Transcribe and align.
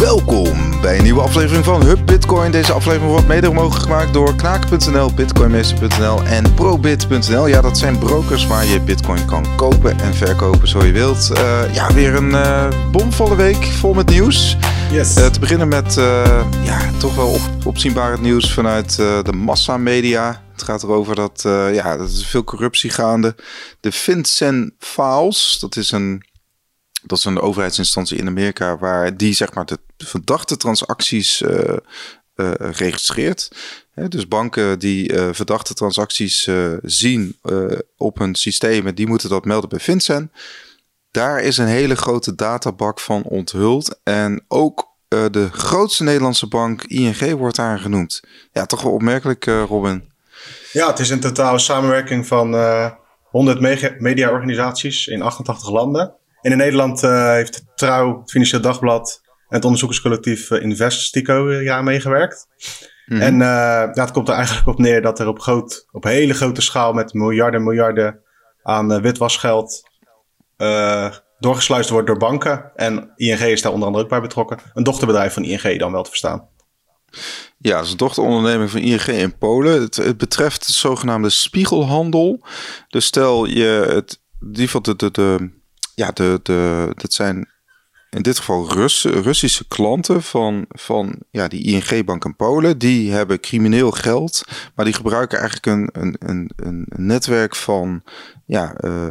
Welkom 0.00 0.80
bij 0.80 0.96
een 0.96 1.02
nieuwe 1.02 1.20
aflevering 1.20 1.64
van 1.64 1.82
Hub 1.82 2.06
Bitcoin. 2.06 2.50
Deze 2.50 2.72
aflevering 2.72 3.10
wordt 3.10 3.26
mede 3.26 3.52
mogelijk 3.52 3.82
gemaakt 3.82 4.12
door 4.12 4.36
knaken.nl, 4.36 5.14
bitcoinmeester.nl 5.14 6.22
en 6.22 6.54
probit.nl. 6.54 7.46
Ja, 7.46 7.60
dat 7.60 7.78
zijn 7.78 7.98
brokers 7.98 8.46
waar 8.46 8.64
je 8.64 8.80
bitcoin 8.80 9.24
kan 9.24 9.56
kopen 9.56 10.00
en 10.00 10.14
verkopen 10.14 10.68
zo 10.68 10.84
je 10.84 10.92
wilt. 10.92 11.30
Uh, 11.32 11.74
ja, 11.74 11.92
weer 11.92 12.14
een 12.14 12.30
uh, 12.30 12.68
bomvolle 12.92 13.36
week 13.36 13.64
vol 13.64 13.94
met 13.94 14.08
nieuws. 14.08 14.56
Yes. 14.90 15.16
Uh, 15.16 15.26
te 15.26 15.40
beginnen 15.40 15.68
met 15.68 15.94
ja, 16.62 16.90
toch 16.98 17.14
wel 17.14 17.28
op, 17.28 17.40
opzienbaar 17.64 18.10
het 18.10 18.20
nieuws 18.20 18.52
vanuit 18.52 18.96
de 18.96 19.32
massamedia. 19.36 20.42
Het 20.52 20.62
gaat 20.62 20.82
erover 20.82 21.14
dat, 21.14 21.40
ja, 21.72 21.96
dat 21.96 22.08
is 22.08 22.26
veel 22.26 22.44
corruptie 22.44 22.90
gaande. 22.90 23.34
De 23.80 23.92
FinCEN 23.92 24.74
Files, 24.78 25.58
dat 25.60 25.76
is 25.76 25.90
een 25.90 26.22
dat 27.02 27.18
is 27.18 27.24
een 27.24 27.40
overheidsinstantie 27.40 28.18
in 28.18 28.26
Amerika 28.26 28.78
waar 28.78 29.16
die 29.16 29.32
zeg 29.32 29.54
maar 29.54 29.66
de 29.66 29.78
verdachte 29.96 30.56
transacties 30.56 31.40
uh, 31.40 31.76
uh, 32.36 32.50
registreert. 32.56 33.50
dus 34.08 34.28
banken 34.28 34.78
die 34.78 35.12
uh, 35.12 35.28
verdachte 35.32 35.74
transacties 35.74 36.48
zien 36.82 37.38
op 37.96 38.18
hun 38.18 38.34
systemen, 38.34 38.94
die 38.94 39.06
moeten 39.06 39.28
dat 39.28 39.44
melden 39.44 39.68
bij 39.68 39.78
FinCEN. 39.78 40.32
Daar 41.10 41.40
is 41.40 41.56
een 41.56 41.66
hele 41.66 41.96
grote 41.96 42.34
databak 42.34 43.00
van 43.00 43.22
onthuld. 43.22 44.00
En 44.02 44.44
ook 44.48 44.88
de 45.08 45.48
grootste 45.52 46.02
Nederlandse 46.02 46.46
bank, 46.46 46.82
ING, 46.82 47.38
wordt 47.38 47.56
daar 47.56 47.78
genoemd. 47.78 48.20
Ja, 48.52 48.66
toch 48.66 48.82
wel 48.82 48.92
opmerkelijk, 48.92 49.44
Robin. 49.44 50.12
Ja, 50.72 50.86
het 50.86 50.98
is 50.98 51.10
een 51.10 51.20
totale 51.20 51.58
samenwerking 51.58 52.26
van 52.26 52.54
100 53.22 53.60
mediaorganisaties 54.00 55.06
in 55.06 55.22
88 55.22 55.70
landen. 55.70 56.14
En 56.42 56.50
in 56.50 56.56
Nederland 56.56 57.02
uh, 57.02 57.32
heeft 57.32 57.64
Trouw, 57.74 58.20
het 58.20 58.30
Financieel 58.30 58.60
Dagblad 58.60 59.20
en 59.24 59.56
het 59.56 59.64
onderzoekerscollectief 59.64 60.50
uh, 60.50 60.62
Investico 60.62 61.52
jaar 61.52 61.84
meegewerkt. 61.84 62.46
Mm 63.06 63.20
En 63.20 63.38
ja, 63.38 63.90
het 63.92 64.10
komt 64.10 64.28
er 64.28 64.34
eigenlijk 64.34 64.68
op 64.68 64.78
neer 64.78 65.02
dat 65.02 65.18
er 65.18 65.28
op, 65.28 65.40
groot, 65.40 65.86
op 65.90 66.04
hele 66.04 66.34
grote 66.34 66.60
schaal 66.60 66.92
met 66.92 67.12
miljarden 67.12 67.62
miljarden 67.62 68.20
aan 68.62 69.00
witwasgeld 69.00 69.88
doorgesluist 71.40 71.90
wordt 71.90 72.06
door 72.06 72.16
banken. 72.16 72.70
En 72.74 73.12
ING 73.16 73.40
is 73.40 73.62
daar 73.62 73.72
onder 73.72 73.86
andere 73.86 74.04
ook 74.04 74.10
bij 74.10 74.20
betrokken. 74.20 74.58
Een 74.74 74.82
dochterbedrijf 74.82 75.32
van 75.32 75.44
ING 75.44 75.78
dan 75.78 75.92
wel 75.92 76.02
te 76.02 76.08
verstaan. 76.08 76.48
Ja, 77.58 77.76
dat 77.76 77.84
is 77.84 77.90
een 77.90 77.96
dochteronderneming 77.96 78.70
van 78.70 78.80
ING 78.80 79.06
in 79.06 79.38
Polen. 79.38 79.80
Het, 79.80 79.96
het 79.96 80.16
betreft 80.16 80.66
de 80.66 80.72
zogenaamde 80.72 81.30
spiegelhandel. 81.30 82.44
Dus 82.88 83.04
stel 83.04 83.44
je 83.44 83.86
het, 83.88 84.20
die 84.40 84.70
van 84.70 84.82
de, 84.82 84.96
de, 84.96 85.10
de 85.10 85.59
ja, 86.00 86.10
de, 86.10 86.40
de, 86.42 86.92
dat 86.94 87.12
zijn 87.12 87.48
in 88.10 88.22
dit 88.22 88.38
geval 88.38 88.72
Rus, 88.72 89.04
Russische 89.04 89.68
klanten 89.68 90.22
van, 90.22 90.64
van 90.68 91.18
ja, 91.30 91.48
die 91.48 91.62
ING-bank 91.62 92.24
in 92.24 92.36
Polen. 92.36 92.78
Die 92.78 93.10
hebben 93.12 93.40
crimineel 93.40 93.90
geld, 93.90 94.44
maar 94.74 94.84
die 94.84 94.94
gebruiken 94.94 95.38
eigenlijk 95.38 95.66
een, 95.66 95.88
een, 96.02 96.16
een, 96.18 96.50
een 96.56 96.86
netwerk 96.96 97.56
van 97.56 98.02
ja, 98.46 98.74
uh, 98.84 99.08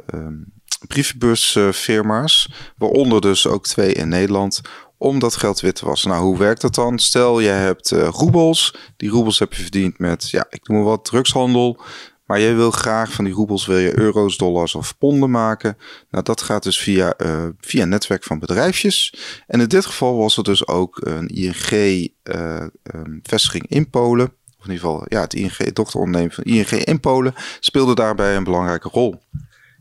brievenbusfirma's, 0.88 2.52
waaronder 2.78 3.22
dus 3.22 3.48
ook 3.48 3.66
twee 3.66 3.94
in 3.94 4.10
Nederland, 4.10 4.62
om 4.98 5.20
dat 5.20 5.36
geld 5.36 5.60
wit 5.60 5.76
te 5.76 5.86
wassen. 5.86 6.10
Nou, 6.10 6.24
hoe 6.24 6.38
werkt 6.38 6.62
dat 6.62 6.76
dan? 6.76 7.00
Stel, 7.00 7.40
je 7.40 7.48
hebt 7.48 7.92
uh, 7.92 8.08
roebels. 8.08 8.76
Die 8.98 9.10
roebels 9.10 9.40
heb 9.40 9.54
je 9.54 9.62
verdiend 9.62 10.00
met, 10.00 10.30
ja, 10.30 10.46
ik 10.50 10.68
noem 10.68 10.78
maar 10.78 10.88
wat, 10.88 11.06
drugshandel. 11.06 11.82
Maar 12.30 12.40
jij 12.40 12.56
wil 12.56 12.72
graag 12.72 13.12
van 13.12 13.26
die 13.26 13.34
roebels 13.34 13.66
wil 13.66 13.78
je 13.78 14.00
euro's, 14.00 14.38
dollars 14.38 14.76
of 14.76 14.98
ponden 14.98 15.32
maken. 15.32 15.78
Nou, 16.10 16.24
dat 16.24 16.42
gaat 16.42 16.64
dus 16.64 16.80
via, 16.80 17.14
uh, 17.18 17.46
via 17.60 17.82
een 17.82 17.90
netwerk 17.90 18.24
van 18.24 18.40
bedrijfjes. 18.40 19.14
En 19.48 19.62
in 19.62 19.68
dit 19.68 19.86
geval 19.86 20.18
was 20.18 20.38
er 20.38 20.44
dus 20.44 20.68
ook 20.68 21.02
een 21.06 21.28
ING-vestiging 21.28 23.70
eh, 23.70 23.78
in 23.78 23.90
Polen. 23.90 24.34
Of 24.60 24.66
in 24.66 24.72
ieder 24.72 24.90
geval, 24.90 25.06
ja, 25.08 25.22
het 25.22 25.34
ING-dochteronderneming 25.34 26.34
van 26.34 26.44
ING 26.44 26.70
in 26.70 27.00
Polen 27.00 27.34
speelde 27.60 27.96
daarbij 27.96 28.36
een 28.36 28.44
belangrijke 28.44 28.90
rol. 28.90 29.22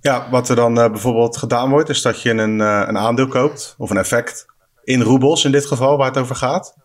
Ja, 0.00 0.30
wat 0.30 0.48
er 0.48 0.56
dan 0.56 0.78
uh, 0.78 0.90
bijvoorbeeld 0.90 1.36
gedaan 1.36 1.70
wordt, 1.70 1.88
is 1.88 2.02
dat 2.02 2.22
je 2.22 2.30
een, 2.30 2.60
een 2.60 2.98
aandeel 2.98 3.28
koopt, 3.28 3.74
of 3.78 3.90
een 3.90 3.96
effect, 3.96 4.46
in 4.84 5.02
roebels 5.02 5.44
in 5.44 5.52
dit 5.52 5.66
geval, 5.66 5.96
waar 5.96 6.08
het 6.08 6.18
over 6.18 6.36
gaat. 6.36 6.76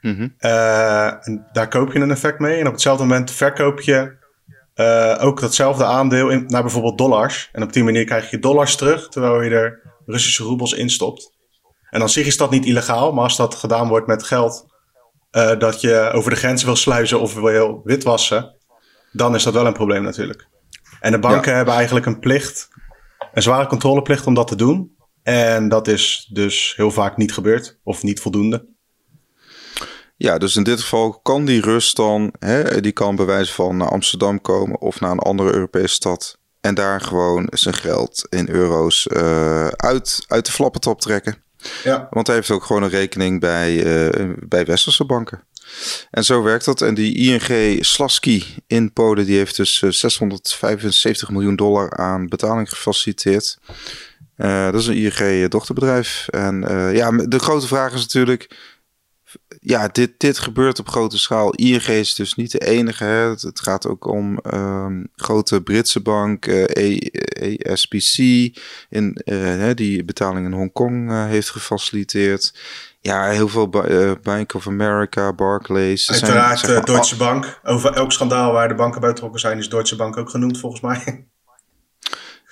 Mm 0.00 0.16
-hmm. 0.16 0.34
en 0.38 1.46
daar 1.52 1.68
koop 1.68 1.92
je 1.92 1.98
een 1.98 2.10
effect 2.10 2.38
mee. 2.38 2.60
En 2.60 2.66
op 2.66 2.72
hetzelfde 2.72 3.04
moment 3.04 3.30
verkoop 3.30 3.80
je 3.80 4.18
uh, 4.80 5.16
ook 5.20 5.40
datzelfde 5.40 5.84
aandeel 5.84 6.28
in, 6.28 6.44
naar 6.46 6.62
bijvoorbeeld 6.62 6.98
dollars. 6.98 7.48
En 7.52 7.62
op 7.62 7.72
die 7.72 7.84
manier 7.84 8.04
krijg 8.04 8.30
je 8.30 8.38
dollars 8.38 8.76
terug, 8.76 9.08
terwijl 9.08 9.42
je 9.42 9.50
er 9.50 9.98
Russische 10.06 10.42
roebels 10.42 10.72
in 10.72 10.90
stopt. 10.90 11.38
En 11.90 11.98
dan 11.98 12.08
zich 12.08 12.26
is 12.26 12.36
dat 12.36 12.50
niet 12.50 12.64
illegaal, 12.64 13.12
maar 13.12 13.24
als 13.24 13.36
dat 13.36 13.54
gedaan 13.54 13.88
wordt 13.88 14.06
met 14.06 14.22
geld 14.22 14.66
uh, 15.32 15.58
dat 15.58 15.80
je 15.80 16.10
over 16.12 16.30
de 16.30 16.36
grens 16.36 16.64
wil 16.64 16.76
sluizen 16.76 17.20
of 17.20 17.34
wil 17.34 17.80
witwassen, 17.84 18.56
dan 19.12 19.34
is 19.34 19.42
dat 19.42 19.54
wel 19.54 19.66
een 19.66 19.72
probleem 19.72 20.02
natuurlijk. 20.02 20.48
En 21.00 21.12
de 21.12 21.18
banken 21.18 21.54
hebben 21.54 21.74
eigenlijk 21.74 22.06
een 22.06 22.18
plicht, 22.18 22.68
een 23.32 23.42
zware 23.42 23.66
controleplicht 23.66 24.26
om 24.26 24.34
dat 24.34 24.46
te 24.46 24.56
doen. 24.56 24.96
En 25.22 25.68
dat 25.68 25.88
is 25.88 26.30
dus 26.32 26.72
heel 26.76 26.90
vaak 26.90 27.16
niet 27.16 27.32
gebeurd 27.32 27.80
of 27.82 28.02
niet 28.02 28.20
voldoende. 28.20 28.68
Ja, 30.22 30.38
dus 30.38 30.56
in 30.56 30.62
dit 30.62 30.80
geval 30.80 31.20
kan 31.22 31.44
die 31.44 31.60
Rus 31.60 31.92
dan, 31.92 32.32
hè, 32.38 32.80
die 32.80 32.92
kan 32.92 33.16
bewijzen 33.16 33.54
van 33.54 33.76
naar 33.76 33.88
Amsterdam 33.88 34.40
komen 34.40 34.80
of 34.80 35.00
naar 35.00 35.10
een 35.10 35.18
andere 35.18 35.52
Europese 35.52 35.94
stad. 35.94 36.38
En 36.60 36.74
daar 36.74 37.00
gewoon 37.00 37.46
zijn 37.50 37.74
geld 37.74 38.26
in 38.28 38.48
euro's 38.48 39.06
uh, 39.12 39.66
uit, 39.66 40.24
uit 40.26 40.46
de 40.46 40.52
flappentop 40.52 41.00
trekken. 41.00 41.42
Ja. 41.84 42.06
Want 42.10 42.26
hij 42.26 42.36
heeft 42.36 42.50
ook 42.50 42.64
gewoon 42.64 42.82
een 42.82 42.88
rekening 42.88 43.40
bij, 43.40 43.74
uh, 43.74 44.34
bij 44.38 44.64
westerse 44.64 45.04
banken. 45.04 45.42
En 46.10 46.24
zo 46.24 46.42
werkt 46.42 46.64
dat. 46.64 46.82
En 46.82 46.94
die 46.94 47.14
ING 47.14 47.84
Slaski 47.84 48.44
in 48.66 48.92
Polen, 48.92 49.26
die 49.26 49.36
heeft 49.36 49.56
dus 49.56 49.78
675 49.78 51.28
eh, 51.28 51.34
miljoen 51.34 51.56
dollar 51.56 51.96
aan 51.96 52.28
betaling 52.28 52.68
gefaciliteerd. 52.68 53.58
Uh, 54.36 54.64
dat 54.64 54.80
is 54.80 54.86
een 54.86 54.96
ING-dochterbedrijf. 54.96 56.26
En 56.30 56.60
ja, 56.94 57.10
de 57.10 57.38
grote 57.38 57.66
vraag 57.66 57.92
is 57.92 58.00
natuurlijk 58.00 58.48
ja, 59.60 59.88
dit, 59.88 60.12
dit 60.16 60.38
gebeurt 60.38 60.78
op 60.78 60.88
grote 60.88 61.18
schaal. 61.18 61.50
ING 61.50 61.86
is 61.86 62.14
dus 62.14 62.34
niet 62.34 62.50
de 62.50 62.58
enige. 62.58 63.04
Hè. 63.04 63.28
Het, 63.28 63.60
gaat 63.60 63.86
ook 63.86 64.06
om 64.06 64.38
um, 64.54 65.08
grote 65.16 65.62
Britse 65.62 66.00
bank, 66.00 66.46
uh, 66.46 66.96
eh, 67.42 67.72
ASBC, 67.72 68.16
in, 68.88 69.20
uh, 69.24 69.70
die 69.74 70.04
betaling 70.04 70.46
in 70.46 70.52
Hongkong 70.52 71.10
uh, 71.10 71.24
heeft 71.24 71.50
gefaciliteerd. 71.50 72.54
Ja, 73.00 73.28
heel 73.28 73.48
veel 73.48 73.68
Bank 74.22 74.54
of 74.54 74.66
America, 74.66 75.32
Barclays. 75.32 76.10
Uiteraard 76.10 76.58
zijn, 76.58 76.72
zeg 76.72 76.84
Deutsche 76.84 77.16
Bank. 77.16 77.60
Over 77.62 77.92
elk 77.92 78.12
schandaal 78.12 78.52
waar 78.52 78.68
de 78.68 78.74
banken 78.74 79.00
bij 79.00 79.10
betrokken 79.10 79.40
zijn, 79.40 79.58
is 79.58 79.68
Deutsche 79.68 79.96
Bank 79.96 80.16
ook 80.16 80.30
genoemd 80.30 80.58
volgens 80.58 80.80
mij. 80.80 81.28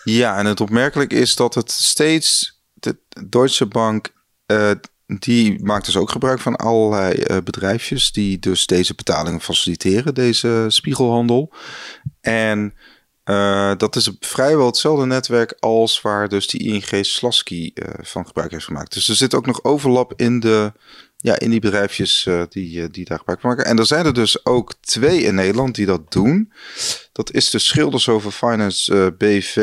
Ja, 0.05 0.39
en 0.39 0.47
het 0.47 0.61
opmerkelijk 0.61 1.13
is 1.13 1.37
dat 1.37 1.55
het 1.55 1.71
steeds 1.71 2.61
de 2.75 2.97
Deutsche 3.27 3.67
Bank 3.67 4.13
die 5.17 5.65
maakt 5.65 5.85
dus 5.85 5.97
ook 5.97 6.11
gebruik 6.11 6.41
van 6.41 6.57
allerlei 6.57 7.25
uh, 7.27 7.37
bedrijfjes 7.45 8.13
die 8.13 8.39
dus 8.39 8.67
deze 8.67 8.95
betalingen 8.95 9.41
faciliteren, 9.41 10.15
deze 10.15 10.65
spiegelhandel. 10.69 11.53
En 12.21 12.75
uh, 13.25 13.73
dat 13.77 13.97
is 13.97 14.11
vrijwel 14.21 14.67
hetzelfde 14.67 15.07
netwerk 15.07 15.57
als 15.61 16.01
waar 16.01 16.29
dus 16.29 16.47
die 16.47 16.61
ING 16.61 17.05
Slasky 17.05 17.71
uh, 17.75 17.85
van 18.01 18.27
gebruik 18.27 18.51
heeft 18.51 18.65
gemaakt. 18.65 18.93
Dus 18.93 19.09
er 19.09 19.15
zit 19.15 19.35
ook 19.35 19.47
nog 19.47 19.65
overlap 19.65 20.13
in 20.17 20.41
de 20.41 20.73
ja, 21.21 21.39
in 21.39 21.51
die 21.51 21.61
bedrijfjes 21.61 22.25
uh, 22.29 22.43
die, 22.49 22.81
uh, 22.81 22.87
die 22.91 23.05
daar 23.05 23.19
gebruik 23.19 23.43
maken. 23.43 23.65
En 23.65 23.79
er 23.79 23.87
zijn 23.87 24.07
er 24.07 24.15
dus 24.15 24.45
ook 24.45 24.75
twee 24.81 25.23
in 25.23 25.35
Nederland 25.35 25.75
die 25.75 25.87
dat 25.87 26.13
doen. 26.13 26.53
Dat 27.13 27.33
is 27.33 27.51
de 27.51 27.59
Schilders 27.59 28.09
over 28.09 28.31
Finance 28.31 28.95
uh, 28.95 29.07
BV 29.19 29.57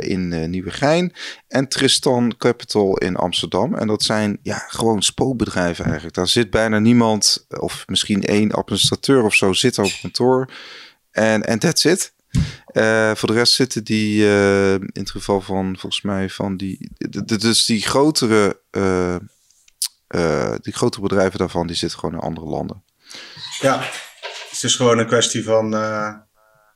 in 0.00 0.50
Nieuwegein 0.50 1.12
en 1.48 1.68
Tristan 1.68 2.34
Capital 2.38 2.96
in 2.96 3.16
Amsterdam. 3.16 3.74
En 3.74 3.86
dat 3.86 4.02
zijn 4.02 4.38
ja, 4.42 4.64
gewoon 4.68 5.02
spookbedrijven 5.02 5.84
eigenlijk. 5.84 6.14
Daar 6.14 6.28
zit 6.28 6.50
bijna 6.50 6.78
niemand, 6.78 7.46
of 7.48 7.84
misschien 7.86 8.22
één 8.24 8.50
administrateur 8.50 9.22
of 9.22 9.34
zo, 9.34 9.52
zit 9.52 9.78
op 9.78 9.92
kantoor. 10.00 10.50
En, 11.10 11.42
en 11.42 11.58
that's 11.58 11.84
it. 11.84 12.12
Uh, 12.72 13.14
voor 13.14 13.28
de 13.28 13.34
rest 13.34 13.52
zitten 13.52 13.84
die 13.84 14.22
uh, 14.22 14.72
in 14.72 14.90
het 14.92 15.10
geval 15.10 15.40
van 15.40 15.76
volgens 15.78 16.02
mij 16.02 16.28
van 16.28 16.56
die. 16.56 16.90
Dus 17.24 17.64
die 17.64 17.82
grotere 17.82 18.60
uh, 18.70 19.16
uh, 20.16 20.54
die 20.60 20.72
grote 20.72 21.00
bedrijven 21.00 21.38
daarvan, 21.38 21.66
die 21.66 21.76
zitten 21.76 21.98
gewoon 21.98 22.14
in 22.14 22.20
andere 22.20 22.46
landen. 22.46 22.82
Ja, 23.60 23.78
het 24.50 24.62
is 24.62 24.76
gewoon 24.76 24.98
een 24.98 25.06
kwestie 25.06 25.44
van... 25.44 25.74
Uh, 25.74 26.14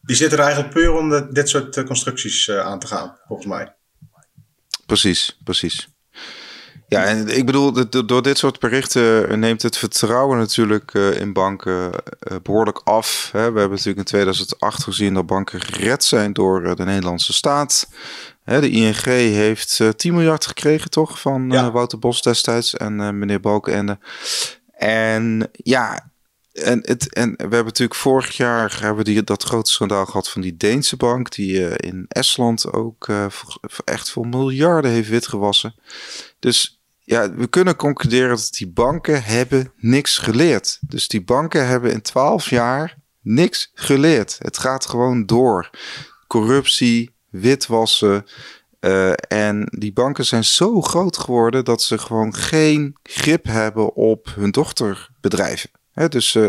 die 0.03 0.17
zitten 0.17 0.39
er 0.39 0.45
eigenlijk 0.45 0.75
puur 0.75 0.93
om 0.93 1.11
de, 1.11 1.29
dit 1.31 1.49
soort 1.49 1.77
uh, 1.77 1.85
constructies 1.85 2.51
aan 2.51 2.79
te 2.79 2.87
gaan, 2.87 3.17
volgens 3.27 3.49
mij. 3.49 3.75
Precies, 4.87 5.39
precies. 5.45 5.89
Ja, 6.89 7.05
en 7.05 7.37
ik 7.37 7.47
bedoel, 7.47 7.89
door 8.07 8.23
dit 8.23 8.39
soort 8.39 8.59
berichten 8.59 9.39
neemt 9.39 9.63
het 9.63 9.77
vertrouwen 9.77 10.39
natuurlijk 10.39 10.95
in 10.95 11.33
banken 11.33 11.93
behoorlijk 12.43 12.81
af. 12.85 13.29
We 13.33 13.39
hebben 13.39 13.71
natuurlijk 13.71 13.99
in 13.99 14.05
2008 14.05 14.83
gezien 14.83 15.15
dat 15.15 15.27
banken 15.27 15.61
gered 15.61 16.05
zijn 16.05 16.33
door 16.33 16.77
de 16.77 16.85
Nederlandse 16.85 17.33
staat. 17.33 17.89
Hè, 18.45 18.61
de 18.61 18.71
ING 18.71 19.05
heeft 19.05 19.79
uh, 19.79 19.89
10 19.89 20.15
miljard 20.15 20.47
gekregen, 20.47 20.91
toch? 20.91 21.21
Van 21.21 21.51
ja. 21.51 21.71
Wouter 21.71 21.99
Bos 21.99 22.23
destijds 22.23 22.75
en 22.75 23.19
meneer 23.19 23.41
Balkenende. 23.41 23.99
En 24.77 25.51
ja, 25.53 26.13
en, 26.55 26.81
het, 26.85 27.15
en 27.15 27.31
we 27.31 27.41
hebben 27.43 27.65
natuurlijk 27.65 27.99
vorig 27.99 28.37
jaar 28.37 28.81
hebben 28.81 29.05
die, 29.05 29.25
dat 29.25 29.43
grote 29.43 29.71
schandaal 29.71 30.07
gehad 30.07 30.31
van 30.31 30.41
die 30.41 30.57
Deense 30.57 30.97
bank, 30.97 31.35
die 31.35 31.61
uh, 31.61 31.73
in 31.77 32.05
Estland 32.09 32.73
ook 32.73 33.09
uh, 33.09 33.27
echt 33.85 34.11
voor 34.11 34.27
miljarden 34.27 34.91
heeft 34.91 35.09
witgewassen. 35.09 35.75
Dus 36.39 36.83
ja, 36.99 37.35
we 37.35 37.47
kunnen 37.47 37.77
concluderen 37.77 38.29
dat 38.29 38.49
die 38.51 38.69
banken 38.69 39.23
hebben 39.23 39.73
niks 39.77 40.19
geleerd. 40.19 40.79
Dus 40.81 41.09
die 41.09 41.25
banken 41.25 41.67
hebben 41.67 41.93
in 41.93 42.03
twaalf 42.03 42.51
jaar 42.51 42.97
niks 43.21 43.71
geleerd. 43.75 44.37
Het 44.39 44.59
gaat 44.59 44.87
gewoon 44.87 45.27
door. 45.27 45.71
Corruptie, 46.27 47.14
witwassen. 47.41 48.25
Uh, 48.81 49.13
en 49.29 49.67
die 49.79 49.93
banken 49.93 50.25
zijn 50.25 50.45
zo 50.45 50.81
groot 50.81 51.17
geworden 51.17 51.65
dat 51.65 51.83
ze 51.83 51.99
gewoon 51.99 52.35
geen 52.35 52.97
grip 53.03 53.45
hebben 53.45 53.95
op 53.95 54.33
hun 54.35 54.51
dochterbedrijven. 54.51 55.71
He, 55.93 56.09
dus 56.09 56.35
uh, 56.35 56.47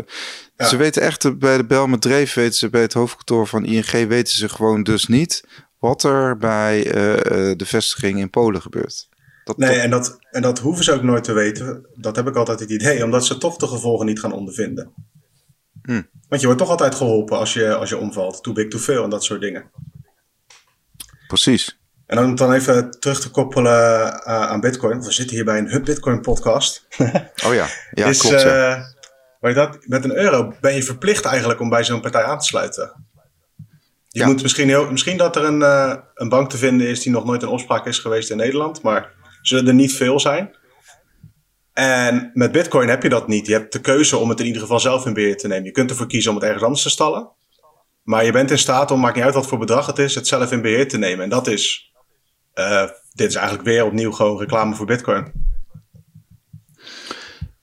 ja. 0.56 0.68
ze 0.68 0.76
weten 0.76 1.02
echt 1.02 1.40
bij 1.40 1.58
de 1.58 1.66
Bel 1.66 1.88
met 1.88 2.02
Dreef, 2.02 2.34
weten 2.34 2.54
ze 2.54 2.70
bij 2.70 2.82
het 2.82 2.94
hoofdkantoor 2.94 3.48
van 3.48 3.66
ING, 3.66 4.08
weten 4.08 4.34
ze 4.34 4.50
gewoon 4.50 4.84
dus 4.84 5.08
niet 5.08 5.44
wat 5.80 6.04
er 6.04 6.38
bij 6.38 6.86
uh, 6.86 6.92
de 7.58 7.66
vestiging 7.66 8.20
in 8.20 8.30
Polen 8.30 8.62
gebeurt. 8.62 9.08
Dat, 9.44 9.58
nee, 9.58 9.80
En, 9.80 9.90
dat, 9.90 10.18
en 10.32 10.42
dat 10.42 10.60
hoeven 10.60 10.84
ze 10.84 10.94
ook 10.94 11.04
nooit 11.04 11.24
te 11.24 11.34
weten. 11.34 11.88
Dat 11.96 12.16
heb 12.16 12.28
ik 12.28 12.36
altijd 12.36 12.60
het 12.60 12.70
idee, 12.70 13.04
omdat 13.04 13.26
ze 13.26 13.38
toch 13.38 13.58
de 13.58 13.68
gevolgen 13.68 14.06
niet 14.06 14.20
gaan 14.20 14.34
ondervinden. 14.34 14.94
Hm. 15.82 16.02
Want 16.28 16.42
je 16.42 16.48
wordt 16.48 16.62
toch 16.62 16.72
altijd 16.72 16.96
geholpen 16.96 17.38
als 17.38 17.54
je, 17.54 17.76
als 17.76 17.90
je 17.90 17.98
omvalt. 17.98 18.44
Too 18.44 18.54
big, 18.54 18.68
too 18.68 18.80
veel 18.80 19.04
en 19.04 19.10
dat 19.10 19.24
soort 19.24 19.42
dingen. 19.42 19.72
Precies. 21.42 21.80
En 22.06 22.20
om 22.20 22.36
dan 22.36 22.54
even 22.54 23.00
terug 23.00 23.20
te 23.20 23.32
koppelen 23.32 24.06
uh, 24.06 24.42
aan 24.42 24.60
Bitcoin. 24.60 25.02
We 25.02 25.12
zitten 25.12 25.36
hier 25.36 25.46
bij 25.46 25.58
een 25.58 25.70
Hub 25.70 25.86
Bitcoin 25.86 26.22
podcast. 26.22 26.88
oh 27.46 27.54
ja, 27.54 27.68
ja 27.92 28.06
is, 28.06 28.20
klopt. 28.20 28.46
Uh, 28.46 28.84
je 29.42 29.54
dat, 29.54 29.78
met 29.82 30.04
een 30.04 30.16
euro 30.16 30.54
ben 30.62 30.76
je 30.76 30.84
verplicht 30.84 31.26
eigenlijk 31.26 31.60
om 31.60 31.70
bij 31.70 31.84
zo'n 31.84 32.02
partij 32.02 32.24
aan 32.24 32.40
te 32.40 32.46
sluiten. 32.46 33.06
Je 34.08 34.20
ja. 34.20 34.26
moet 34.26 34.42
misschien, 34.42 34.68
heel, 34.68 34.92
misschien 34.92 35.18
dat 35.18 35.36
er 35.36 35.44
een, 35.44 35.60
uh, 35.60 35.96
een 36.14 36.30
bank 36.30 36.50
te 36.50 36.58
vinden 36.58 36.88
is 36.88 37.02
die 37.02 37.12
nog 37.12 37.26
nooit 37.26 37.42
in 37.42 37.48
opspraak 37.48 37.86
is 37.86 38.00
geweest 38.00 38.30
in 38.30 38.38
Nederland. 38.38 38.82
Maar 38.82 39.12
zullen 39.42 39.68
er 39.68 39.74
niet 39.74 39.94
veel 39.94 40.20
zijn. 40.20 40.56
En 41.74 42.32
met 42.34 42.52
Bitcoin 42.52 42.90
heb 42.90 43.04
je 43.04 43.10
dat 43.10 43.28
niet. 43.28 43.48
Je 43.48 43.54
hebt 43.54 43.74
de 43.74 43.82
keuze 43.82 44.18
om 44.18 44.30
het 44.30 44.40
in 44.40 44.46
ieder 44.46 44.62
geval 44.62 44.80
zelf 44.80 45.06
in 45.06 45.14
beheer 45.14 45.38
te 45.38 45.48
nemen. 45.48 45.66
Je 45.66 45.72
kunt 45.72 45.90
ervoor 45.90 46.08
kiezen 46.08 46.32
om 46.32 46.38
het 46.38 46.46
ergens 46.46 46.64
anders 46.64 46.84
te 46.84 46.90
stallen. 46.90 47.30
Maar 48.06 48.26
je 48.26 48.32
bent 48.32 48.52
in 48.52 48.58
staat 48.58 48.92
om, 48.92 49.00
maakt 49.00 49.16
niet 49.16 49.24
uit 49.24 49.34
wat 49.34 49.48
voor 49.48 49.58
bedrag 49.58 49.86
het 49.86 50.00
is, 50.00 50.16
het 50.16 50.28
zelf 50.28 50.52
in 50.52 50.62
beheer 50.62 50.88
te 50.88 50.98
nemen. 50.98 51.24
En 51.24 51.30
dat 51.30 51.48
is, 51.48 51.92
uh, 52.56 52.90
dit 53.14 53.30
is 53.30 53.36
eigenlijk 53.36 53.68
weer 53.68 53.86
opnieuw 53.86 54.12
gewoon 54.12 54.40
reclame 54.40 54.76
voor 54.76 54.86
Bitcoin. 54.86 55.32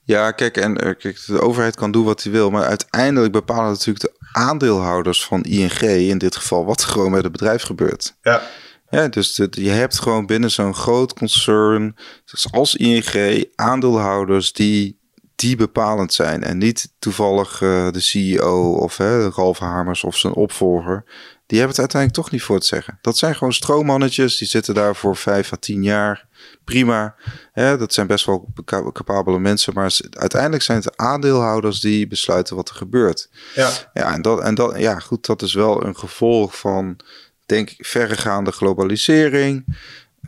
Ja, 0.03 0.31
kijk, 0.31 0.57
en 0.57 0.87
uh, 0.87 0.95
kijk, 0.97 1.25
de 1.25 1.41
overheid 1.41 1.75
kan 1.75 1.91
doen 1.91 2.05
wat 2.05 2.23
hij 2.23 2.31
wil, 2.31 2.49
maar 2.49 2.65
uiteindelijk 2.65 3.31
bepalen 3.31 3.71
natuurlijk 3.71 4.05
de 4.05 4.13
aandeelhouders 4.31 5.25
van 5.25 5.43
ING 5.43 5.81
in 5.81 6.17
dit 6.17 6.35
geval 6.35 6.65
wat 6.65 6.81
er 6.81 6.87
gewoon 6.87 7.11
met 7.11 7.23
het 7.23 7.31
bedrijf 7.31 7.63
gebeurt. 7.63 8.15
Ja. 8.21 8.41
Ja, 8.89 9.07
dus 9.07 9.35
je 9.51 9.69
hebt 9.69 9.99
gewoon 9.99 10.25
binnen 10.25 10.51
zo'n 10.51 10.75
groot 10.75 11.13
concern, 11.13 11.95
zoals 12.23 12.75
ING, 12.75 13.45
aandeelhouders 13.55 14.53
die, 14.53 14.99
die 15.35 15.55
bepalend 15.55 16.13
zijn. 16.13 16.43
En 16.43 16.57
niet 16.57 16.93
toevallig 16.99 17.61
uh, 17.61 17.91
de 17.91 17.99
CEO 17.99 18.73
of 18.73 18.99
uh, 18.99 19.27
Ralf 19.27 19.59
Hamers 19.59 20.03
of 20.03 20.17
zijn 20.17 20.33
opvolger. 20.33 21.03
Die 21.45 21.57
hebben 21.57 21.75
het 21.77 21.79
uiteindelijk 21.79 22.21
toch 22.21 22.31
niet 22.31 22.41
voor 22.41 22.59
te 22.59 22.65
zeggen. 22.65 22.99
Dat 23.01 23.17
zijn 23.17 23.35
gewoon 23.35 23.53
stroomannetjes, 23.53 24.37
die 24.37 24.47
zitten 24.47 24.73
daar 24.73 24.95
voor 24.95 25.15
vijf 25.15 25.53
à 25.53 25.55
tien 25.59 25.83
jaar. 25.83 26.27
Prima, 26.63 27.15
hè, 27.51 27.77
dat 27.77 27.93
zijn 27.93 28.07
best 28.07 28.25
wel 28.25 28.47
capabele 28.91 29.39
mensen, 29.39 29.73
maar 29.73 29.99
uiteindelijk 30.09 30.63
zijn 30.63 30.77
het 30.77 30.97
aandeelhouders 30.97 31.79
die 31.79 32.07
besluiten 32.07 32.55
wat 32.55 32.69
er 32.69 32.75
gebeurt. 32.75 33.29
Ja, 33.55 33.69
ja 33.93 34.13
en, 34.13 34.21
dat, 34.21 34.41
en 34.41 34.55
dat, 34.55 34.79
ja, 34.79 34.99
goed, 34.99 35.25
dat 35.25 35.41
is 35.41 35.53
wel 35.53 35.85
een 35.85 35.97
gevolg 35.97 36.57
van 36.57 36.99
denk 37.45 37.69
ik, 37.69 37.85
verregaande 37.85 38.51
globalisering. 38.51 39.65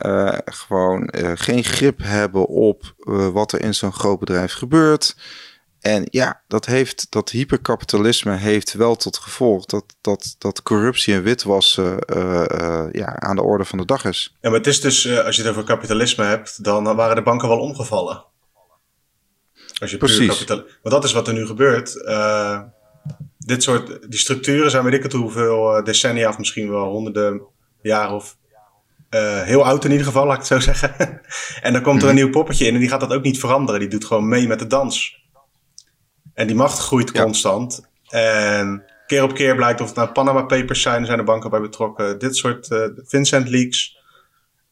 Uh, 0.04 0.38
gewoon 0.44 1.12
uh, 1.18 1.32
geen 1.34 1.64
grip 1.64 1.98
hebben 2.02 2.46
op 2.46 2.94
uh, 2.98 3.28
wat 3.28 3.52
er 3.52 3.60
in 3.60 3.74
zo'n 3.74 3.92
groot 3.92 4.18
bedrijf 4.18 4.52
gebeurt. 4.52 5.16
En 5.80 6.06
ja, 6.10 6.42
dat, 6.48 6.66
heeft, 6.66 7.06
dat 7.10 7.30
hyperkapitalisme 7.30 8.36
heeft 8.36 8.72
wel 8.72 8.96
tot 8.96 9.16
gevolg 9.16 9.64
dat, 9.64 9.84
dat, 10.00 10.36
dat 10.38 10.62
corruptie 10.62 11.14
en 11.14 11.22
witwassen 11.22 11.98
ja, 12.92 13.20
aan 13.20 13.36
de 13.36 13.42
orde 13.42 13.64
van 13.64 13.78
de 13.78 13.84
dag 13.84 14.04
is. 14.04 14.36
Ja, 14.40 14.48
maar 14.48 14.58
het 14.58 14.68
is 14.68 14.80
dus, 14.80 15.18
als 15.18 15.36
je 15.36 15.42
het 15.42 15.50
over 15.50 15.64
kapitalisme 15.64 16.24
hebt, 16.24 16.64
dan 16.64 16.96
waren 16.96 17.16
de 17.16 17.22
banken 17.22 17.48
wel 17.48 17.60
omgevallen. 17.60 18.24
Als 19.80 19.90
je 19.90 19.96
Precies. 19.96 20.28
Kapitaal... 20.28 20.56
Want 20.56 20.94
dat 20.94 21.04
is 21.04 21.12
wat 21.12 21.28
er 21.28 21.34
nu 21.34 21.46
gebeurt 21.46 21.94
dit 23.46 23.62
soort, 23.62 24.10
die 24.10 24.18
structuren 24.18 24.70
zijn 24.70 24.84
weet 24.84 24.94
ik 24.94 25.02
het 25.02 25.12
hoeveel 25.12 25.76
eh, 25.76 25.84
decennia 25.84 26.28
of 26.28 26.38
misschien 26.38 26.70
wel 26.70 26.84
honderden 26.84 27.42
jaren 27.82 28.14
of 28.14 28.36
uh, 29.10 29.42
heel 29.42 29.64
oud 29.64 29.84
in 29.84 29.90
ieder 29.90 30.06
geval, 30.06 30.26
laat 30.26 30.32
ik 30.32 30.38
het 30.38 30.46
zo 30.46 30.60
zeggen. 30.60 31.20
en 31.66 31.72
dan 31.72 31.82
komt 31.82 32.02
er 32.02 32.08
een 32.08 32.14
mhm. 32.14 32.24
nieuw 32.24 32.32
poppetje 32.32 32.66
in 32.66 32.74
en 32.74 32.80
die 32.80 32.88
gaat 32.88 33.00
dat 33.00 33.12
ook 33.12 33.22
niet 33.22 33.38
veranderen. 33.38 33.80
Die 33.80 33.88
doet 33.88 34.04
gewoon 34.04 34.28
mee 34.28 34.46
met 34.46 34.58
de 34.58 34.66
dans. 34.66 35.24
En 36.34 36.46
die 36.46 36.56
macht 36.56 36.78
groeit 36.78 37.12
constant. 37.12 37.88
En 38.08 38.84
keer 39.06 39.22
op 39.22 39.34
keer 39.34 39.56
blijkt 39.56 39.80
of 39.80 39.86
het 39.86 39.96
nou 39.96 40.08
Panama 40.08 40.42
Papers 40.42 40.82
zijn, 40.82 41.06
zijn 41.06 41.18
de 41.18 41.24
banken 41.24 41.50
bij 41.50 41.60
betrokken. 41.60 42.18
Dit 42.18 42.36
soort 42.36 42.70
uh, 42.70 42.86
Vincent 42.96 43.48
Leaks. 43.48 43.98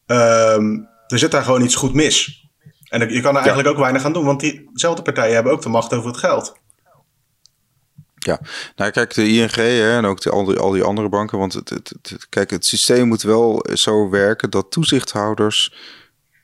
Um, 0.06 0.88
er 1.06 1.18
zit 1.18 1.30
daar 1.30 1.42
gewoon 1.42 1.62
iets 1.62 1.74
goed 1.74 1.94
mis. 1.94 2.48
En 2.88 3.00
je 3.00 3.20
kan 3.20 3.30
er 3.30 3.36
eigenlijk 3.36 3.68
ook 3.68 3.76
weinig 3.76 4.04
aan 4.04 4.12
doen, 4.12 4.24
want 4.24 4.40
diezelfde 4.40 5.02
partijen 5.02 5.34
hebben 5.34 5.52
ook 5.52 5.62
de 5.62 5.68
macht 5.68 5.94
over 5.94 6.08
het 6.08 6.18
geld. 6.18 6.56
Ja, 8.24 8.40
nou 8.76 8.90
kijk, 8.90 9.14
de 9.14 9.28
ING 9.28 9.54
hè, 9.54 9.96
en 9.96 10.04
ook 10.04 10.20
de, 10.20 10.30
al, 10.30 10.44
die, 10.44 10.58
al 10.58 10.70
die 10.70 10.82
andere 10.82 11.08
banken. 11.08 11.38
Want 11.38 11.52
het, 11.52 11.70
het, 11.70 11.92
het, 12.02 12.26
kijk, 12.28 12.50
het 12.50 12.66
systeem 12.66 13.08
moet 13.08 13.22
wel 13.22 13.66
zo 13.74 14.10
werken 14.10 14.50
dat 14.50 14.70
toezichthouders. 14.70 15.74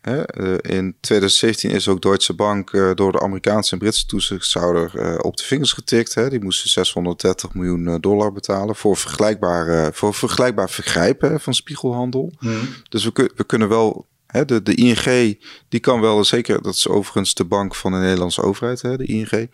Hè, 0.00 0.22
eh, 0.22 0.76
in 0.76 0.96
2017 1.00 1.70
is 1.70 1.88
ook 1.88 2.02
Deutsche 2.02 2.34
Bank 2.34 2.72
uh, 2.72 2.90
door 2.94 3.12
de 3.12 3.20
Amerikaanse 3.20 3.72
en 3.72 3.78
Britse 3.78 4.06
toezichthouder 4.06 4.92
uh, 4.94 5.18
op 5.18 5.36
de 5.36 5.44
vingers 5.44 5.72
getikt. 5.72 6.14
Hè. 6.14 6.28
Die 6.28 6.42
moesten 6.42 6.70
630 6.70 7.54
miljoen 7.54 8.00
dollar 8.00 8.32
betalen 8.32 8.76
voor, 8.76 8.96
vergelijkbare, 8.96 9.90
voor 9.92 10.14
vergelijkbaar 10.14 10.70
vergrijpen 10.70 11.40
van 11.40 11.54
spiegelhandel. 11.54 12.32
Hmm. 12.38 12.68
Dus 12.88 13.04
we, 13.04 13.30
we 13.36 13.44
kunnen 13.44 13.68
wel 13.68 14.06
de, 14.32 14.62
de 14.62 14.74
ING, 14.74 15.38
die 15.68 15.80
kan 15.80 16.00
wel 16.00 16.24
zeker, 16.24 16.62
dat 16.62 16.74
is 16.74 16.88
overigens 16.88 17.34
de 17.34 17.44
bank 17.44 17.74
van 17.74 17.92
de 17.92 17.98
Nederlandse 17.98 18.42
overheid, 18.42 18.80
de 18.80 19.04
ING, 19.04 19.50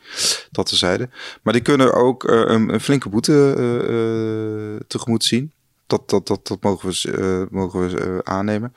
dat 0.51 0.67
tezijde. 0.67 1.09
Maar 1.43 1.53
die 1.53 1.63
kunnen 1.63 1.95
ook 1.95 2.25
uh, 2.25 2.43
een, 2.47 2.81
flinke 2.81 3.09
boete 3.09 3.55
uh, 3.59 4.81
tegemoet 4.87 5.25
zien. 5.25 5.53
Dat, 5.87 6.11
dat, 6.11 6.27
dat, 6.27 6.47
dat 6.47 6.63
mogen 6.63 6.89
we, 6.89 7.47
mogen 7.51 7.89
we 7.89 8.21
aannemen. 8.25 8.73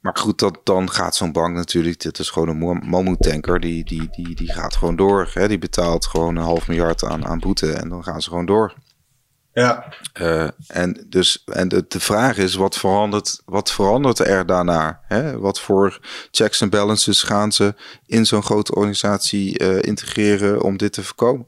Maar 0.00 0.16
goed, 0.16 0.38
dat, 0.38 0.60
dan 0.64 0.90
gaat 0.90 1.16
zo'n 1.16 1.32
bank 1.32 1.54
natuurlijk, 1.54 2.00
dit 2.00 2.18
is 2.18 2.30
gewoon 2.30 2.48
een 2.48 2.80
mammoetanker, 2.88 3.60
die, 3.60 3.84
die, 3.84 4.08
die, 4.10 4.34
die 4.34 4.52
gaat 4.52 4.76
gewoon 4.76 4.96
door. 4.96 5.30
Hè? 5.32 5.48
Die 5.48 5.58
betaalt 5.58 6.06
gewoon 6.06 6.36
een 6.36 6.42
half 6.42 6.68
miljard 6.68 7.04
aan, 7.04 7.26
aan 7.26 7.38
boete 7.38 7.72
en 7.72 7.88
dan 7.88 8.04
gaan 8.04 8.22
ze 8.22 8.28
gewoon 8.28 8.46
door. 8.46 8.74
Ja. 9.52 9.94
Uh, 10.20 10.48
en 10.66 11.06
dus, 11.08 11.44
en 11.44 11.68
de, 11.68 11.84
de 11.88 12.00
vraag 12.00 12.36
is, 12.36 12.54
wat 12.54 12.78
verandert, 12.78 13.42
wat 13.44 13.72
verandert 13.72 14.18
er 14.18 14.46
daarna? 14.46 15.00
Hè? 15.06 15.38
Wat 15.38 15.60
voor 15.60 15.98
checks 16.30 16.60
en 16.60 16.70
balances 16.70 17.22
gaan 17.22 17.52
ze 17.52 17.74
in 18.06 18.26
zo'n 18.26 18.42
grote 18.42 18.74
organisatie 18.74 19.62
uh, 19.62 19.82
integreren 19.82 20.62
om 20.62 20.76
dit 20.76 20.92
te 20.92 21.02
voorkomen? 21.02 21.46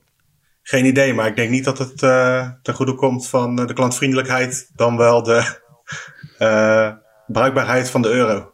Geen 0.62 0.84
idee, 0.84 1.14
maar 1.14 1.26
ik 1.26 1.37
denk 1.37 1.50
niet 1.50 1.64
dat 1.64 1.78
het 1.78 2.02
uh, 2.02 2.49
ten 2.62 2.75
goede 2.75 2.94
komt 2.94 3.28
van 3.28 3.56
de 3.56 3.73
klantvriendelijkheid, 3.73 4.70
dan 4.75 4.96
wel 4.96 5.23
de 5.23 5.61
bruikbaarheid 7.26 7.90
van 7.90 8.02
de 8.02 8.08
euro. 8.08 8.52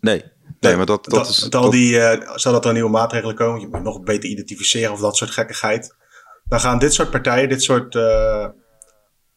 Nee, 0.00 0.24
Nee, 0.60 0.76
maar 0.76 0.86
dat, 0.86 1.04
dat, 1.04 1.14
dat 1.14 1.28
is. 1.28 1.50
Al 1.50 1.70
die, 1.70 1.94
uh, 1.94 2.36
zal 2.36 2.52
dat 2.52 2.64
er 2.64 2.72
nieuwe 2.72 2.90
maatregelen 2.90 3.34
komen? 3.34 3.60
Je 3.60 3.68
moet 3.68 3.82
nog 3.82 4.02
beter 4.02 4.30
identificeren 4.30 4.92
of 4.92 5.00
dat 5.00 5.16
soort 5.16 5.30
gekkigheid 5.30 5.96
dan 6.48 6.60
gaan 6.60 6.78
dit 6.78 6.94
soort 6.94 7.10
partijen, 7.10 7.48
dit 7.48 7.62
soort 7.62 7.94
uh, 7.94 8.46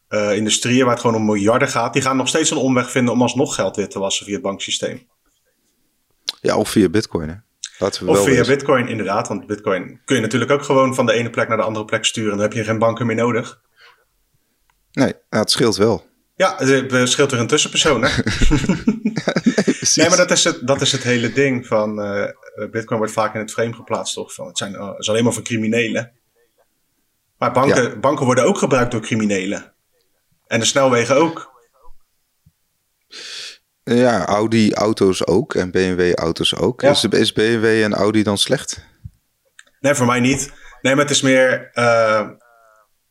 uh, 0.08 0.36
industrieën 0.36 0.84
waar 0.84 0.92
het 0.92 1.00
gewoon 1.00 1.16
om 1.16 1.24
miljarden 1.24 1.68
gaat, 1.68 1.92
die 1.92 2.02
gaan 2.02 2.16
nog 2.16 2.28
steeds 2.28 2.50
een 2.50 2.56
omweg 2.56 2.90
vinden 2.90 3.14
om 3.14 3.22
alsnog 3.22 3.54
geld 3.54 3.76
wit 3.76 3.90
te 3.90 3.98
wassen 3.98 4.24
via 4.24 4.34
het 4.34 4.42
banksysteem. 4.42 5.08
Ja, 6.40 6.56
of 6.56 6.68
via 6.68 6.88
bitcoin 6.88 7.28
hè? 7.28 7.34
Laten 7.78 8.04
we 8.04 8.10
of 8.10 8.24
via 8.24 8.44
bitcoin 8.44 8.88
inderdaad, 8.88 9.28
want 9.28 9.46
bitcoin 9.46 10.00
kun 10.04 10.16
je 10.16 10.22
natuurlijk 10.22 10.50
ook 10.50 10.62
gewoon 10.62 10.94
van 10.94 11.06
de 11.06 11.12
ene 11.12 11.30
plek 11.30 11.48
naar 11.48 11.56
de 11.56 11.62
andere 11.62 11.84
plek 11.84 12.04
sturen. 12.04 12.30
Dan 12.30 12.40
heb 12.40 12.52
je 12.52 12.64
geen 12.64 12.78
banken 12.78 13.06
meer 13.06 13.16
nodig. 13.16 13.60
Nee, 14.92 15.12
het 15.28 15.50
scheelt 15.50 15.76
wel. 15.76 16.10
Ja, 16.36 16.56
het 16.58 17.08
scheelt 17.08 17.32
er 17.32 17.38
een 17.38 17.46
tussenpersoon, 17.46 18.02
hè? 18.02 18.08
nee, 19.94 20.08
maar 20.08 20.16
dat 20.16 20.30
is, 20.30 20.44
het, 20.44 20.66
dat 20.66 20.80
is 20.80 20.92
het 20.92 21.02
hele 21.02 21.32
ding 21.32 21.66
van... 21.66 22.00
Uh, 22.00 22.24
Bitcoin 22.70 22.98
wordt 22.98 23.12
vaak 23.12 23.34
in 23.34 23.40
het 23.40 23.52
frame 23.52 23.74
geplaatst, 23.74 24.14
toch? 24.14 24.34
Van, 24.34 24.46
het, 24.46 24.58
zijn, 24.58 24.72
uh, 24.72 24.90
is 24.98 25.08
alleen 25.08 25.24
maar 25.24 25.32
voor 25.32 25.42
criminelen. 25.42 26.12
Maar 27.42 27.52
banken, 27.52 28.00
banken 28.00 28.24
worden 28.24 28.44
ook 28.44 28.58
gebruikt 28.58 28.90
door 28.90 29.00
criminelen. 29.00 29.72
En 30.46 30.60
de 30.60 30.66
snelwegen 30.66 31.16
ook. 31.16 31.52
Ja, 33.84 34.26
Audi 34.26 34.72
auto's 34.72 35.26
ook 35.26 35.54
en 35.54 35.70
BMW 35.70 36.12
auto's 36.14 36.56
ook. 36.56 36.82
Is, 36.82 37.04
is 37.04 37.32
BMW 37.32 37.64
en 37.64 37.94
Audi 37.94 38.22
dan 38.22 38.38
slecht? 38.38 38.86
Nee, 39.80 39.94
voor 39.94 40.06
mij 40.06 40.20
niet. 40.20 40.52
Nee, 40.82 40.94
maar 40.94 41.04
het 41.04 41.14
is 41.14 41.22
meer... 41.22 41.70
Uh, 41.74 42.28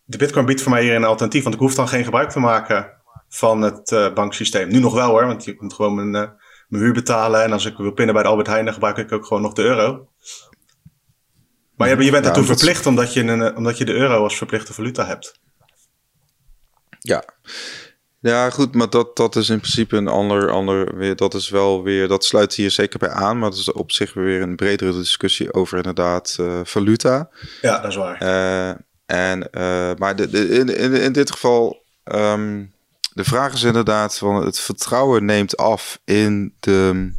de 0.04 0.18
Bitcoin 0.18 0.46
biedt 0.46 0.62
voor 0.62 0.72
mij 0.72 0.84
hier 0.84 0.96
een 0.96 1.04
alternatief. 1.04 1.44
Want 1.44 1.56
ik 1.56 1.62
hoef 1.62 1.76
dan 1.76 1.88
geen 1.88 2.04
gebruik 2.04 2.30
te 2.30 2.40
maken 2.40 2.92
van 3.30 3.62
het 3.62 3.92
uh, 3.92 4.14
banksysteem. 4.14 4.68
Nu 4.68 4.80
nog 4.80 4.94
wel 4.94 5.10
hoor, 5.10 5.26
want 5.26 5.44
je 5.44 5.56
moet 5.60 5.74
gewoon 5.74 5.96
mijn, 5.96 6.24
uh, 6.24 6.32
mijn 6.68 6.84
huur 6.84 6.94
betalen. 6.94 7.44
En 7.44 7.52
als 7.52 7.66
ik 7.66 7.78
wil 7.78 7.92
pinnen 7.92 8.14
bij 8.14 8.24
de 8.24 8.30
Albert 8.30 8.48
Heijn, 8.48 8.66
dan 8.66 8.74
gebruik 8.74 8.98
ik 8.98 9.12
ook 9.12 9.26
gewoon 9.26 9.42
nog 9.42 9.54
de 9.54 9.64
euro. 9.64 10.08
Maar 11.82 11.98
je, 11.98 12.04
je 12.04 12.12
bent 12.12 12.26
ertoe 12.26 12.44
verplicht 12.44 12.86
omdat 12.86 13.14
je, 13.14 13.24
een, 13.24 13.56
omdat 13.56 13.78
je 13.78 13.86
de 13.86 13.94
euro 13.94 14.24
als 14.24 14.38
verplichte 14.38 14.74
valuta 14.74 15.06
hebt. 15.06 15.40
Ja, 17.00 17.24
ja, 18.20 18.50
goed, 18.50 18.76
maar 18.76 18.90
dat, 18.90 19.16
dat 19.16 19.36
is 19.36 19.50
in 19.50 19.60
principe 19.60 19.96
een 19.96 20.08
ander, 20.08 20.52
ander 20.52 20.96
weer. 20.96 21.16
Dat 21.16 21.34
is 21.34 21.50
wel 21.50 21.84
weer, 21.84 22.08
dat 22.08 22.26
sluit 22.26 22.54
hier 22.54 22.72
zeker 22.72 23.00
bij 23.00 23.10
aan, 23.10 23.40
maar 23.40 23.50
dat 23.50 23.60
is 23.60 23.72
op 23.72 23.92
zich 23.92 24.14
weer 24.14 24.42
een 24.42 24.56
bredere 24.56 24.92
discussie 24.92 25.54
over 25.54 25.78
inderdaad 25.78 26.38
uh, 26.40 26.60
valuta. 26.64 27.30
Ja, 27.62 27.80
dat 27.80 27.90
is 27.90 27.96
waar. 27.96 28.24
Uh, 28.24 28.70
en, 29.06 29.50
uh, 29.52 29.92
maar 29.98 30.16
de, 30.16 30.30
de, 30.30 30.50
in, 30.50 30.78
in, 30.78 30.94
in 30.94 31.12
dit 31.12 31.32
geval, 31.32 31.84
um, 32.04 32.74
de 33.14 33.24
vraag 33.24 33.54
is 33.54 33.64
inderdaad 33.64 34.18
van 34.18 34.46
het 34.46 34.60
vertrouwen 34.60 35.26
neemt 35.26 35.58
af 35.58 36.00
in 36.06 36.54
de 36.60 37.12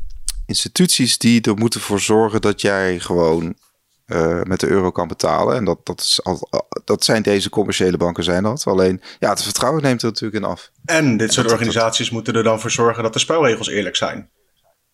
instituties 0.46 1.18
die 1.18 1.42
er 1.42 1.56
moeten 1.56 1.80
voor 1.80 2.00
zorgen 2.00 2.40
dat 2.40 2.60
jij 2.60 3.00
gewoon 3.00 3.56
uh, 4.06 4.42
met 4.42 4.60
de 4.60 4.68
euro 4.68 4.90
kan 4.90 5.08
betalen. 5.08 5.56
En 5.56 5.64
dat, 5.64 5.78
dat, 5.86 6.00
is 6.00 6.20
al, 6.22 6.48
dat 6.84 7.04
zijn 7.04 7.22
deze 7.22 7.50
commerciële 7.50 7.96
banken 7.96 8.24
zijn 8.24 8.42
dat. 8.42 8.66
Alleen, 8.66 9.02
ja, 9.18 9.30
het 9.30 9.42
vertrouwen 9.42 9.82
neemt 9.82 10.02
er 10.02 10.08
natuurlijk 10.08 10.44
in 10.44 10.50
af. 10.50 10.70
En 10.84 11.16
dit 11.16 11.32
soort 11.32 11.52
organisaties 11.52 12.10
moeten 12.10 12.34
er 12.34 12.42
dan 12.42 12.60
voor 12.60 12.70
zorgen 12.70 13.02
dat 13.02 13.12
de 13.12 13.18
spelregels 13.18 13.68
eerlijk 13.68 13.96
zijn. 13.96 14.18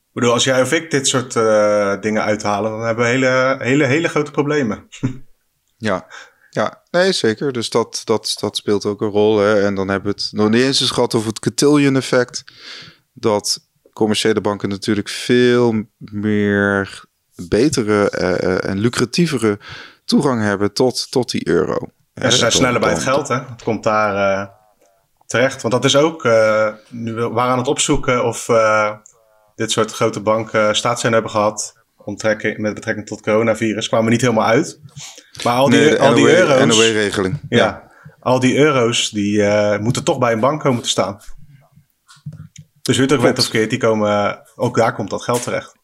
Ik 0.08 0.14
bedoel, 0.14 0.32
als 0.32 0.44
jij 0.44 0.60
of 0.60 0.72
ik 0.72 0.90
dit 0.90 1.08
soort 1.08 1.34
uh, 1.34 2.00
dingen 2.00 2.22
uithalen, 2.22 2.70
dan 2.70 2.80
hebben 2.80 3.04
we 3.04 3.10
hele, 3.10 3.56
hele, 3.58 3.84
hele 3.84 4.08
grote 4.08 4.30
problemen. 4.30 4.88
ja. 5.76 6.06
Ja, 6.50 6.82
nee, 6.90 7.12
zeker. 7.12 7.52
Dus 7.52 7.70
dat, 7.70 8.00
dat, 8.04 8.36
dat 8.40 8.56
speelt 8.56 8.84
ook 8.84 9.00
een 9.00 9.08
rol. 9.08 9.38
Hè. 9.38 9.62
En 9.62 9.74
dan 9.74 9.88
hebben 9.88 10.12
we 10.12 10.20
het 10.20 10.32
nog 10.32 10.48
niet 10.48 10.62
eens 10.62 10.80
eens 10.80 10.90
gehad 10.90 11.14
over 11.14 11.28
het 11.28 11.38
cotillion 11.38 11.96
effect. 11.96 12.44
Dat 13.12 13.68
commerciële 13.92 14.40
banken 14.40 14.68
natuurlijk 14.68 15.08
veel 15.08 15.84
meer 15.98 17.04
betere 17.48 18.12
uh, 18.20 18.70
en 18.70 18.78
lucratievere 18.78 19.58
toegang 20.04 20.42
hebben 20.42 20.72
tot, 20.72 21.10
tot 21.10 21.30
die 21.30 21.48
euro. 21.48 21.78
En 22.14 22.32
ze 22.32 22.38
zijn 22.38 22.52
sneller 22.52 22.80
bij 22.80 22.90
het 22.90 23.02
geld, 23.02 23.28
hè? 23.28 23.34
Het 23.34 23.62
komt 23.62 23.82
daar 23.82 24.38
uh, 24.40 24.46
terecht. 25.26 25.62
Want 25.62 25.74
dat 25.74 25.84
is 25.84 25.96
ook, 25.96 26.24
uh, 26.24 26.68
nu 26.88 27.14
we 27.14 27.28
waren 27.28 27.52
aan 27.52 27.58
het 27.58 27.68
opzoeken 27.68 28.24
of 28.24 28.50
dit 29.54 29.70
soort 29.70 29.92
grote 29.92 30.20
banken 30.20 30.76
staatssteun 30.76 31.12
hebben 31.12 31.30
gehad. 31.30 31.76
Omtrekking, 31.96 32.58
met 32.58 32.74
betrekking 32.74 33.06
tot 33.06 33.22
coronavirus. 33.22 33.88
Kwamen 33.88 34.06
we 34.06 34.12
niet 34.12 34.20
helemaal 34.20 34.46
uit. 34.46 34.80
Maar 35.44 35.54
al 35.54 35.70
die, 35.70 35.80
nee, 35.80 36.00
al 36.00 36.14
die 36.14 36.36
euro's. 36.36 36.76
NOE-regeling. 36.76 37.40
Ja, 37.48 37.56
ja, 37.58 37.90
al 38.20 38.40
die 38.40 38.56
euro's 38.56 39.10
die 39.10 39.44
moeten 39.78 40.04
toch 40.04 40.18
bij 40.18 40.32
een 40.32 40.40
bank 40.40 40.60
komen 40.60 40.82
te 40.82 40.88
staan. 40.88 41.20
Dus 42.82 42.96
weet 42.96 43.12
ook 43.12 43.20
wet 43.20 43.38
of 43.38 43.48
keert, 43.48 43.70
die 43.70 43.78
komen, 43.78 44.42
ook 44.56 44.76
daar 44.76 44.94
komt 44.94 45.10
dat 45.10 45.22
geld 45.22 45.42
terecht. 45.42 45.77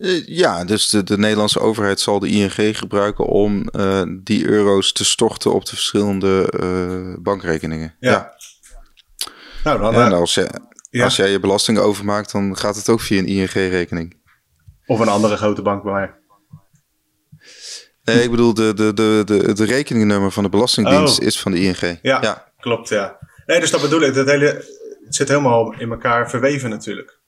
Uh, 0.00 0.26
ja, 0.26 0.64
dus 0.64 0.88
de, 0.88 1.02
de, 1.02 1.18
Nederlandse 1.18 1.60
overheid 1.60 2.00
zal 2.00 2.18
de 2.18 2.28
ING 2.28 2.78
gebruiken 2.78 3.24
om 3.24 3.68
uh, 3.72 4.02
die 4.22 4.46
euro's 4.46 4.92
te 4.92 5.04
storten 5.04 5.52
op 5.52 5.64
de 5.64 5.70
verschillende 5.70 6.52
uh, 6.60 7.22
bankrekeningen. 7.22 7.94
Ja. 7.98 8.10
ja. 8.10 8.34
Nou, 9.64 9.80
dan, 9.80 9.94
en 9.94 10.12
als, 10.12 10.34
je, 10.34 10.50
ja. 10.90 11.04
als 11.04 11.16
jij 11.16 11.30
je 11.30 11.40
belastingen 11.40 11.82
overmaakt, 11.82 12.32
dan 12.32 12.56
gaat 12.56 12.76
het 12.76 12.88
ook 12.88 13.00
via 13.00 13.18
een 13.18 13.26
ING-rekening. 13.26 14.20
Of 14.86 15.00
een 15.00 15.08
andere 15.08 15.36
grote 15.36 15.62
bank 15.62 15.82
bij 15.82 15.92
mij. 15.92 16.14
Nee, 18.04 18.22
ik 18.22 18.30
bedoel, 18.30 18.54
de, 18.54 18.74
de, 18.74 18.92
de, 18.94 19.22
de, 19.24 19.52
de 19.52 19.64
rekeningnummer 19.64 20.30
van 20.30 20.42
de 20.42 20.48
Belastingdienst 20.48 21.20
oh. 21.20 21.26
is 21.26 21.40
van 21.40 21.52
de 21.52 21.60
ING. 21.60 21.98
Ja, 22.02 22.22
ja, 22.22 22.52
klopt, 22.58 22.88
ja. 22.88 23.18
Nee, 23.46 23.60
dus 23.60 23.70
dat 23.70 23.80
bedoel 23.80 24.00
ik. 24.00 24.14
Dat 24.14 24.26
hele, 24.26 24.64
het 25.04 25.14
zit 25.14 25.28
helemaal 25.28 25.72
in 25.72 25.90
elkaar 25.90 26.30
verweven 26.30 26.70
natuurlijk. 26.70 27.19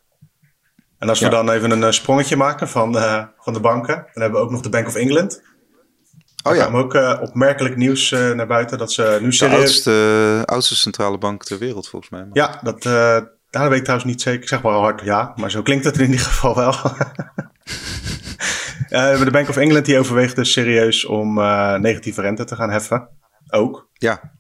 En 1.02 1.09
als 1.09 1.18
we 1.18 1.25
ja. 1.25 1.30
dan 1.30 1.50
even 1.50 1.71
een 1.71 1.80
uh, 1.80 1.90
sprongetje 1.90 2.37
maken 2.37 2.68
van, 2.68 2.97
uh, 2.97 3.25
van 3.38 3.52
de 3.52 3.61
banken, 3.61 3.94
dan 3.94 4.23
hebben 4.23 4.40
we 4.40 4.47
ook 4.47 4.50
nog 4.50 4.61
de 4.61 4.68
Bank 4.68 4.87
of 4.87 4.94
England. 4.94 5.42
Oh 6.42 6.54
ja. 6.54 6.66
ook 6.66 6.94
uh, 6.94 7.18
opmerkelijk 7.21 7.76
nieuws 7.76 8.11
naar 8.11 8.47
buiten 8.47 8.78
dat 8.78 8.92
ze 8.92 9.18
nu 9.21 9.32
serieus... 9.32 9.82
De 9.82 9.90
oudste, 9.90 10.42
oudste 10.44 10.76
centrale 10.76 11.18
bank 11.18 11.44
ter 11.44 11.59
wereld 11.59 11.88
volgens 11.88 12.11
mij. 12.11 12.21
Maar... 12.21 12.30
Ja, 12.32 12.61
dat, 12.62 12.82
dat 13.50 13.68
weet 13.68 13.78
ik 13.78 13.82
trouwens 13.82 14.11
niet 14.11 14.23
zeker. 14.23 14.42
Ik 14.42 14.49
zeg 14.49 14.61
wel 14.61 14.80
hard 14.80 15.00
ja, 15.00 15.32
maar 15.37 15.50
zo 15.50 15.62
klinkt 15.62 15.85
het 15.85 15.99
in 15.99 16.11
ieder 16.11 16.26
geval 16.26 16.54
wel. 16.54 16.75
de 19.25 19.30
Bank 19.30 19.49
of 19.49 19.56
England 19.56 19.85
die 19.85 19.99
overweegt 19.99 20.37
dus 20.37 20.52
serieus 20.52 21.04
om 21.04 21.35
negatieve 21.80 22.21
rente 22.21 22.44
te 22.44 22.56
gaan 22.56 22.71
heffen. 22.71 23.09
Ook. 23.50 23.88
Ja. 23.92 24.32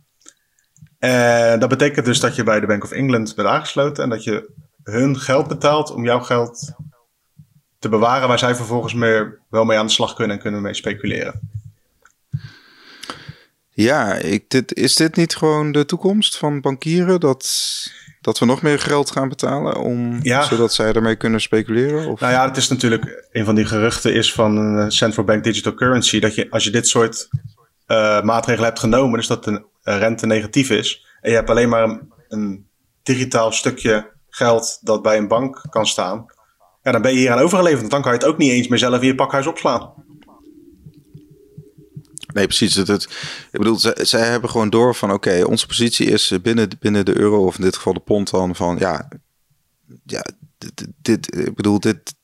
En 0.98 1.58
dat 1.58 1.68
betekent 1.68 2.06
dus 2.06 2.20
dat 2.20 2.36
je 2.36 2.42
bij 2.42 2.60
de 2.60 2.66
Bank 2.66 2.84
of 2.84 2.90
England 2.90 3.34
bent 3.34 3.48
aangesloten 3.48 4.04
en 4.04 4.10
dat 4.10 4.24
je 4.24 4.50
hun 4.84 5.18
geld 5.18 5.48
betaalt 5.48 5.90
om 5.90 6.04
jouw 6.04 6.20
geld 6.20 6.72
te 7.78 7.88
bewaren, 7.88 8.28
waar 8.28 8.38
zij 8.38 8.54
vervolgens 8.54 8.94
meer, 8.94 9.40
wel 9.50 9.64
mee 9.64 9.78
aan 9.78 9.86
de 9.86 9.92
slag 9.92 10.14
kunnen 10.14 10.36
en 10.36 10.42
kunnen 10.42 10.62
mee 10.62 10.74
speculeren. 10.74 11.40
Ja, 13.74 14.14
ik, 14.14 14.50
dit, 14.50 14.74
is 14.74 14.94
dit 14.94 15.16
niet 15.16 15.36
gewoon 15.36 15.72
de 15.72 15.84
toekomst 15.84 16.38
van 16.38 16.60
bankieren? 16.60 17.20
Dat, 17.20 17.62
dat 18.20 18.38
we 18.38 18.44
nog 18.44 18.62
meer 18.62 18.78
geld 18.78 19.10
gaan 19.10 19.28
betalen 19.28 19.76
om, 19.76 20.18
ja. 20.22 20.42
zodat 20.42 20.72
zij 20.72 20.92
ermee 20.92 21.16
kunnen 21.16 21.40
speculeren? 21.40 22.06
Of? 22.06 22.20
Nou 22.20 22.32
ja, 22.32 22.48
het 22.48 22.56
is 22.56 22.68
natuurlijk 22.68 23.28
een 23.30 23.44
van 23.44 23.54
die 23.54 23.64
geruchten 23.64 24.14
is 24.14 24.32
van 24.32 24.56
een 24.56 24.92
central 24.92 25.24
bank 25.24 25.44
digital 25.44 25.74
currency. 25.74 26.20
Dat 26.20 26.34
je 26.34 26.50
als 26.50 26.64
je 26.64 26.70
dit 26.70 26.88
soort 26.88 27.28
uh, 27.86 28.22
maatregelen 28.22 28.68
hebt 28.68 28.80
genomen, 28.80 29.18
dus 29.18 29.26
dat 29.26 29.44
de 29.44 29.64
rente 29.82 30.26
negatief 30.26 30.70
is. 30.70 31.06
En 31.20 31.30
je 31.30 31.36
hebt 31.36 31.50
alleen 31.50 31.68
maar 31.68 31.82
een, 31.82 32.12
een 32.28 32.66
digitaal 33.02 33.52
stukje 33.52 34.11
geld 34.34 34.78
dat 34.80 35.02
bij 35.02 35.16
een 35.16 35.28
bank 35.28 35.64
kan 35.70 35.86
staan. 35.86 36.26
Ja, 36.82 36.92
dan 36.92 37.02
ben 37.02 37.12
je 37.12 37.18
hier 37.18 37.30
aan 37.30 37.38
overgeleverd. 37.38 37.80
Want 37.80 37.92
dan 37.92 38.02
kan 38.02 38.12
je 38.12 38.18
het 38.18 38.26
ook 38.26 38.38
niet 38.38 38.50
eens 38.50 38.68
meer 38.68 38.78
zelf 38.78 39.00
in 39.00 39.06
je 39.06 39.14
pakhuis 39.14 39.46
opslaan. 39.46 39.92
Nee, 42.32 42.46
precies. 42.46 42.74
Het, 42.74 42.88
het, 42.88 43.02
ik 43.50 43.58
bedoel, 43.58 43.78
zij, 43.78 43.94
zij 44.04 44.20
hebben 44.20 44.50
gewoon 44.50 44.70
door 44.70 44.94
van 44.94 45.12
oké, 45.12 45.44
onze 45.44 45.66
positie 45.66 46.06
is 46.06 46.34
binnen, 46.42 46.68
binnen 46.78 47.04
de 47.04 47.18
euro, 47.18 47.46
of 47.46 47.56
in 47.56 47.64
dit 47.64 47.76
geval 47.76 47.92
de 47.92 48.00
pond 48.00 48.30
dan, 48.30 48.56
van 48.56 48.76
ja, 48.78 49.08
ja 50.04 50.24
dit, 50.58 50.86
dit, 51.02 51.36
ik 51.36 51.54
bedoel, 51.54 51.80
dit, 51.80 52.14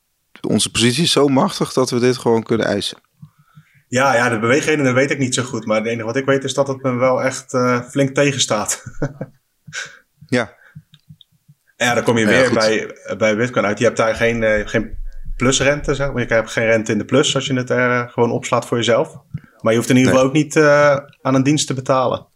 onze 0.40 0.70
positie 0.70 1.02
is 1.02 1.12
zo 1.12 1.28
machtig 1.28 1.72
dat 1.72 1.90
we 1.90 1.98
dit 1.98 2.16
gewoon 2.16 2.42
kunnen 2.42 2.66
eisen. 2.66 2.98
Ja, 3.88 4.14
ja, 4.14 4.28
de 4.28 4.38
beweegredenen 4.38 4.94
weet 4.94 5.10
ik 5.10 5.18
niet 5.18 5.34
zo 5.34 5.42
goed. 5.42 5.66
Maar 5.66 5.76
het 5.76 5.86
enige 5.86 6.04
wat 6.04 6.16
ik 6.16 6.24
weet 6.24 6.44
is 6.44 6.54
dat 6.54 6.68
het 6.68 6.82
me 6.82 6.94
wel 6.94 7.22
echt 7.22 7.52
uh, 7.52 7.82
flink 7.82 8.14
tegenstaat. 8.14 8.82
ja. 10.26 10.56
Ja, 11.84 11.94
dan 11.94 12.04
kom 12.04 12.18
je 12.18 12.26
weer 12.26 12.42
ja, 12.42 12.52
bij, 12.52 12.94
bij 13.18 13.36
Bitcoin 13.36 13.66
uit. 13.66 13.78
Je 13.78 13.84
hebt 13.84 13.96
daar 13.96 14.14
geen, 14.14 14.42
uh, 14.42 14.66
geen 14.66 14.96
plusrente, 15.36 15.94
zeg 15.94 16.12
maar. 16.12 16.22
Je 16.22 16.34
hebt 16.34 16.50
geen 16.50 16.66
rente 16.66 16.92
in 16.92 16.98
de 16.98 17.04
plus 17.04 17.34
als 17.34 17.46
je 17.46 17.54
het 17.54 17.70
er 17.70 17.90
uh, 17.90 18.08
gewoon 18.08 18.30
opslaat 18.30 18.66
voor 18.66 18.76
jezelf. 18.76 19.14
Maar 19.60 19.72
je 19.72 19.78
hoeft 19.78 19.90
in 19.90 19.96
ieder 19.96 20.12
geval 20.12 20.26
nee. 20.26 20.36
ook 20.36 20.44
niet 20.44 20.56
uh, 20.56 20.96
aan 21.22 21.34
een 21.34 21.42
dienst 21.42 21.66
te 21.66 21.74
betalen. 21.74 22.26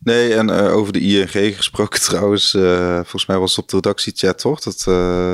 Nee, 0.00 0.34
en 0.34 0.50
over 0.50 0.92
de 0.92 1.00
ING 1.00 1.56
gesproken 1.56 2.00
trouwens, 2.10 2.50
volgens 2.94 3.26
mij 3.26 3.38
was 3.38 3.56
het 3.56 3.64
op 3.64 3.70
de 3.70 3.76
redactiechat 3.76 4.38
toch? 4.38 4.60
Dat, 4.60 4.82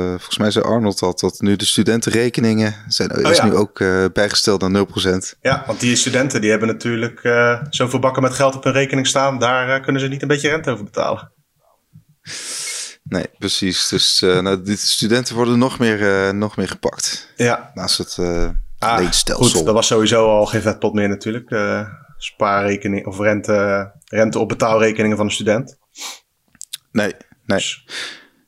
volgens 0.09 0.37
mij 0.37 0.51
zei 0.51 0.65
Arnold 0.65 0.99
dat, 0.99 1.19
dat 1.19 1.39
nu 1.39 1.55
de 1.55 1.65
studentenrekeningen 1.65 2.75
zijn 2.87 3.25
oh, 3.25 3.31
is 3.31 3.37
ja. 3.37 3.45
nu 3.45 3.55
ook 3.55 3.83
bijgesteld 4.13 4.63
aan 4.63 4.87
0%. 4.87 5.39
Ja, 5.41 5.63
want 5.67 5.79
die 5.79 5.95
studenten 5.95 6.41
die 6.41 6.49
hebben 6.49 6.67
natuurlijk 6.67 7.19
zoveel 7.69 7.99
bakken 7.99 8.21
met 8.21 8.33
geld 8.33 8.55
op 8.55 8.63
hun 8.63 8.73
rekening 8.73 9.07
staan, 9.07 9.39
daar 9.39 9.81
kunnen 9.81 10.01
ze 10.01 10.07
niet 10.07 10.21
een 10.21 10.27
beetje 10.27 10.49
rente 10.49 10.71
over 10.71 10.83
betalen. 10.85 11.31
Nee, 13.03 13.25
precies. 13.37 13.87
Dus 13.87 14.21
uh, 14.21 14.39
nou, 14.39 14.61
die 14.61 14.77
studenten 14.77 15.35
worden 15.35 15.59
nog 15.59 15.79
meer, 15.79 15.99
uh, 15.99 16.31
nog 16.31 16.57
meer 16.57 16.67
gepakt. 16.67 17.33
Ja. 17.35 17.71
Naast 17.73 17.97
het 17.97 18.17
uh, 18.19 18.49
ah, 18.77 18.99
leenstelsel. 18.99 19.57
Goed, 19.57 19.65
dat 19.65 19.73
was 19.73 19.87
sowieso 19.87 20.27
al 20.27 20.45
geen 20.45 20.61
vetpot 20.61 20.93
meer 20.93 21.09
natuurlijk. 21.09 21.49
De 21.49 21.87
spaarrekening 22.17 23.05
of 23.05 23.19
rente, 23.19 23.91
rente 24.05 24.39
op 24.39 24.49
betaalrekeningen 24.49 25.17
van 25.17 25.25
een 25.25 25.31
student. 25.31 25.77
Nee, 26.91 27.13
nee. 27.45 27.57
Dus, 27.57 27.85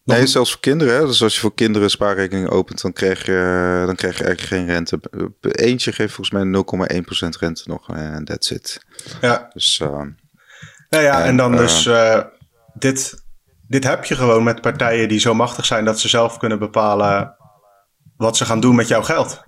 nee, 0.03 0.19
nog... 0.19 0.29
zelfs 0.29 0.51
voor 0.51 0.61
kinderen. 0.61 0.95
Hè? 0.95 1.05
Dus 1.05 1.23
als 1.23 1.33
je 1.33 1.39
voor 1.39 1.53
kinderen 1.53 1.89
spaarrekening 1.89 2.49
opent, 2.49 2.81
dan 2.81 2.93
krijg 2.93 3.25
je, 3.25 3.83
dan 3.85 3.95
krijg 3.95 4.17
je 4.17 4.23
eigenlijk 4.23 4.53
geen 4.53 4.65
rente. 4.65 4.99
Eentje 5.41 5.91
geeft 5.91 6.13
volgens 6.13 6.43
mij 6.43 6.63
0,1% 7.01 7.39
rente 7.39 7.63
nog 7.65 7.89
en 7.89 8.25
that's 8.25 8.51
it. 8.51 8.85
Ja. 9.21 9.49
Dus, 9.53 9.77
nou 10.89 11.03
ja, 11.03 11.19
en, 11.19 11.25
en 11.25 11.37
dan 11.37 11.55
dus 11.55 11.89
dit, 12.73 13.22
dit 13.73 13.83
heb 13.83 14.05
je 14.05 14.15
gewoon 14.15 14.43
met 14.43 14.61
partijen 14.61 15.07
die 15.07 15.19
zo 15.19 15.33
machtig 15.33 15.65
zijn 15.65 15.85
dat 15.85 15.99
ze 15.99 16.09
zelf 16.09 16.37
kunnen 16.37 16.59
bepalen 16.59 17.35
wat 18.17 18.37
ze 18.37 18.45
gaan 18.45 18.59
doen 18.59 18.75
met 18.75 18.87
jouw 18.87 19.03
geld. 19.03 19.41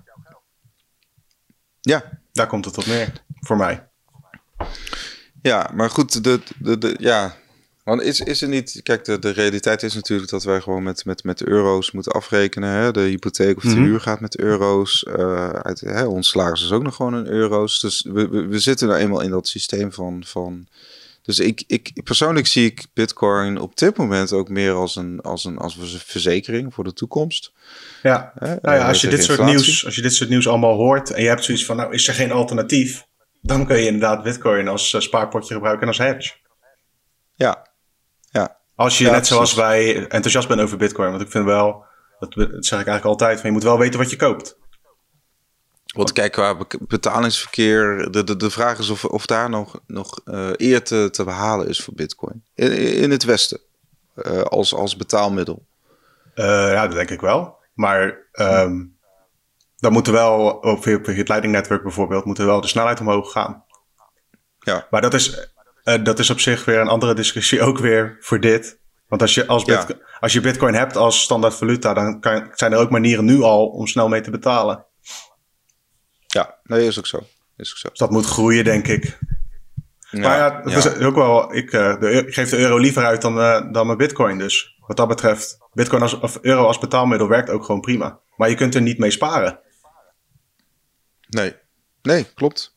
Ja. 1.80 2.20
Daar 2.32 2.46
komt 2.46 2.64
het 2.64 2.78
op 2.78 2.86
neer, 2.86 3.12
voor 3.40 3.56
mij. 3.56 3.88
Ja, 5.42 5.70
maar 5.74 5.90
goed, 5.90 6.24
de, 6.24 6.40
de, 6.58 6.78
de, 6.78 6.96
ja, 6.98 7.36
Want 7.84 8.02
is, 8.02 8.20
is 8.20 8.42
er 8.42 8.48
niet... 8.48 8.80
Kijk, 8.82 9.04
de, 9.04 9.18
de 9.18 9.30
realiteit 9.30 9.82
is 9.82 9.94
natuurlijk 9.94 10.30
dat 10.30 10.44
wij 10.44 10.60
gewoon 10.60 10.82
met, 10.82 11.04
met, 11.04 11.24
met 11.24 11.42
euro's 11.42 11.90
moeten 11.90 12.12
afrekenen. 12.12 12.70
Hè? 12.70 12.92
De 12.92 13.00
hypotheek 13.00 13.56
of 13.56 13.62
de 13.62 13.68
mhm. 13.68 13.82
huur 13.82 14.00
gaat 14.00 14.20
met 14.20 14.38
euro's. 14.38 15.06
Uh, 15.08 15.48
uit, 15.48 15.80
hè, 15.80 16.04
ons 16.04 16.28
salaris 16.28 16.62
is 16.62 16.72
ook 16.72 16.82
nog 16.82 16.94
gewoon 16.94 17.16
in 17.16 17.26
euro's. 17.26 17.80
Dus 17.80 18.06
we, 18.08 18.28
we, 18.28 18.46
we, 18.46 18.58
zitten 18.58 18.88
nou 18.88 19.00
eenmaal 19.00 19.20
in 19.20 19.30
dat 19.30 19.48
systeem 19.48 19.92
van... 19.92 20.24
van 20.26 20.66
dus 21.26 21.38
ik, 21.38 21.64
ik 21.66 22.02
persoonlijk 22.04 22.46
zie 22.46 22.64
ik 22.64 22.86
Bitcoin 22.94 23.60
op 23.60 23.76
dit 23.76 23.96
moment 23.96 24.32
ook 24.32 24.48
meer 24.48 24.72
als 24.72 24.96
een, 24.96 25.20
als 25.20 25.44
een, 25.44 25.58
als 25.58 25.76
een 25.76 25.98
verzekering 25.98 26.74
voor 26.74 26.84
de 26.84 26.92
toekomst. 26.92 27.52
Ja, 28.02 28.32
nou 28.38 28.58
ja 28.62 28.88
als 28.88 29.00
je 29.00 29.08
dit 29.08 29.24
soort 29.24 29.44
nieuws, 29.44 29.84
als 29.84 29.94
je 29.94 30.02
dit 30.02 30.14
soort 30.14 30.30
nieuws 30.30 30.48
allemaal 30.48 30.74
hoort 30.74 31.10
en 31.10 31.22
je 31.22 31.28
hebt 31.28 31.44
zoiets 31.44 31.64
van, 31.64 31.76
nou 31.76 31.92
is 31.92 32.08
er 32.08 32.14
geen 32.14 32.32
alternatief, 32.32 33.06
dan 33.40 33.66
kun 33.66 33.76
je 33.76 33.86
inderdaad 33.86 34.22
Bitcoin 34.22 34.68
als 34.68 34.92
uh, 34.92 35.00
spaarpotje 35.00 35.54
gebruiken 35.54 35.86
als 35.86 35.98
hedge. 35.98 36.34
Ja, 37.34 37.68
ja. 38.30 38.56
Als 38.74 38.98
je 38.98 39.10
net 39.10 39.26
zoals 39.26 39.54
wij 39.54 39.96
enthousiast 39.96 40.48
bent 40.48 40.60
over 40.60 40.78
Bitcoin, 40.78 41.10
want 41.10 41.22
ik 41.22 41.30
vind 41.30 41.44
wel, 41.44 41.84
dat, 42.18 42.32
zeg 42.34 42.80
ik 42.80 42.86
eigenlijk 42.86 43.04
altijd, 43.04 43.40
van 43.40 43.48
je 43.48 43.54
moet 43.54 43.64
wel 43.64 43.78
weten 43.78 43.98
wat 43.98 44.10
je 44.10 44.16
koopt. 44.16 44.58
Want 45.94 46.12
kijk, 46.12 46.32
qua 46.32 46.56
betalingsverkeer, 46.80 48.10
de, 48.10 48.24
de, 48.24 48.36
de 48.36 48.50
vraag 48.50 48.78
is 48.78 48.88
of, 48.88 49.04
of 49.04 49.26
daar 49.26 49.50
nog, 49.50 49.80
nog 49.86 50.20
uh, 50.24 50.50
eer 50.56 50.82
te, 50.82 51.08
te 51.10 51.24
behalen 51.24 51.68
is 51.68 51.82
voor 51.82 51.94
Bitcoin. 51.94 52.44
In, 52.54 52.72
in 52.72 53.10
het 53.10 53.24
Westen, 53.24 53.60
uh, 54.14 54.40
als, 54.40 54.74
als 54.74 54.96
betaalmiddel. 54.96 55.66
Uh, 56.34 56.44
ja, 56.46 56.86
dat 56.86 56.96
denk 56.96 57.10
ik 57.10 57.20
wel. 57.20 57.56
Maar 57.74 58.28
um, 58.32 58.96
dan 59.76 59.92
moeten 59.92 60.12
wel, 60.12 60.48
op 60.50 60.84
het 60.84 61.28
leidingnetwerk 61.28 61.82
bijvoorbeeld, 61.82 62.24
moeten 62.24 62.46
wel 62.46 62.60
de 62.60 62.66
snelheid 62.66 63.00
omhoog 63.00 63.32
gaan. 63.32 63.64
Ja. 64.58 64.86
Maar 64.90 65.00
dat 65.00 65.14
is, 65.14 65.50
dat 65.82 66.18
is 66.18 66.30
op 66.30 66.40
zich 66.40 66.64
weer 66.64 66.78
een 66.78 66.88
andere 66.88 67.14
discussie 67.14 67.62
ook 67.62 67.78
weer 67.78 68.16
voor 68.20 68.40
dit. 68.40 68.78
Want 69.08 69.22
als 69.22 69.34
je, 69.34 69.46
als, 69.46 69.64
Bitcoin, 69.64 70.02
als 70.20 70.32
je 70.32 70.40
Bitcoin 70.40 70.74
hebt 70.74 70.96
als 70.96 71.22
standaard 71.22 71.54
valuta, 71.54 71.94
dan 71.94 72.20
kan, 72.20 72.50
zijn 72.52 72.72
er 72.72 72.78
ook 72.78 72.90
manieren 72.90 73.24
nu 73.24 73.42
al 73.42 73.66
om 73.66 73.86
snel 73.86 74.08
mee 74.08 74.20
te 74.20 74.30
betalen. 74.30 74.85
Ja, 76.36 76.54
nee, 76.64 76.86
is 76.86 76.98
ook 76.98 77.06
zo. 77.06 77.26
Is 77.56 77.70
ook 77.70 77.76
zo. 77.76 77.88
Dus 77.88 77.98
dat 77.98 78.10
moet 78.10 78.26
groeien, 78.26 78.64
denk 78.64 78.86
ik. 78.86 79.18
Ja, 80.10 80.20
maar 80.20 80.36
ja, 80.36 80.62
dat 80.62 80.84
is 80.84 81.04
ook 81.04 81.14
wel. 81.14 81.54
Ik, 81.54 81.72
uh, 81.72 82.00
de, 82.00 82.10
ik, 82.10 82.34
geef 82.34 82.50
de 82.50 82.58
euro 82.58 82.78
liever 82.78 83.04
uit 83.04 83.22
dan, 83.22 83.38
uh, 83.38 83.72
dan 83.72 83.86
mijn 83.86 83.98
Bitcoin. 83.98 84.38
Dus 84.38 84.76
wat 84.86 84.96
dat 84.96 85.08
betreft, 85.08 85.58
Bitcoin 85.72 86.02
als, 86.02 86.18
of 86.18 86.38
euro 86.42 86.66
als 86.66 86.78
betaalmiddel 86.78 87.28
werkt 87.28 87.50
ook 87.50 87.64
gewoon 87.64 87.80
prima. 87.80 88.20
Maar 88.36 88.48
je 88.48 88.54
kunt 88.54 88.74
er 88.74 88.82
niet 88.82 88.98
mee 88.98 89.10
sparen. 89.10 89.60
Nee, 91.28 91.54
nee, 92.02 92.24
klopt. 92.34 92.76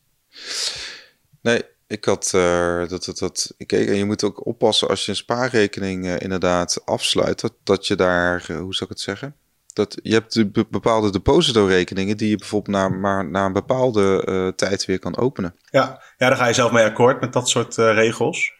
Nee, 1.40 1.62
ik 1.86 2.04
had 2.04 2.32
uh, 2.34 2.88
dat, 2.88 3.04
dat, 3.04 3.18
dat. 3.18 3.54
Ik, 3.56 3.72
en 3.72 3.96
je 3.96 4.04
moet 4.04 4.24
ook 4.24 4.46
oppassen 4.46 4.88
als 4.88 5.04
je 5.04 5.10
een 5.10 5.16
spaarrekening 5.16 6.18
inderdaad 6.18 6.82
afsluit. 6.84 7.40
Dat, 7.40 7.54
dat 7.64 7.86
je 7.86 7.96
daar, 7.96 8.44
hoe 8.46 8.74
zou 8.74 8.90
ik 8.90 8.96
het 8.96 9.00
zeggen? 9.00 9.36
Dat, 9.80 9.98
je 10.02 10.12
hebt 10.12 10.34
de 10.34 10.66
bepaalde 10.70 11.12
depositorekeningen 11.12 12.16
die 12.16 12.30
je 12.30 12.36
bijvoorbeeld 12.36 12.76
na, 12.76 12.88
maar 12.88 13.30
na 13.30 13.46
een 13.46 13.52
bepaalde 13.52 14.26
uh, 14.28 14.48
tijd 14.48 14.84
weer 14.84 14.98
kan 14.98 15.16
openen. 15.16 15.54
Ja. 15.70 16.02
ja, 16.16 16.28
daar 16.28 16.36
ga 16.36 16.46
je 16.46 16.54
zelf 16.54 16.72
mee 16.72 16.84
akkoord 16.84 17.20
met 17.20 17.32
dat 17.32 17.48
soort 17.48 17.76
uh, 17.76 17.92
regels. 17.92 18.52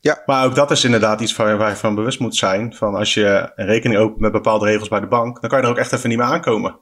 Ja. 0.00 0.22
Maar 0.26 0.44
ook 0.44 0.54
dat 0.54 0.70
is 0.70 0.84
inderdaad 0.84 1.20
iets 1.20 1.36
waar, 1.36 1.56
waar 1.56 1.70
je 1.70 1.76
van 1.76 1.94
bewust 1.94 2.18
moet 2.18 2.36
zijn. 2.36 2.74
Van 2.74 2.94
als 2.94 3.14
je 3.14 3.52
een 3.54 3.66
rekening 3.66 4.00
opent 4.00 4.20
met 4.20 4.32
bepaalde 4.32 4.64
regels 4.64 4.88
bij 4.88 5.00
de 5.00 5.06
bank, 5.06 5.40
dan 5.40 5.50
kan 5.50 5.58
je 5.58 5.64
er 5.64 5.70
ook 5.70 5.78
echt 5.78 5.92
even 5.92 6.08
niet 6.08 6.18
meer 6.18 6.26
aankomen. 6.26 6.78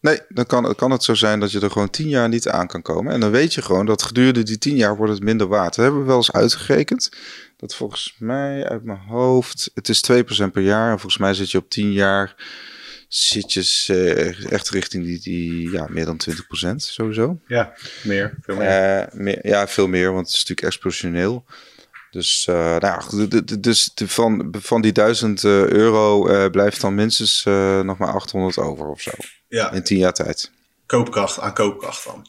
Nee, 0.00 0.20
dan 0.28 0.46
kan, 0.46 0.74
kan 0.74 0.90
het 0.90 1.04
zo 1.04 1.14
zijn 1.14 1.40
dat 1.40 1.52
je 1.52 1.60
er 1.60 1.70
gewoon 1.70 1.90
tien 1.90 2.08
jaar 2.08 2.28
niet 2.28 2.48
aan 2.48 2.66
kan 2.66 2.82
komen. 2.82 3.12
En 3.12 3.20
dan 3.20 3.30
weet 3.30 3.54
je 3.54 3.62
gewoon 3.62 3.86
dat 3.86 4.02
gedurende 4.02 4.42
die 4.42 4.58
tien 4.58 4.76
jaar 4.76 4.96
wordt 4.96 5.12
het 5.12 5.22
minder 5.22 5.46
waard. 5.46 5.74
Dat 5.74 5.84
hebben 5.84 6.00
we 6.00 6.06
wel 6.06 6.16
eens 6.16 6.32
uitgerekend. 6.32 7.12
Dat 7.56 7.74
volgens 7.74 8.16
mij 8.18 8.68
uit 8.68 8.84
mijn 8.84 8.98
hoofd, 8.98 9.70
het 9.74 9.88
is 9.88 10.10
2% 10.12 10.14
per 10.52 10.62
jaar. 10.62 10.90
En 10.90 10.98
volgens 10.98 11.18
mij 11.18 11.34
zit 11.34 11.50
je 11.50 11.58
op 11.58 11.70
tien 11.70 11.92
jaar 11.92 12.34
zit 13.14 13.52
je 13.52 13.86
uh, 13.90 14.52
echt 14.52 14.68
richting 14.68 15.04
die, 15.04 15.20
die 15.20 15.70
ja, 15.70 15.86
meer 15.88 16.04
dan 16.04 16.20
20% 16.72 16.74
sowieso. 16.76 17.40
Ja, 17.46 17.74
meer. 18.02 18.38
Veel 18.42 18.56
meer. 18.56 19.00
Uh, 19.00 19.06
meer. 19.12 19.46
Ja, 19.46 19.68
veel 19.68 19.86
meer, 19.86 20.12
want 20.12 20.26
het 20.26 20.36
is 20.36 20.44
natuurlijk 20.44 20.66
exponentieel. 20.66 21.44
Dus, 22.10 22.46
uh, 22.50 22.76
nou, 22.76 23.28
dus 23.60 23.90
de, 23.94 24.08
van, 24.08 24.54
van 24.58 24.80
die 24.80 24.92
1000 24.92 25.44
euro 25.44 26.50
blijft 26.50 26.80
dan 26.80 26.94
minstens 26.94 27.44
nog 27.82 27.98
maar 27.98 28.12
800 28.12 28.58
over 28.58 28.86
of 28.86 29.00
zo. 29.00 29.10
Ja. 29.48 29.72
In 29.72 29.82
10 29.82 29.98
jaar 29.98 30.12
tijd. 30.12 30.50
Koopkracht 30.86 31.38
aan 31.38 31.54
koopkracht 31.54 32.04
dan. 32.04 32.26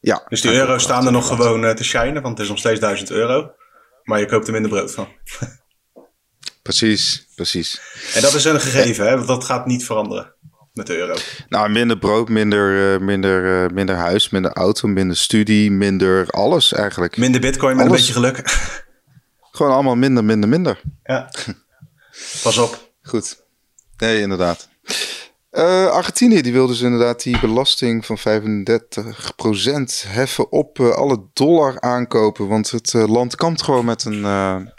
Ja. 0.00 0.24
Dus 0.28 0.40
die 0.40 0.52
euro's 0.52 0.82
staan 0.82 1.06
er 1.06 1.12
nog 1.12 1.26
gewoon 1.26 1.74
te 1.74 1.84
shinen, 1.84 2.22
want 2.22 2.34
het 2.34 2.38
is 2.38 2.48
nog 2.48 2.58
steeds 2.58 2.80
1000 2.80 3.10
euro. 3.10 3.52
Maar 4.02 4.20
je 4.20 4.26
koopt 4.26 4.46
er 4.46 4.52
minder 4.52 4.70
brood 4.70 4.94
van. 4.94 5.08
Precies, 6.76 7.26
precies. 7.34 7.80
En 8.14 8.22
dat 8.22 8.34
is 8.34 8.44
een 8.44 8.60
gegeven, 8.60 9.08
hè? 9.08 9.14
want 9.14 9.26
dat 9.26 9.44
gaat 9.44 9.66
niet 9.66 9.84
veranderen 9.84 10.34
met 10.72 10.86
de 10.86 10.96
euro. 10.96 11.14
Nou, 11.48 11.70
minder 11.70 11.98
brood, 11.98 12.28
minder, 12.28 12.94
uh, 12.94 13.00
minder, 13.06 13.64
uh, 13.64 13.70
minder 13.70 13.96
huis, 13.96 14.30
minder 14.30 14.52
auto, 14.52 14.88
minder 14.88 15.16
studie, 15.16 15.70
minder 15.70 16.30
alles 16.30 16.72
eigenlijk. 16.72 17.16
Minder 17.16 17.40
bitcoin 17.40 17.76
met 17.76 17.86
alles. 17.86 18.00
een 18.00 18.06
beetje 18.06 18.20
geluk. 18.20 18.48
Gewoon 19.56 19.72
allemaal 19.72 19.96
minder, 19.96 20.24
minder, 20.24 20.48
minder. 20.48 20.80
Ja. 21.02 21.30
Pas 22.42 22.58
op. 22.58 22.92
Goed. 23.02 23.42
Nee, 23.96 24.20
inderdaad. 24.20 24.68
Uh, 25.52 25.86
Argentinië 25.86 26.42
die 26.42 26.52
wil 26.52 26.66
dus 26.66 26.80
inderdaad 26.80 27.22
die 27.22 27.40
belasting 27.40 28.06
van 28.06 28.18
35% 28.18 28.22
heffen 30.06 30.52
op 30.52 30.78
uh, 30.78 30.90
alle 30.90 31.22
dollar 31.32 31.80
aankopen. 31.80 32.48
Want 32.48 32.70
het 32.70 32.92
uh, 32.92 33.08
land 33.08 33.36
kampt 33.36 33.62
gewoon 33.62 33.84
met 33.84 34.04
een 34.04 34.20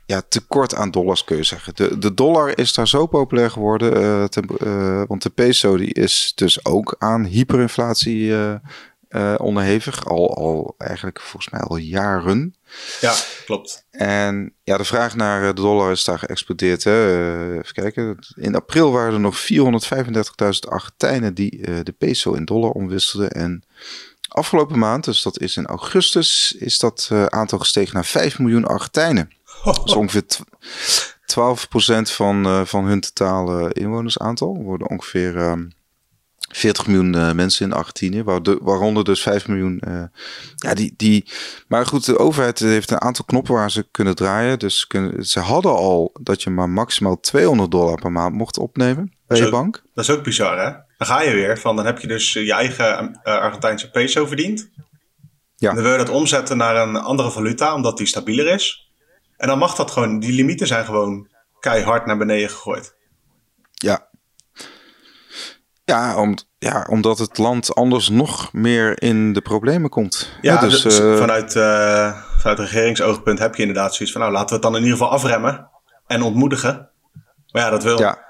ja, 0.05 0.21
tekort 0.29 0.75
aan 0.75 0.91
dollars, 0.91 1.23
kun 1.23 1.37
je 1.37 1.43
zeggen. 1.43 1.75
De, 1.75 1.97
de 1.97 2.13
dollar 2.13 2.57
is 2.57 2.73
daar 2.73 2.87
zo 2.87 3.05
populair 3.05 3.51
geworden. 3.51 3.91
Want 5.07 5.23
de 5.23 5.29
peso 5.29 5.77
die 5.77 5.93
is 5.93 6.31
dus 6.35 6.65
ook 6.65 6.95
aan 6.97 7.23
hyperinflatie 7.23 8.33
onderhevig. 9.37 10.05
Al, 10.05 10.35
al 10.35 10.75
eigenlijk 10.77 11.21
volgens 11.21 11.49
mij 11.51 11.61
al 11.61 11.77
jaren. 11.77 12.55
Ja, 13.01 13.15
klopt. 13.45 13.85
En 13.91 14.53
ja, 14.63 14.77
de 14.77 14.83
vraag 14.83 15.15
naar 15.15 15.55
de 15.55 15.61
dollar 15.61 15.91
is 15.91 16.03
daar 16.03 16.19
geëxplodeerd. 16.19 16.83
Hè? 16.83 17.17
Uh, 17.51 17.57
even 17.57 17.73
kijken. 17.73 18.19
In 18.35 18.55
april 18.55 18.91
waren 18.91 19.13
er 19.13 19.19
nog 19.19 19.47
435.000 19.51 20.69
Argentijnen 20.69 21.33
die 21.33 21.57
uh, 21.57 21.79
de 21.83 21.91
peso 21.91 22.33
in 22.33 22.45
dollar 22.45 22.71
omwisselden. 22.71 23.31
En 23.31 23.63
afgelopen 24.27 24.79
maand, 24.79 25.03
dus 25.03 25.21
dat 25.21 25.39
is 25.39 25.57
in 25.57 25.65
augustus, 25.65 26.55
is 26.59 26.79
dat 26.79 27.09
aantal 27.27 27.59
gestegen 27.59 27.93
naar 27.93 28.05
5 28.05 28.39
miljoen 28.39 28.65
Argentijnen. 28.65 29.31
Dat 29.63 29.81
is 29.85 29.93
ongeveer 30.01 30.23
12% 30.25 30.25
van, 32.01 32.67
van 32.67 32.85
hun 32.85 32.99
totale 33.01 33.73
inwonersaantal. 33.73 34.55
Worden 34.55 34.89
ongeveer... 34.89 35.37
Ehm, 35.37 35.63
40 36.51 36.87
miljoen 36.87 37.15
uh, 37.15 37.31
mensen 37.31 37.65
in 37.65 37.73
Argentinië, 37.73 38.23
waaronder 38.61 39.03
dus 39.03 39.21
5 39.21 39.47
miljoen. 39.47 39.81
Uh, 39.87 40.03
ja, 40.55 40.73
die, 40.73 40.93
die, 40.97 41.29
maar 41.67 41.85
goed, 41.85 42.05
de 42.05 42.17
overheid 42.17 42.59
heeft 42.59 42.91
een 42.91 43.01
aantal 43.01 43.25
knoppen 43.25 43.53
waar 43.53 43.71
ze 43.71 43.87
kunnen 43.91 44.15
draaien. 44.15 44.59
Dus 44.59 44.87
kunnen, 44.87 45.25
ze 45.25 45.39
hadden 45.39 45.71
al 45.71 46.11
dat 46.21 46.43
je 46.43 46.49
maar 46.49 46.69
maximaal 46.69 47.19
200 47.19 47.71
dollar 47.71 48.01
per 48.01 48.11
maand 48.11 48.35
mocht 48.35 48.57
opnemen 48.57 49.13
bij 49.27 49.37
je 49.37 49.49
bank. 49.49 49.83
Dat 49.93 50.03
is 50.03 50.15
ook 50.15 50.23
bizar, 50.23 50.57
hè? 50.65 50.71
Dan 50.97 51.07
ga 51.07 51.21
je 51.21 51.33
weer 51.33 51.59
van, 51.59 51.75
dan 51.75 51.85
heb 51.85 51.99
je 51.99 52.07
dus 52.07 52.33
je 52.33 52.53
eigen 52.53 53.19
uh, 53.23 53.33
Argentijnse 53.33 53.89
peso 53.89 54.25
verdiend. 54.25 54.69
Ja. 55.55 55.73
Dan 55.73 55.83
wil 55.83 55.91
je 55.91 55.97
dat 55.97 56.09
omzetten 56.09 56.57
naar 56.57 56.75
een 56.75 56.95
andere 56.95 57.31
valuta, 57.31 57.73
omdat 57.73 57.97
die 57.97 58.07
stabieler 58.07 58.47
is. 58.53 58.91
En 59.37 59.47
dan 59.47 59.57
mag 59.57 59.75
dat 59.75 59.91
gewoon, 59.91 60.19
die 60.19 60.33
limieten 60.33 60.67
zijn 60.67 60.85
gewoon 60.85 61.27
keihard 61.59 62.05
naar 62.05 62.17
beneden 62.17 62.49
gegooid. 62.49 62.95
Ja, 63.73 64.09
ja, 65.83 66.17
om, 66.17 66.37
ja, 66.57 66.85
omdat 66.89 67.17
het 67.17 67.37
land 67.37 67.75
anders 67.75 68.09
nog 68.09 68.53
meer 68.53 69.01
in 69.01 69.33
de 69.33 69.41
problemen 69.41 69.89
komt. 69.89 70.37
Ja, 70.41 70.59
dus, 70.59 70.81
dus 70.81 70.99
uh, 70.99 71.17
vanuit, 71.17 71.55
uh, 71.55 72.17
vanuit 72.37 72.59
regeringsoogpunt 72.59 73.39
heb 73.39 73.55
je 73.55 73.61
inderdaad 73.61 73.95
zoiets 73.95 74.11
van... 74.11 74.21
nou, 74.21 74.33
laten 74.33 74.47
we 74.47 74.53
het 74.53 74.63
dan 74.63 74.75
in 74.75 74.83
ieder 74.83 74.97
geval 74.97 75.11
afremmen 75.13 75.69
en 76.07 76.21
ontmoedigen. 76.21 76.89
Maar 77.51 77.61
ja, 77.61 77.69
dat 77.69 77.83
wil... 77.83 77.99
Ja. 77.99 78.29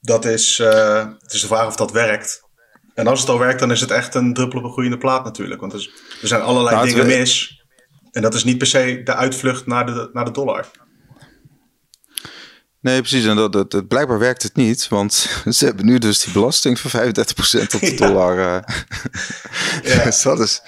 Dat 0.00 0.24
is, 0.24 0.58
uh, 0.58 1.06
het 1.18 1.32
is 1.32 1.40
de 1.40 1.46
vraag 1.46 1.66
of 1.66 1.76
dat 1.76 1.92
werkt. 1.92 2.48
En 2.94 3.06
als 3.06 3.20
het 3.20 3.28
al 3.28 3.38
werkt, 3.38 3.60
dan 3.60 3.70
is 3.70 3.80
het 3.80 3.90
echt 3.90 4.14
een 4.14 4.34
druppel 4.34 4.58
op 4.58 4.64
een 4.64 4.70
groeiende 4.70 4.98
plaat 4.98 5.24
natuurlijk. 5.24 5.60
Want 5.60 5.72
er, 5.72 5.90
er 6.22 6.28
zijn 6.28 6.40
allerlei 6.40 6.76
nou, 6.76 6.88
dingen 6.88 7.06
mis. 7.06 7.62
En 8.10 8.22
dat 8.22 8.34
is 8.34 8.44
niet 8.44 8.58
per 8.58 8.66
se 8.66 9.00
de 9.04 9.14
uitvlucht 9.14 9.66
naar 9.66 9.86
de, 9.86 10.10
naar 10.12 10.24
de 10.24 10.30
dollar. 10.30 10.66
Nee, 12.80 12.98
precies. 12.98 13.24
En 13.24 13.36
dat, 13.36 13.52
dat, 13.52 13.70
dat, 13.70 13.88
blijkbaar 13.88 14.18
werkt 14.18 14.42
het 14.42 14.56
niet, 14.56 14.88
want 14.88 15.12
ze 15.56 15.64
hebben 15.64 15.86
nu 15.86 15.98
dus 15.98 16.20
die 16.20 16.32
belasting 16.32 16.80
van 16.80 16.90
35% 16.90 17.04
op 17.74 17.80
de 17.80 17.94
dollar. 18.06 18.38
Uh. 18.38 18.58
ja. 19.82 20.04
dus 20.04 20.22
dat 20.22 20.40
is, 20.40 20.62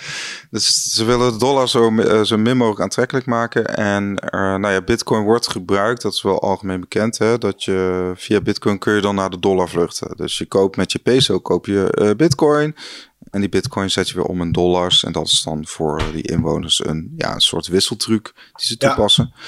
dus 0.51 0.83
ze 0.83 1.05
willen 1.05 1.33
de 1.33 1.38
dollar 1.38 1.68
zo, 1.68 1.90
uh, 1.90 2.23
zo 2.23 2.37
min 2.37 2.57
mogelijk 2.57 2.83
aantrekkelijk 2.83 3.27
maken. 3.27 3.77
En 3.77 4.03
uh, 4.25 4.40
nou 4.40 4.68
ja, 4.68 4.83
Bitcoin 4.83 5.25
wordt 5.25 5.51
gebruikt, 5.51 6.03
dat 6.03 6.12
is 6.12 6.23
wel 6.23 6.40
algemeen 6.40 6.81
bekend, 6.81 7.18
hè, 7.18 7.38
dat 7.38 7.64
je 7.64 8.12
via 8.16 8.40
Bitcoin 8.40 8.79
kun 8.79 8.94
je 8.94 9.01
dan 9.01 9.14
naar 9.14 9.31
de 9.31 9.38
dollar 9.38 9.68
vluchten. 9.68 10.16
Dus 10.16 10.38
je 10.38 10.46
koopt 10.46 10.77
met 10.77 10.92
je 10.92 10.99
peso 10.99 11.38
koop 11.40 11.66
je 11.66 12.14
Bitcoin. 12.16 12.77
En 13.31 13.40
die 13.40 13.49
Bitcoin 13.49 13.90
zet 13.90 14.09
je 14.09 14.14
weer 14.14 14.25
om 14.25 14.42
in 14.42 14.53
dollars. 14.53 15.05
En 15.05 15.12
dat 15.12 15.27
is 15.27 15.42
dan 15.42 15.66
voor 15.66 16.03
die 16.12 16.23
inwoners 16.23 16.85
een, 16.85 17.12
ja, 17.16 17.35
een 17.35 17.40
soort 17.40 17.66
wisseltruc 17.66 18.33
die 18.33 18.66
ze 18.66 18.77
toepassen. 18.77 19.33
Ja. 19.35 19.40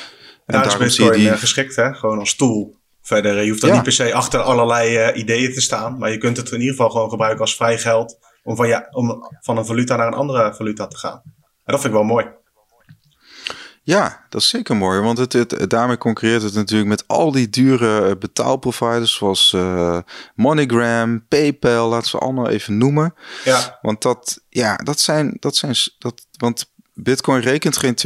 En 0.46 0.54
daar 0.54 0.66
is 0.66 0.96
Bitcoin 0.96 1.18
die... 1.18 1.36
geschikt, 1.36 1.76
hè? 1.76 1.94
Gewoon 1.94 2.18
als 2.18 2.36
tool. 2.36 2.76
Verder, 3.02 3.42
je 3.42 3.50
hoeft 3.50 3.60
dan 3.60 3.72
niet 3.72 3.82
per 3.82 3.92
se 3.92 4.14
achter 4.14 4.40
allerlei 4.40 5.12
ideeën 5.12 5.52
te 5.52 5.60
staan. 5.60 5.98
Maar 5.98 6.10
je 6.10 6.18
kunt 6.18 6.36
het 6.36 6.50
in 6.50 6.60
ieder 6.60 6.74
geval 6.74 6.90
gewoon 6.90 7.10
gebruiken 7.10 7.40
als 7.40 7.56
vrij 7.56 7.78
geld. 7.78 8.18
Om 8.42 8.56
van, 8.56 8.68
ja, 8.68 8.88
om 8.90 9.28
van 9.40 9.58
een 9.58 9.66
valuta 9.66 9.96
naar 9.96 10.06
een 10.06 10.14
andere 10.14 10.54
valuta 10.54 10.86
te 10.86 10.96
gaan. 10.96 11.22
En 11.64 11.72
dat 11.72 11.80
vind 11.80 11.92
ik 11.92 11.98
wel 11.98 12.08
mooi. 12.08 12.26
Ja, 13.84 14.26
dat 14.28 14.40
is 14.40 14.48
zeker 14.48 14.76
mooi, 14.76 15.00
want 15.00 15.18
het, 15.18 15.32
het, 15.32 15.70
daarmee 15.70 15.98
concurreert 15.98 16.42
het 16.42 16.54
natuurlijk 16.54 16.88
met 16.88 17.08
al 17.08 17.32
die 17.32 17.48
dure 17.48 18.08
eh, 18.08 18.16
betaalproviders 18.18 19.14
zoals 19.14 19.52
uh, 19.56 19.98
MoneyGram, 20.34 21.26
PayPal, 21.28 21.88
laten 21.88 22.12
we 22.12 22.18
allemaal 22.18 22.48
even 22.48 22.78
noemen. 22.78 23.14
Ja. 23.44 23.78
Want 23.82 24.02
dat, 24.02 24.40
ja, 24.48 24.76
dat 24.76 25.00
zijn, 25.00 25.36
dat 25.40 25.56
zijn, 25.56 25.74
dat, 25.98 26.26
want 26.36 26.72
Bitcoin 26.94 27.40
rekent 27.40 27.76
geen 27.76 27.96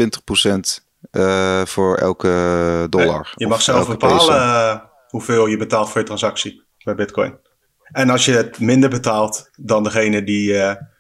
20% 0.80 0.84
uh, 1.12 1.60
eh, 1.60 1.66
voor 1.66 1.96
elke 1.96 2.86
dollar. 2.90 3.32
je 3.34 3.46
mag 3.46 3.62
zelf 3.62 3.88
bepalen 3.88 4.82
hoeveel 5.06 5.46
je 5.46 5.56
betaalt 5.56 5.90
voor 5.90 6.00
je 6.00 6.06
transactie 6.06 6.64
bij 6.84 6.94
Bitcoin. 6.94 7.38
En 7.82 8.10
als 8.10 8.24
je 8.24 8.32
het 8.32 8.60
minder 8.60 8.90
betaalt 8.90 9.50
dan 9.56 9.82
degene 9.82 10.24
die 10.24 10.54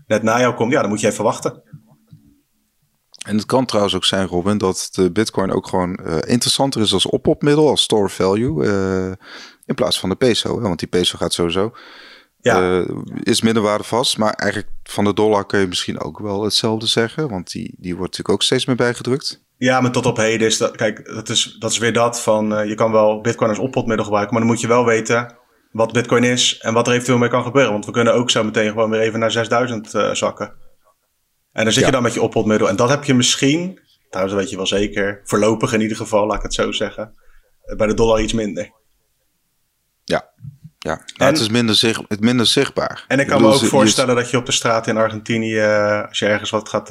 net 0.06 0.22
na 0.22 0.40
jou 0.40 0.54
komt, 0.54 0.72
ja, 0.72 0.80
dan 0.80 0.90
moet 0.90 1.00
je 1.00 1.06
even 1.06 1.24
wachten. 1.24 1.62
En 3.26 3.36
het 3.36 3.46
kan 3.46 3.66
trouwens 3.66 3.94
ook 3.94 4.04
zijn, 4.04 4.26
Robin, 4.26 4.58
dat 4.58 4.88
de 4.92 5.12
Bitcoin 5.12 5.52
ook 5.52 5.66
gewoon 5.68 6.00
uh, 6.02 6.16
interessanter 6.26 6.80
is 6.80 6.92
als 6.92 7.06
oppopmiddel, 7.06 7.68
als 7.68 7.82
store 7.82 8.08
value, 8.08 8.64
uh, 8.64 9.12
in 9.64 9.74
plaats 9.74 10.00
van 10.00 10.08
de 10.08 10.16
peso. 10.16 10.54
Hè? 10.54 10.60
Want 10.60 10.78
die 10.78 10.88
peso 10.88 11.18
gaat 11.18 11.32
sowieso. 11.32 11.72
Ja. 12.40 12.84
Is 13.22 13.42
minder 13.42 13.62
waardevast, 13.62 14.18
maar 14.18 14.32
eigenlijk 14.32 14.72
van 14.82 15.04
de 15.04 15.14
dollar 15.14 15.46
kun 15.46 15.60
je 15.60 15.66
misschien 15.66 16.00
ook 16.00 16.18
wel 16.18 16.42
hetzelfde 16.42 16.86
zeggen, 16.86 17.28
want 17.28 17.50
die, 17.50 17.74
die 17.78 17.96
wordt 17.96 18.10
natuurlijk 18.10 18.34
ook 18.34 18.42
steeds 18.42 18.64
meer 18.64 18.76
bijgedrukt. 18.76 19.45
Ja, 19.58 19.80
maar 19.80 19.90
tot 19.90 20.06
op 20.06 20.16
heden 20.16 20.46
is 20.46 20.58
dat, 20.58 20.76
kijk, 20.76 21.04
dat 21.04 21.28
is, 21.28 21.56
dat 21.58 21.70
is 21.70 21.78
weer 21.78 21.92
dat 21.92 22.22
van, 22.22 22.68
je 22.68 22.74
kan 22.74 22.92
wel 22.92 23.20
Bitcoin 23.20 23.50
als 23.50 23.58
oppotmiddel 23.58 24.04
gebruiken, 24.04 24.34
maar 24.34 24.42
dan 24.42 24.52
moet 24.52 24.60
je 24.60 24.68
wel 24.68 24.84
weten 24.84 25.36
wat 25.70 25.92
Bitcoin 25.92 26.24
is 26.24 26.58
en 26.58 26.74
wat 26.74 26.86
er 26.86 26.92
eventueel 26.92 27.18
mee 27.18 27.28
kan 27.28 27.42
gebeuren. 27.42 27.72
Want 27.72 27.86
we 27.86 27.92
kunnen 27.92 28.14
ook 28.14 28.30
zo 28.30 28.44
meteen 28.44 28.68
gewoon 28.68 28.90
weer 28.90 29.00
even 29.00 29.18
naar 29.18 29.30
6000 29.30 29.90
zakken. 30.12 30.54
En 31.56 31.64
dan 31.64 31.72
zit 31.72 31.84
je 31.84 31.90
dan 31.90 32.02
met 32.02 32.14
je 32.14 32.22
oppotmiddel. 32.22 32.68
En 32.68 32.76
dat 32.76 32.88
heb 32.88 33.04
je 33.04 33.14
misschien, 33.14 33.80
trouwens 34.10 34.36
weet 34.36 34.50
je 34.50 34.56
wel 34.56 34.66
zeker, 34.66 35.20
voorlopig 35.24 35.72
in 35.72 35.80
ieder 35.80 35.96
geval, 35.96 36.26
laat 36.26 36.36
ik 36.36 36.42
het 36.42 36.54
zo 36.54 36.72
zeggen, 36.72 37.14
bij 37.76 37.86
de 37.86 37.94
dollar 37.94 38.20
iets 38.20 38.32
minder. 38.32 38.72
Ja, 40.04 40.30
ja. 40.78 40.94
Nou, 40.94 41.00
en, 41.16 41.26
het 41.26 41.38
is 41.38 41.48
minder, 41.48 41.74
zich, 41.74 42.00
het 42.08 42.20
minder 42.20 42.46
zichtbaar. 42.46 43.04
En 43.08 43.20
ik 43.20 43.26
kan 43.26 43.42
me 43.42 43.48
ook 43.48 43.64
voorstellen 43.64 44.14
dat 44.14 44.30
je 44.30 44.36
op 44.36 44.46
de 44.46 44.52
straat 44.52 44.86
in 44.86 44.96
Argentinië, 44.96 45.58
eh, 45.58 46.08
als 46.08 46.18
je 46.18 46.26
ergens 46.26 46.50
wat 46.50 46.68
gaat, 46.68 46.90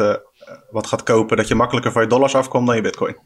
wat 0.69 0.88
gaat 0.88 1.03
kopen, 1.03 1.38
dat 1.38 1.47
je 1.47 1.55
makkelijker 1.55 1.91
van 1.91 2.01
je 2.01 2.08
dollars 2.08 2.36
afkomt 2.36 2.67
dan 2.67 2.75
je 2.75 2.81
bitcoin. 2.81 3.17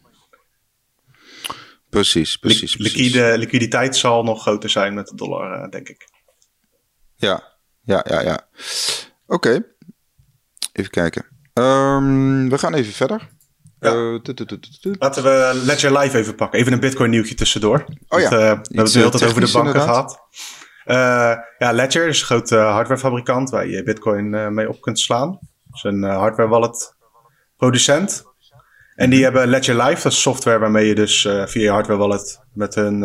Precies, 1.90 2.38
precies. 2.38 2.78
Liquide, 2.78 3.38
liquiditeit 3.38 3.96
zal 3.96 4.24
nog 4.24 4.42
groter 4.42 4.70
zijn 4.70 4.94
met 4.94 5.08
de 5.08 5.16
dollar, 5.16 5.64
uh, 5.64 5.70
denk 5.70 5.90
ik. 5.90 6.10
Ja, 7.16 7.44
ja, 7.82 8.06
ja, 8.08 8.22
ja. 8.22 8.48
Oké. 9.28 9.66
Even 10.72 10.92
kijken. 10.92 11.26
Um, 11.54 12.50
we 12.50 12.58
gaan 12.58 12.74
even 12.74 12.94
verder. 12.94 13.30
Ja. 13.80 13.94
Uh, 13.94 14.20
Laten 15.00 15.24
we 15.24 15.62
Ledger 15.66 15.98
Live 15.98 16.18
even 16.18 16.36
pakken. 16.36 16.60
Even 16.60 16.74
een 16.74 16.80
Bitcoin 16.80 17.10
nieuwtje 17.10 17.36
tussendoor. 17.36 17.86
Oh 18.08 18.20
ja. 18.20 18.30
Want, 18.30 18.34
uh, 18.34 18.40
we 18.40 18.46
hebben 18.46 18.84
het 18.84 18.94
heel 18.94 19.10
tijd 19.10 19.24
over 19.24 19.46
de 19.46 19.52
banken 19.52 19.82
gehad. 19.82 20.20
Uh, 20.86 20.96
ja, 21.58 21.72
Ledger 21.72 22.08
is 22.08 22.20
een 22.20 22.26
grote 22.26 22.56
hardwarefabrikant 22.56 23.50
waar 23.50 23.68
je 23.68 23.84
Bitcoin 23.84 24.54
mee 24.54 24.70
op 24.70 24.82
kunt 24.82 25.00
slaan. 25.00 25.30
Het 25.66 25.76
is 25.76 25.84
een 25.84 26.04
hardware 26.04 26.50
wallet 26.50 26.98
producent. 27.60 28.24
En 28.96 29.10
die 29.10 29.24
hebben 29.24 29.48
Ledger 29.48 29.84
Live, 29.84 30.02
dat 30.02 30.12
is 30.12 30.22
software 30.22 30.60
waarmee 30.60 30.88
je 30.88 30.96
dus 30.96 31.22
via 31.22 31.62
je 31.62 31.70
hardware 31.70 32.00
wallet 32.00 32.40
met 32.54 32.76
hun 32.76 33.04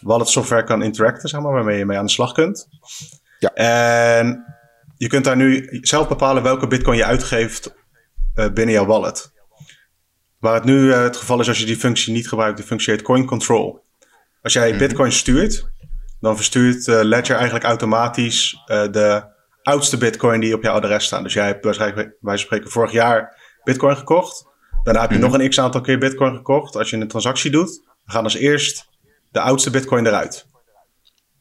wallet 0.00 0.28
software 0.28 0.64
kan 0.64 0.82
interacten, 0.82 1.28
zeg 1.28 1.40
maar, 1.40 1.52
waarmee 1.52 1.78
je 1.78 1.84
mee 1.84 1.98
aan 1.98 2.06
de 2.06 2.10
slag 2.10 2.32
kunt. 2.32 2.68
Ja. 3.38 3.52
En 3.54 4.44
je 4.96 5.08
kunt 5.08 5.24
daar 5.24 5.36
nu 5.36 5.78
zelf 5.80 6.08
bepalen 6.08 6.42
welke 6.42 6.66
bitcoin 6.66 6.96
je 6.96 7.04
uitgeeft 7.04 7.74
uh, 8.34 8.48
binnen 8.52 8.74
jouw 8.74 8.86
wallet. 8.86 9.32
Waar 10.38 10.54
het 10.54 10.64
nu 10.64 10.92
het 10.92 11.16
geval 11.16 11.40
is 11.40 11.48
als 11.48 11.58
je 11.58 11.66
die 11.66 11.76
functie 11.76 12.12
niet 12.12 12.28
gebruikt, 12.28 12.56
de 12.56 12.62
functie 12.62 12.92
heet 12.92 13.02
coin 13.02 13.24
control. 13.24 13.84
Als 14.42 14.52
jij 14.52 14.68
mhm. 14.70 14.78
bitcoin 14.78 15.12
stuurt, 15.12 15.68
dan 16.20 16.36
verstuurt 16.36 16.86
Ledger 16.86 17.36
eigenlijk 17.36 17.64
automatisch 17.64 18.62
de 18.66 19.36
oudste 19.62 19.96
bitcoin 19.96 20.40
die 20.40 20.54
op 20.54 20.62
jouw 20.62 20.74
adres 20.74 21.04
staan. 21.04 21.22
Dus 21.22 21.32
jij 21.32 21.46
hebt 21.46 21.64
waarschijnlijk, 21.64 22.16
wij 22.20 22.36
spreken, 22.36 22.70
vorig 22.70 22.92
jaar 22.92 23.37
bitcoin 23.68 23.96
gekocht. 23.96 24.46
Daarna 24.82 25.00
heb 25.00 25.10
je 25.10 25.18
mhm. 25.18 25.30
nog 25.30 25.38
een 25.38 25.48
x 25.48 25.60
aantal 25.60 25.80
keer 25.80 25.98
bitcoin 25.98 26.36
gekocht. 26.36 26.76
Als 26.76 26.90
je 26.90 26.96
een 26.96 27.08
transactie 27.08 27.50
doet, 27.50 27.80
dan 27.84 28.14
gaan 28.14 28.24
als 28.24 28.34
eerst 28.34 28.88
de 29.30 29.40
oudste 29.40 29.70
bitcoin 29.70 30.06
eruit. 30.06 30.46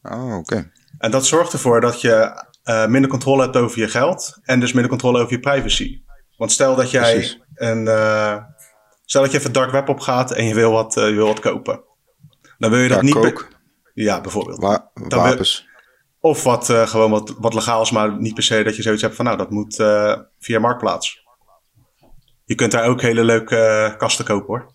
Oh, 0.01 0.37
oké. 0.37 0.71
En 0.97 1.11
dat 1.11 1.25
zorgt 1.25 1.53
ervoor 1.53 1.81
dat 1.81 2.01
je 2.01 2.43
uh, 2.63 2.85
minder 2.85 3.09
controle 3.09 3.41
hebt 3.41 3.55
over 3.55 3.79
je 3.79 3.87
geld 3.87 4.39
en 4.43 4.59
dus 4.59 4.71
minder 4.71 4.89
controle 4.89 5.19
over 5.19 5.31
je 5.31 5.39
privacy. 5.39 6.01
Want 6.37 6.51
stel 6.51 6.75
dat 6.75 6.91
jij 6.91 7.41
een, 7.55 7.85
uh, 7.85 8.37
stel 9.05 9.21
dat 9.21 9.31
je 9.31 9.37
even 9.37 9.51
dark 9.51 9.71
web 9.71 9.89
op 9.89 9.99
gaat 9.99 10.31
en 10.31 10.45
je 10.45 10.53
wil 10.53 10.71
wat, 10.71 10.97
uh, 10.97 11.07
je 11.07 11.13
wil 11.13 11.27
wat 11.27 11.39
kopen. 11.39 11.83
Dan 12.57 12.69
wil 12.69 12.79
je 12.79 12.89
dat 12.89 13.01
niet. 13.01 13.47
Ja, 13.93 14.21
bijvoorbeeld. 14.21 14.59
Wa 14.59 14.91
wapens. 14.93 15.67
of 16.19 16.43
wat, 16.43 16.65
gewoon 16.65 17.11
wat, 17.11 17.35
wat 17.37 17.53
legaals, 17.53 17.91
maar 17.91 18.19
niet 18.19 18.33
per 18.33 18.43
se 18.43 18.63
dat 18.63 18.75
je 18.75 18.81
zoiets 18.81 19.01
hebt 19.01 19.15
van 19.15 19.25
nou, 19.25 19.37
dat 19.37 19.49
moet 19.49 19.75
via 20.39 20.59
Marktplaats. 20.59 21.26
Je 22.47 22.55
kunt 22.55 22.71
daar 22.71 22.85
ook 22.85 23.01
hele 23.01 23.23
leuke 23.23 23.93
kasten 23.97 24.25
kopen 24.25 24.47
hoor. 24.47 24.71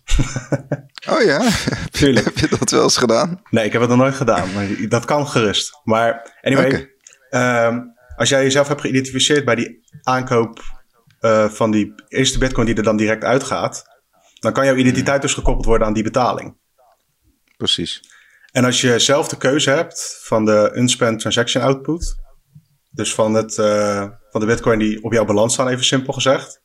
oh 1.15 1.21
ja? 1.21 1.49
Tuurlijk. 1.91 2.25
heb 2.25 2.37
je 2.37 2.47
dat 2.57 2.71
wel 2.71 2.83
eens 2.83 2.97
gedaan? 2.97 3.41
Nee, 3.49 3.65
ik 3.65 3.71
heb 3.71 3.81
het 3.81 3.89
nog 3.89 3.99
nooit 3.99 4.15
gedaan. 4.15 4.53
Maar 4.53 4.67
dat 4.89 5.05
kan 5.05 5.27
gerust. 5.27 5.79
Maar 5.83 6.37
anyway, 6.41 6.93
Ehm, 7.33 7.79
als 8.15 8.29
jij 8.29 8.43
jezelf 8.43 8.67
hebt 8.67 8.81
geïdentificeerd 8.81 9.45
bij 9.45 9.55
die 9.55 9.83
aankoop 10.01 10.59
uh, 11.21 11.49
van 11.49 11.71
die 11.71 11.93
eerste 12.07 12.37
bitcoin 12.37 12.65
die 12.65 12.75
er 12.75 12.83
dan 12.83 12.97
direct 12.97 13.23
uitgaat, 13.23 13.83
dan 14.39 14.53
kan 14.53 14.65
jouw 14.65 14.75
identiteit 14.75 15.21
dus 15.21 15.33
gekoppeld 15.33 15.65
worden 15.65 15.87
aan 15.87 15.93
die 15.93 16.03
betaling. 16.03 16.57
Precies. 17.57 18.01
En 18.51 18.65
als 18.65 18.81
je 18.81 18.99
zelf 18.99 19.27
de 19.27 19.37
keuze 19.37 19.69
hebt 19.69 20.19
van 20.23 20.45
de 20.45 20.71
unspent 20.75 21.19
transaction 21.19 21.63
output, 21.63 22.15
dus 22.89 23.13
van, 23.13 23.33
het, 23.33 23.57
uh, 23.57 24.07
van 24.29 24.41
de 24.41 24.47
bitcoin 24.47 24.79
die 24.79 25.03
op 25.03 25.13
jouw 25.13 25.25
balans 25.25 25.53
staan, 25.53 25.67
even 25.67 25.85
simpel 25.85 26.13
gezegd, 26.13 26.61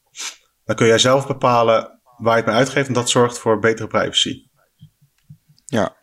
dan 0.69 0.77
kun 0.77 0.87
jij 0.87 0.99
zelf 0.99 1.27
bepalen 1.27 2.01
waar 2.17 2.37
je 2.37 2.43
het 2.43 2.47
mee 2.47 2.57
uitgeeft 2.57 2.89
en 2.89 2.95
dat 2.95 3.11
zorgt 3.11 3.39
voor 3.39 3.59
betere 3.59 3.89
privacy. 3.89 4.47
Ja. 5.65 5.97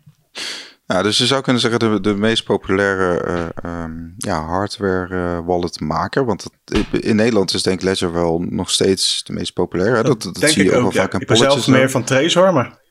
Ja, 0.86 1.02
dus 1.02 1.18
je 1.18 1.26
zou 1.26 1.42
kunnen 1.42 1.62
zeggen 1.62 1.80
de, 1.80 2.02
de 2.02 2.14
meest 2.14 2.44
populaire 2.44 3.26
uh, 3.64 3.84
um, 3.84 4.14
ja, 4.18 4.46
hardware 4.46 5.16
uh, 5.16 5.46
wallet 5.46 5.80
maker. 5.80 6.26
Want 6.26 6.46
in 6.92 7.16
Nederland 7.16 7.54
is 7.54 7.64
denk 7.64 7.80
ik 7.80 7.86
Ledger 7.86 8.14
wel 8.14 8.40
nog 8.40 8.72
steeds 8.72 9.24
de 9.24 9.34
meest 9.34 9.54
populaire. 9.54 10.04
Dat, 10.04 10.22
dat, 10.22 10.50
zie 10.50 10.64
je 10.64 10.70
ook, 10.70 10.82
wel 10.82 10.94
ja. 10.94 11.02
vaak 11.02 11.22
Ik 11.22 11.28
ben 11.28 11.38
zelf 11.38 11.68
meer 11.68 11.90
van 11.90 12.04
Trezor, 12.04 12.54
maar... 12.54 12.84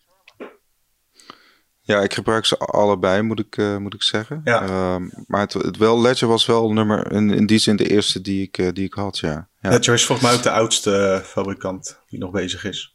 Ja, 1.87 2.01
ik 2.01 2.15
gebruik 2.15 2.47
ze 2.47 2.57
allebei, 2.59 3.23
moet 3.23 3.39
ik, 3.39 3.57
uh, 3.57 3.77
moet 3.77 3.95
ik 3.95 4.03
zeggen. 4.03 4.41
Ja. 4.45 4.63
Uh, 4.63 4.97
maar 5.27 5.41
het, 5.41 5.53
het, 5.53 5.77
wel, 5.77 6.01
Ledger 6.01 6.29
was 6.29 6.47
wel 6.47 6.73
nummer, 6.73 7.13
in, 7.13 7.31
in 7.31 7.47
die 7.47 7.59
zin 7.59 7.77
de 7.77 7.89
eerste 7.89 8.21
die 8.21 8.43
ik, 8.43 8.59
uh, 8.59 8.73
die 8.73 8.85
ik 8.85 8.95
had, 8.95 9.19
ja. 9.19 9.49
ja. 9.61 9.71
Ledger 9.71 9.95
is 9.95 10.05
volgens 10.05 10.29
mij 10.29 10.37
ook 10.37 10.43
de 10.43 10.51
oudste 10.51 11.23
fabrikant 11.25 11.99
die 12.09 12.19
nog 12.19 12.31
bezig 12.31 12.65
is. 12.65 12.95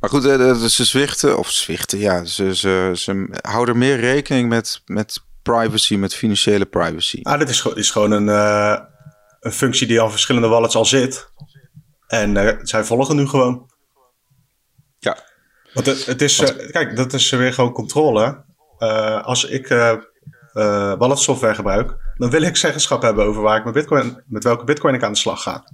Maar 0.00 0.10
goed, 0.10 0.24
eh, 0.24 0.54
ze 0.54 0.84
zwichten, 0.84 1.38
of 1.38 1.50
zwichten, 1.50 1.98
ja, 1.98 2.24
ze, 2.24 2.56
ze, 2.56 2.90
ze 2.94 3.28
houden 3.40 3.78
meer 3.78 4.00
rekening 4.00 4.48
met, 4.48 4.82
met 4.84 5.20
privacy, 5.42 5.96
met 5.96 6.14
financiële 6.14 6.66
privacy. 6.66 7.20
Ah, 7.22 7.38
dit 7.38 7.48
is, 7.48 7.64
is 7.64 7.90
gewoon 7.90 8.10
een, 8.10 8.26
uh, 8.26 8.78
een 9.40 9.52
functie 9.52 9.86
die 9.86 10.02
aan 10.02 10.10
verschillende 10.10 10.48
wallets 10.48 10.76
al 10.76 10.84
zit. 10.84 11.30
En 12.06 12.58
zij 12.62 12.84
volgen 12.84 13.16
nu 13.16 13.26
gewoon. 13.26 13.70
Ja. 14.98 15.18
Want 15.72 15.86
het, 15.86 16.06
het 16.06 16.22
is, 16.22 16.40
uh, 16.40 16.70
kijk, 16.70 16.96
dat 16.96 17.12
is 17.12 17.30
weer 17.30 17.52
gewoon 17.52 17.72
controle. 17.72 18.44
als 19.22 19.44
ik 19.44 19.68
wallet 20.98 21.18
software 21.18 21.54
gebruik, 21.54 21.96
dan 22.14 22.30
wil 22.30 22.42
ik 22.42 22.56
zeggenschap 22.56 23.02
hebben 23.02 23.24
over 23.24 23.42
waar 23.42 23.58
ik 23.58 23.64
met, 23.64 23.74
bitcoin, 23.74 24.22
met 24.26 24.44
welke 24.44 24.64
bitcoin 24.64 24.94
ik 24.94 25.02
aan 25.02 25.12
de 25.12 25.18
slag 25.18 25.42
ga. 25.42 25.64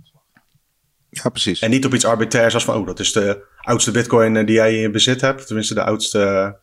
Ja, 1.12 1.28
precies. 1.28 1.60
En 1.60 1.70
niet 1.70 1.84
op 1.84 1.94
iets 1.94 2.04
arbitrairs 2.04 2.54
als 2.54 2.64
van, 2.64 2.76
oh, 2.76 2.86
dat 2.86 3.00
is 3.00 3.12
de 3.12 3.44
oudste 3.60 3.90
bitcoin 3.90 4.36
eh, 4.36 4.46
die 4.46 4.54
jij 4.54 4.74
in 4.74 4.80
je 4.80 4.90
bezit 4.90 5.20
hebt. 5.20 5.46
Tenminste, 5.46 5.74
de 5.74 5.82
oudste 5.82 6.56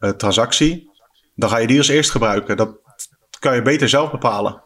uh, 0.00 0.10
transactie. 0.10 0.90
Dan 1.34 1.48
ga 1.48 1.58
je 1.58 1.66
die 1.66 1.78
als 1.78 1.88
eerst 1.88 2.10
gebruiken. 2.10 2.56
Dat 2.56 2.78
kan 3.38 3.54
je 3.54 3.62
beter 3.62 3.88
zelf 3.88 4.10
bepalen. 4.10 4.62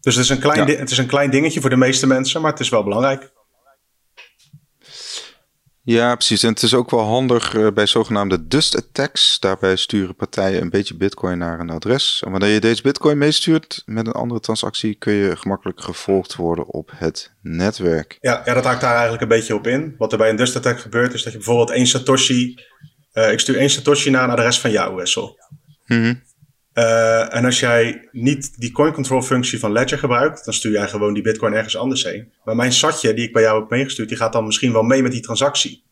Dus 0.00 0.14
het 0.14 0.24
is, 0.24 0.30
een 0.30 0.38
klein 0.38 0.68
het 0.68 0.90
is 0.90 0.98
een 0.98 1.06
klein 1.06 1.30
dingetje 1.30 1.60
voor 1.60 1.70
de 1.70 1.76
meeste 1.76 2.06
mensen, 2.06 2.40
maar 2.40 2.50
het 2.50 2.60
is 2.60 2.68
wel 2.68 2.84
belangrijk. 2.84 3.32
Ja, 5.88 6.14
precies. 6.14 6.42
En 6.42 6.48
het 6.48 6.62
is 6.62 6.74
ook 6.74 6.90
wel 6.90 7.04
handig 7.04 7.54
uh, 7.54 7.68
bij 7.74 7.86
zogenaamde 7.86 8.46
dust 8.46 8.76
attacks. 8.76 9.40
Daarbij 9.40 9.76
sturen 9.76 10.14
partijen 10.14 10.62
een 10.62 10.70
beetje 10.70 10.96
bitcoin 10.96 11.38
naar 11.38 11.60
een 11.60 11.70
adres. 11.70 12.22
En 12.24 12.30
wanneer 12.30 12.50
je 12.50 12.60
deze 12.60 12.82
bitcoin 12.82 13.18
meestuurt 13.18 13.82
met 13.86 14.06
een 14.06 14.12
andere 14.12 14.40
transactie, 14.40 14.94
kun 14.94 15.12
je 15.12 15.36
gemakkelijk 15.36 15.80
gevolgd 15.80 16.34
worden 16.34 16.66
op 16.66 16.90
het 16.94 17.32
netwerk. 17.42 18.18
Ja, 18.20 18.42
ja 18.44 18.54
dat 18.54 18.64
haakt 18.64 18.80
daar 18.80 18.92
eigenlijk 18.92 19.22
een 19.22 19.28
beetje 19.28 19.54
op 19.54 19.66
in. 19.66 19.94
Wat 19.98 20.12
er 20.12 20.18
bij 20.18 20.30
een 20.30 20.36
dust 20.36 20.56
attack 20.56 20.80
gebeurt, 20.80 21.14
is 21.14 21.22
dat 21.22 21.32
je 21.32 21.38
bijvoorbeeld 21.38 21.70
één 21.70 21.86
Satoshi. 21.86 22.54
Uh, 23.12 23.32
ik 23.32 23.40
stuur 23.40 23.56
één 23.56 23.70
Satoshi 23.70 24.10
naar 24.10 24.24
een 24.24 24.30
adres 24.30 24.60
van 24.60 24.70
jou, 24.70 24.94
Wessel. 24.94 25.38
Mm 25.86 26.26
uh, 26.78 27.34
en 27.34 27.44
als 27.44 27.60
jij 27.60 28.08
niet 28.12 28.60
die 28.60 28.72
coin 28.72 28.92
control 28.92 29.22
functie 29.22 29.58
van 29.58 29.72
Ledger 29.72 29.98
gebruikt, 29.98 30.44
dan 30.44 30.54
stuur 30.54 30.72
jij 30.72 30.88
gewoon 30.88 31.14
die 31.14 31.22
bitcoin 31.22 31.52
ergens 31.52 31.76
anders 31.76 32.04
heen. 32.04 32.32
Maar 32.44 32.56
mijn 32.56 32.72
satje 32.72 33.14
die 33.14 33.26
ik 33.26 33.32
bij 33.32 33.42
jou 33.42 33.60
heb 33.60 33.70
meegestuurd, 33.70 34.08
die 34.08 34.16
gaat 34.16 34.32
dan 34.32 34.44
misschien 34.44 34.72
wel 34.72 34.82
mee 34.82 35.02
met 35.02 35.12
die 35.12 35.20
transactie. 35.20 35.82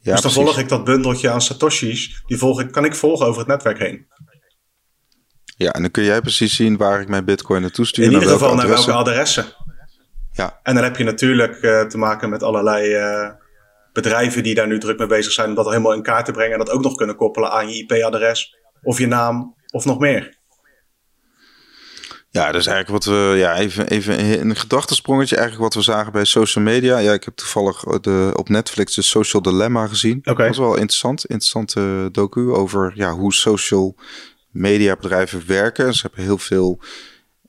Ja, 0.00 0.12
dus 0.12 0.20
dan 0.20 0.32
volg 0.32 0.58
ik 0.58 0.68
dat 0.68 0.84
bundeltje 0.84 1.30
aan 1.30 1.40
satoshis, 1.40 2.22
die 2.26 2.38
volg 2.38 2.60
ik, 2.60 2.72
kan 2.72 2.84
ik 2.84 2.94
volgen 2.94 3.26
over 3.26 3.38
het 3.38 3.48
netwerk 3.48 3.78
heen. 3.78 4.06
Ja, 5.56 5.72
en 5.72 5.82
dan 5.82 5.90
kun 5.90 6.04
jij 6.04 6.20
precies 6.20 6.56
zien 6.56 6.76
waar 6.76 7.00
ik 7.00 7.08
mijn 7.08 7.24
bitcoin 7.24 7.60
naartoe 7.60 7.86
stuur. 7.86 8.04
In 8.04 8.12
ieder 8.12 8.28
geval 8.28 8.54
naar 8.54 8.68
welke 8.68 8.92
adressen. 8.92 9.44
Ja. 10.32 10.60
En 10.62 10.74
dan 10.74 10.84
heb 10.84 10.96
je 10.96 11.04
natuurlijk 11.04 11.62
uh, 11.62 11.82
te 11.82 11.98
maken 11.98 12.30
met 12.30 12.42
allerlei 12.42 12.96
uh, 12.96 13.30
bedrijven 13.92 14.42
die 14.42 14.54
daar 14.54 14.66
nu 14.66 14.78
druk 14.78 14.98
mee 14.98 15.06
bezig 15.06 15.32
zijn 15.32 15.48
om 15.48 15.54
dat 15.54 15.66
helemaal 15.66 15.92
in 15.92 16.02
kaart 16.02 16.24
te 16.24 16.32
brengen 16.32 16.52
en 16.52 16.58
dat 16.58 16.70
ook 16.70 16.82
nog 16.82 16.94
kunnen 16.94 17.16
koppelen 17.16 17.50
aan 17.50 17.68
je 17.68 17.78
IP-adres 17.78 18.56
of 18.82 18.98
je 18.98 19.06
naam 19.06 19.55
of 19.76 19.84
nog 19.84 19.98
meer? 19.98 20.34
Ja, 22.30 22.52
dus 22.52 22.66
eigenlijk 22.66 23.04
wat 23.04 23.14
we, 23.14 23.34
ja, 23.36 23.56
even, 23.56 23.88
even 23.88 24.40
een 24.40 24.56
gedachtesprongetje, 24.56 25.36
eigenlijk 25.36 25.64
wat 25.64 25.84
we 25.84 25.92
zagen 25.92 26.12
bij 26.12 26.24
social 26.24 26.64
media. 26.64 26.98
Ja, 26.98 27.12
ik 27.12 27.24
heb 27.24 27.36
toevallig 27.36 27.80
de, 27.80 28.32
op 28.34 28.48
Netflix 28.48 28.94
de 28.94 29.02
Social 29.02 29.42
Dilemma 29.42 29.86
gezien. 29.86 30.18
Oké. 30.18 30.34
Dat 30.34 30.46
was 30.46 30.58
wel 30.58 30.74
interessant, 30.74 31.24
interessante 31.24 32.08
docu 32.12 32.50
over 32.50 32.92
ja, 32.94 33.12
hoe 33.12 33.34
social 33.34 33.96
media 34.50 34.96
bedrijven 34.96 35.46
werken. 35.46 35.94
Ze 35.94 36.02
hebben 36.02 36.24
heel 36.24 36.38
veel 36.38 36.80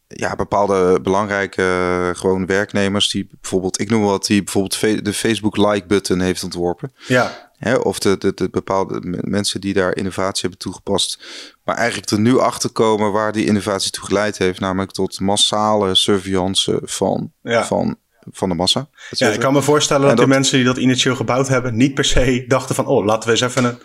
ja, 0.07 0.35
bepaalde 0.35 1.01
belangrijke 1.01 2.11
gewoon 2.15 2.45
werknemers 2.45 3.09
die 3.09 3.27
bijvoorbeeld, 3.41 3.79
ik 3.79 3.89
noem 3.89 4.03
wat, 4.03 4.25
die 4.25 4.43
bijvoorbeeld 4.43 5.05
de 5.05 5.13
Facebook 5.13 5.57
like 5.57 5.85
button 5.87 6.19
heeft 6.19 6.43
ontworpen. 6.43 6.91
Ja. 7.07 7.46
Hè, 7.57 7.75
of 7.75 7.99
de, 7.99 8.17
de, 8.17 8.33
de, 8.33 8.49
bepaalde 8.49 9.21
mensen 9.21 9.61
die 9.61 9.73
daar 9.73 9.95
innovatie 9.95 10.41
hebben 10.41 10.59
toegepast. 10.59 11.23
Maar 11.63 11.75
eigenlijk 11.75 12.11
er 12.11 12.19
nu 12.19 12.39
achter 12.39 12.69
komen 12.69 13.11
waar 13.11 13.31
die 13.31 13.45
innovatie 13.45 13.91
toe 13.91 14.05
geleid 14.05 14.37
heeft. 14.37 14.59
Namelijk 14.59 14.91
tot 14.91 15.19
massale 15.19 15.95
surveillance 15.95 16.79
van, 16.83 17.31
van, 17.43 17.97
van 18.31 18.49
de 18.49 18.55
massa. 18.55 18.89
Ja, 19.09 19.29
ik 19.29 19.39
kan 19.39 19.53
me 19.53 19.61
voorstellen 19.61 20.07
dat, 20.07 20.17
de 20.17 20.27
mensen 20.27 20.57
die 20.57 20.65
dat 20.65 20.77
initieel 20.77 21.15
gebouwd 21.15 21.47
hebben... 21.47 21.75
niet 21.75 21.93
per 21.93 22.05
se 22.05 22.45
dachten 22.47 22.75
van... 22.75 22.85
oh, 22.85 23.05
laten 23.05 23.29
we 23.29 23.31
eens 23.31 23.41
even 23.41 23.63
een, 23.63 23.79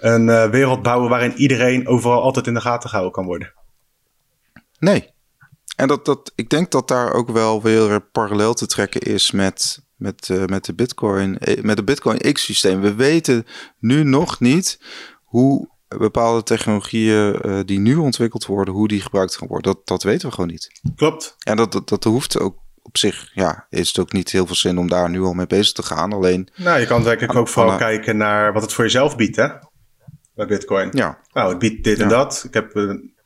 een 0.00 0.28
uh, 0.28 0.50
wereld 0.50 0.82
bouwen... 0.82 1.10
waarin 1.10 1.34
iedereen 1.34 1.88
overal 1.88 2.22
altijd 2.22 2.46
in 2.46 2.54
de 2.54 2.60
gaten 2.60 2.88
gehouden 2.88 3.14
kan 3.14 3.26
worden. 3.26 3.52
Nee. 4.78 5.10
En 5.76 5.88
dat, 5.88 6.04
dat, 6.04 6.32
ik 6.34 6.50
denk 6.50 6.70
dat 6.70 6.88
daar 6.88 7.12
ook 7.12 7.30
wel 7.30 7.62
weer 7.62 8.00
parallel 8.00 8.54
te 8.54 8.66
trekken 8.66 9.00
is 9.00 9.30
met 9.30 9.88
met, 10.00 10.28
uh, 10.28 10.44
met 10.44 10.64
de 10.64 10.74
Bitcoin, 10.74 11.38
eh, 11.38 11.62
met 11.62 11.76
het 11.76 11.86
Bitcoin 11.86 12.32
X-systeem. 12.32 12.80
We 12.80 12.94
weten 12.94 13.46
nu 13.78 14.04
nog 14.04 14.40
niet 14.40 14.80
hoe 15.24 15.68
bepaalde 15.88 16.42
technologieën 16.42 17.38
uh, 17.46 17.60
die 17.64 17.78
nu 17.78 17.96
ontwikkeld 17.96 18.46
worden, 18.46 18.74
hoe 18.74 18.88
die 18.88 19.00
gebruikt 19.00 19.36
gaan 19.36 19.48
worden. 19.48 19.72
Dat, 19.72 19.86
dat 19.86 20.02
weten 20.02 20.28
we 20.28 20.34
gewoon 20.34 20.50
niet. 20.50 20.80
Klopt. 20.96 21.36
En 21.38 21.56
dat, 21.56 21.72
dat, 21.72 21.88
dat 21.88 22.04
hoeft 22.04 22.38
ook 22.38 22.58
op 22.82 22.96
zich, 22.96 23.30
ja, 23.34 23.66
is 23.70 23.88
het 23.88 23.98
ook 23.98 24.12
niet 24.12 24.30
heel 24.30 24.46
veel 24.46 24.56
zin 24.56 24.78
om 24.78 24.88
daar 24.88 25.10
nu 25.10 25.20
al 25.22 25.32
mee 25.32 25.46
bezig 25.46 25.72
te 25.72 25.82
gaan. 25.82 26.12
Alleen. 26.12 26.48
Nou, 26.56 26.80
je 26.80 26.86
kan 26.86 27.02
denk 27.02 27.20
ik 27.20 27.34
ook 27.34 27.48
vooral 27.48 27.76
kijken 27.76 28.16
naar 28.16 28.52
wat 28.52 28.62
het 28.62 28.72
voor 28.72 28.84
jezelf 28.84 29.16
biedt, 29.16 29.36
hè? 29.36 29.48
Bij 30.34 30.46
Bitcoin. 30.46 30.88
Ja. 30.92 31.18
Nou, 31.32 31.48
het 31.48 31.58
biedt 31.58 31.84
dit 31.84 31.98
en 31.98 32.08
dat. 32.08 32.44
Ik 32.46 32.54
heb, 32.54 32.74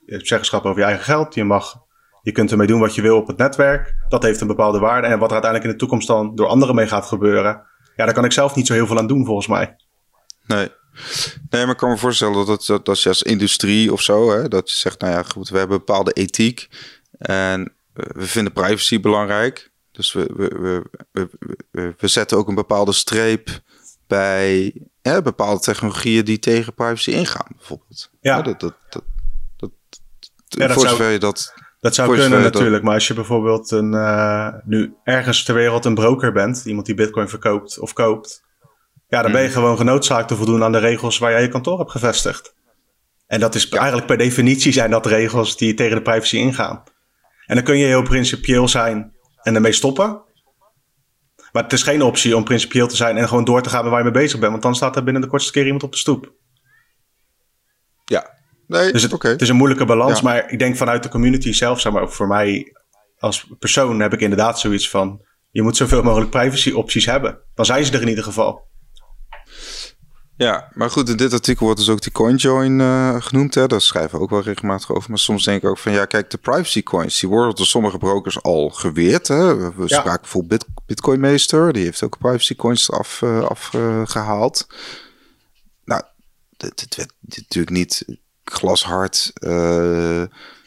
hebt 0.06 0.26
zeggenschap 0.26 0.64
over 0.64 0.80
je 0.80 0.86
eigen 0.86 1.04
geld. 1.04 1.34
Je 1.34 1.44
mag 1.44 1.83
je 2.24 2.32
kunt 2.32 2.50
ermee 2.50 2.66
doen 2.66 2.80
wat 2.80 2.94
je 2.94 3.02
wil 3.02 3.16
op 3.16 3.26
het 3.26 3.36
netwerk. 3.36 3.94
Dat 4.08 4.22
heeft 4.22 4.40
een 4.40 4.46
bepaalde 4.46 4.78
waarde. 4.78 5.06
En 5.06 5.18
wat 5.18 5.28
er 5.28 5.32
uiteindelijk 5.32 5.64
in 5.64 5.70
de 5.70 5.76
toekomst 5.76 6.06
dan 6.06 6.34
door 6.34 6.46
anderen 6.46 6.74
mee 6.74 6.86
gaat 6.86 7.06
gebeuren. 7.06 7.62
Ja, 7.96 8.04
daar 8.04 8.14
kan 8.14 8.24
ik 8.24 8.32
zelf 8.32 8.54
niet 8.54 8.66
zo 8.66 8.72
heel 8.72 8.86
veel 8.86 8.98
aan 8.98 9.06
doen, 9.06 9.24
volgens 9.24 9.46
mij. 9.46 9.76
Nee. 10.46 10.68
Nee, 11.50 11.62
maar 11.62 11.70
ik 11.70 11.76
kan 11.76 11.90
me 11.90 11.96
voorstellen 11.96 12.46
dat, 12.46 12.64
dat, 12.66 12.86
dat 12.86 13.02
je 13.02 13.08
als 13.08 13.22
industrie 13.22 13.92
of 13.92 14.00
zo, 14.00 14.30
hè, 14.30 14.48
dat 14.48 14.70
je 14.70 14.76
zegt, 14.76 15.00
nou 15.00 15.12
ja, 15.12 15.22
goed, 15.22 15.48
we 15.48 15.58
hebben 15.58 15.78
bepaalde 15.78 16.12
ethiek 16.12 16.68
en 17.18 17.72
we 17.92 18.26
vinden 18.26 18.52
privacy 18.52 19.00
belangrijk. 19.00 19.70
Dus 19.92 20.12
we, 20.12 20.30
we, 20.36 20.82
we, 21.12 21.28
we, 21.70 21.94
we 21.98 22.08
zetten 22.08 22.36
ook 22.36 22.48
een 22.48 22.54
bepaalde 22.54 22.92
streep 22.92 23.60
bij 24.06 24.74
hè, 25.02 25.22
bepaalde 25.22 25.60
technologieën 25.60 26.24
die 26.24 26.38
tegen 26.38 26.74
privacy 26.74 27.10
ingaan, 27.10 27.48
bijvoorbeeld. 27.56 28.10
Ja. 28.20 28.42
dat, 28.42 28.60
dat, 28.60 28.74
dat, 28.88 29.04
dat, 29.56 29.70
ja, 30.46 30.66
dat 30.66 30.76
voor 30.76 30.88
zover 30.88 31.10
je 31.10 31.18
dat 31.18 31.54
dat 31.84 31.94
zou 31.94 32.16
kunnen 32.16 32.42
natuurlijk, 32.42 32.82
maar 32.82 32.94
als 32.94 33.06
je 33.06 33.14
bijvoorbeeld 33.14 33.70
een, 33.70 33.92
uh, 33.92 34.48
nu 34.64 34.94
ergens 35.02 35.44
ter 35.44 35.54
wereld 35.54 35.84
een 35.84 35.94
broker 35.94 36.32
bent, 36.32 36.64
iemand 36.64 36.86
die 36.86 36.94
bitcoin 36.94 37.28
verkoopt 37.28 37.78
of 37.78 37.92
koopt, 37.92 38.44
ja, 39.08 39.22
dan 39.22 39.32
ben 39.32 39.40
je 39.40 39.46
hmm. 39.46 39.56
gewoon 39.56 39.76
genoodzaakt 39.76 40.28
te 40.28 40.36
voldoen 40.36 40.62
aan 40.62 40.72
de 40.72 40.78
regels 40.78 41.18
waar 41.18 41.30
jij 41.30 41.42
je 41.42 41.48
kantoor 41.48 41.78
hebt 41.78 41.90
gevestigd. 41.90 42.54
En 43.26 43.40
dat 43.40 43.54
is 43.54 43.68
eigenlijk 43.68 44.06
per 44.06 44.16
definitie 44.16 44.72
zijn 44.72 44.90
dat 44.90 45.06
regels 45.06 45.56
die 45.56 45.74
tegen 45.74 45.96
de 45.96 46.02
privacy 46.02 46.36
ingaan. 46.36 46.82
En 47.46 47.54
dan 47.54 47.64
kun 47.64 47.78
je 47.78 47.86
heel 47.86 48.02
principieel 48.02 48.68
zijn 48.68 49.12
en 49.42 49.54
ermee 49.54 49.72
stoppen. 49.72 50.22
Maar 51.52 51.62
het 51.62 51.72
is 51.72 51.82
geen 51.82 52.02
optie 52.02 52.36
om 52.36 52.44
principieel 52.44 52.86
te 52.86 52.96
zijn 52.96 53.16
en 53.16 53.28
gewoon 53.28 53.44
door 53.44 53.62
te 53.62 53.68
gaan 53.68 53.82
met 53.82 53.90
waar 53.90 54.04
je 54.04 54.10
mee 54.10 54.22
bezig 54.22 54.38
bent. 54.38 54.50
Want 54.50 54.62
dan 54.62 54.74
staat 54.74 54.96
er 54.96 55.04
binnen 55.04 55.22
de 55.22 55.28
kortste 55.28 55.52
keer 55.52 55.64
iemand 55.64 55.82
op 55.82 55.92
de 55.92 55.98
stoep. 55.98 56.32
Nee, 58.66 58.92
dus 58.92 59.02
het, 59.02 59.22
het, 59.22 59.42
is 59.42 59.48
een 59.48 59.56
moeilijke 59.56 59.84
balans. 59.84 60.22
Maar 60.22 60.50
ik 60.50 60.58
denk 60.58 60.76
vanuit 60.76 61.02
de 61.02 61.08
community 61.08 61.52
zelf, 61.52 61.80
zeg 61.80 61.92
maar, 61.92 62.02
ook 62.02 62.12
voor 62.12 62.26
mij 62.26 62.72
als 63.18 63.46
persoon 63.58 64.00
heb 64.00 64.12
ik 64.12 64.20
inderdaad 64.20 64.60
zoiets 64.60 64.90
van... 64.90 65.20
je 65.50 65.62
moet 65.62 65.76
zoveel 65.76 66.02
mogelijk 66.02 66.30
privacy 66.30 66.70
opties 66.70 67.06
hebben. 67.06 67.38
Dan 67.54 67.64
zijn 67.64 67.84
ze 67.84 67.92
er 67.92 68.02
in 68.02 68.08
ieder 68.08 68.24
geval. 68.24 68.72
Ja, 70.36 70.70
maar 70.72 70.90
goed, 70.90 71.08
in 71.08 71.16
dit 71.16 71.32
artikel 71.32 71.64
wordt 71.64 71.80
dus 71.80 71.88
ook 71.88 72.02
die 72.02 72.12
CoinJoin 72.12 72.78
uh, 72.78 73.16
genoemd. 73.20 73.54
Hè? 73.54 73.66
Daar 73.66 73.80
schrijven 73.80 74.18
we 74.18 74.24
ook 74.24 74.30
wel 74.30 74.42
regelmatig 74.42 74.90
over. 74.90 75.10
Maar 75.10 75.18
soms 75.18 75.44
denk 75.44 75.62
ik 75.62 75.68
ook 75.68 75.78
van, 75.78 75.92
ja, 75.92 76.04
kijk, 76.04 76.30
de 76.30 76.38
privacy 76.38 76.82
coins... 76.82 77.20
die 77.20 77.28
worden 77.28 77.54
door 77.54 77.66
sommige 77.66 77.98
brokers 77.98 78.42
al 78.42 78.70
geweerd. 78.70 79.28
Hè? 79.28 79.72
We 79.74 79.88
spraken 79.88 80.20
bijvoorbeeld 80.20 80.66
Bit 80.66 80.84
Bitcoinmeester. 80.86 81.72
Die 81.72 81.84
heeft 81.84 82.02
ook 82.02 82.18
privacy 82.18 82.54
coins 82.54 82.90
af, 82.90 83.20
uh, 83.24 83.42
afgehaald. 83.44 84.66
nou, 85.84 86.02
het 86.56 86.96
werd 86.96 87.12
natuurlijk 87.20 87.76
niet 87.76 88.04
glashard 88.44 89.32
uh, 89.34 90.22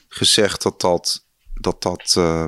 gezegd 0.08 0.64
dat 0.64 0.82
dat, 0.82 1.26
dat, 1.54 1.82
dat, 1.82 2.16
uh, 2.18 2.44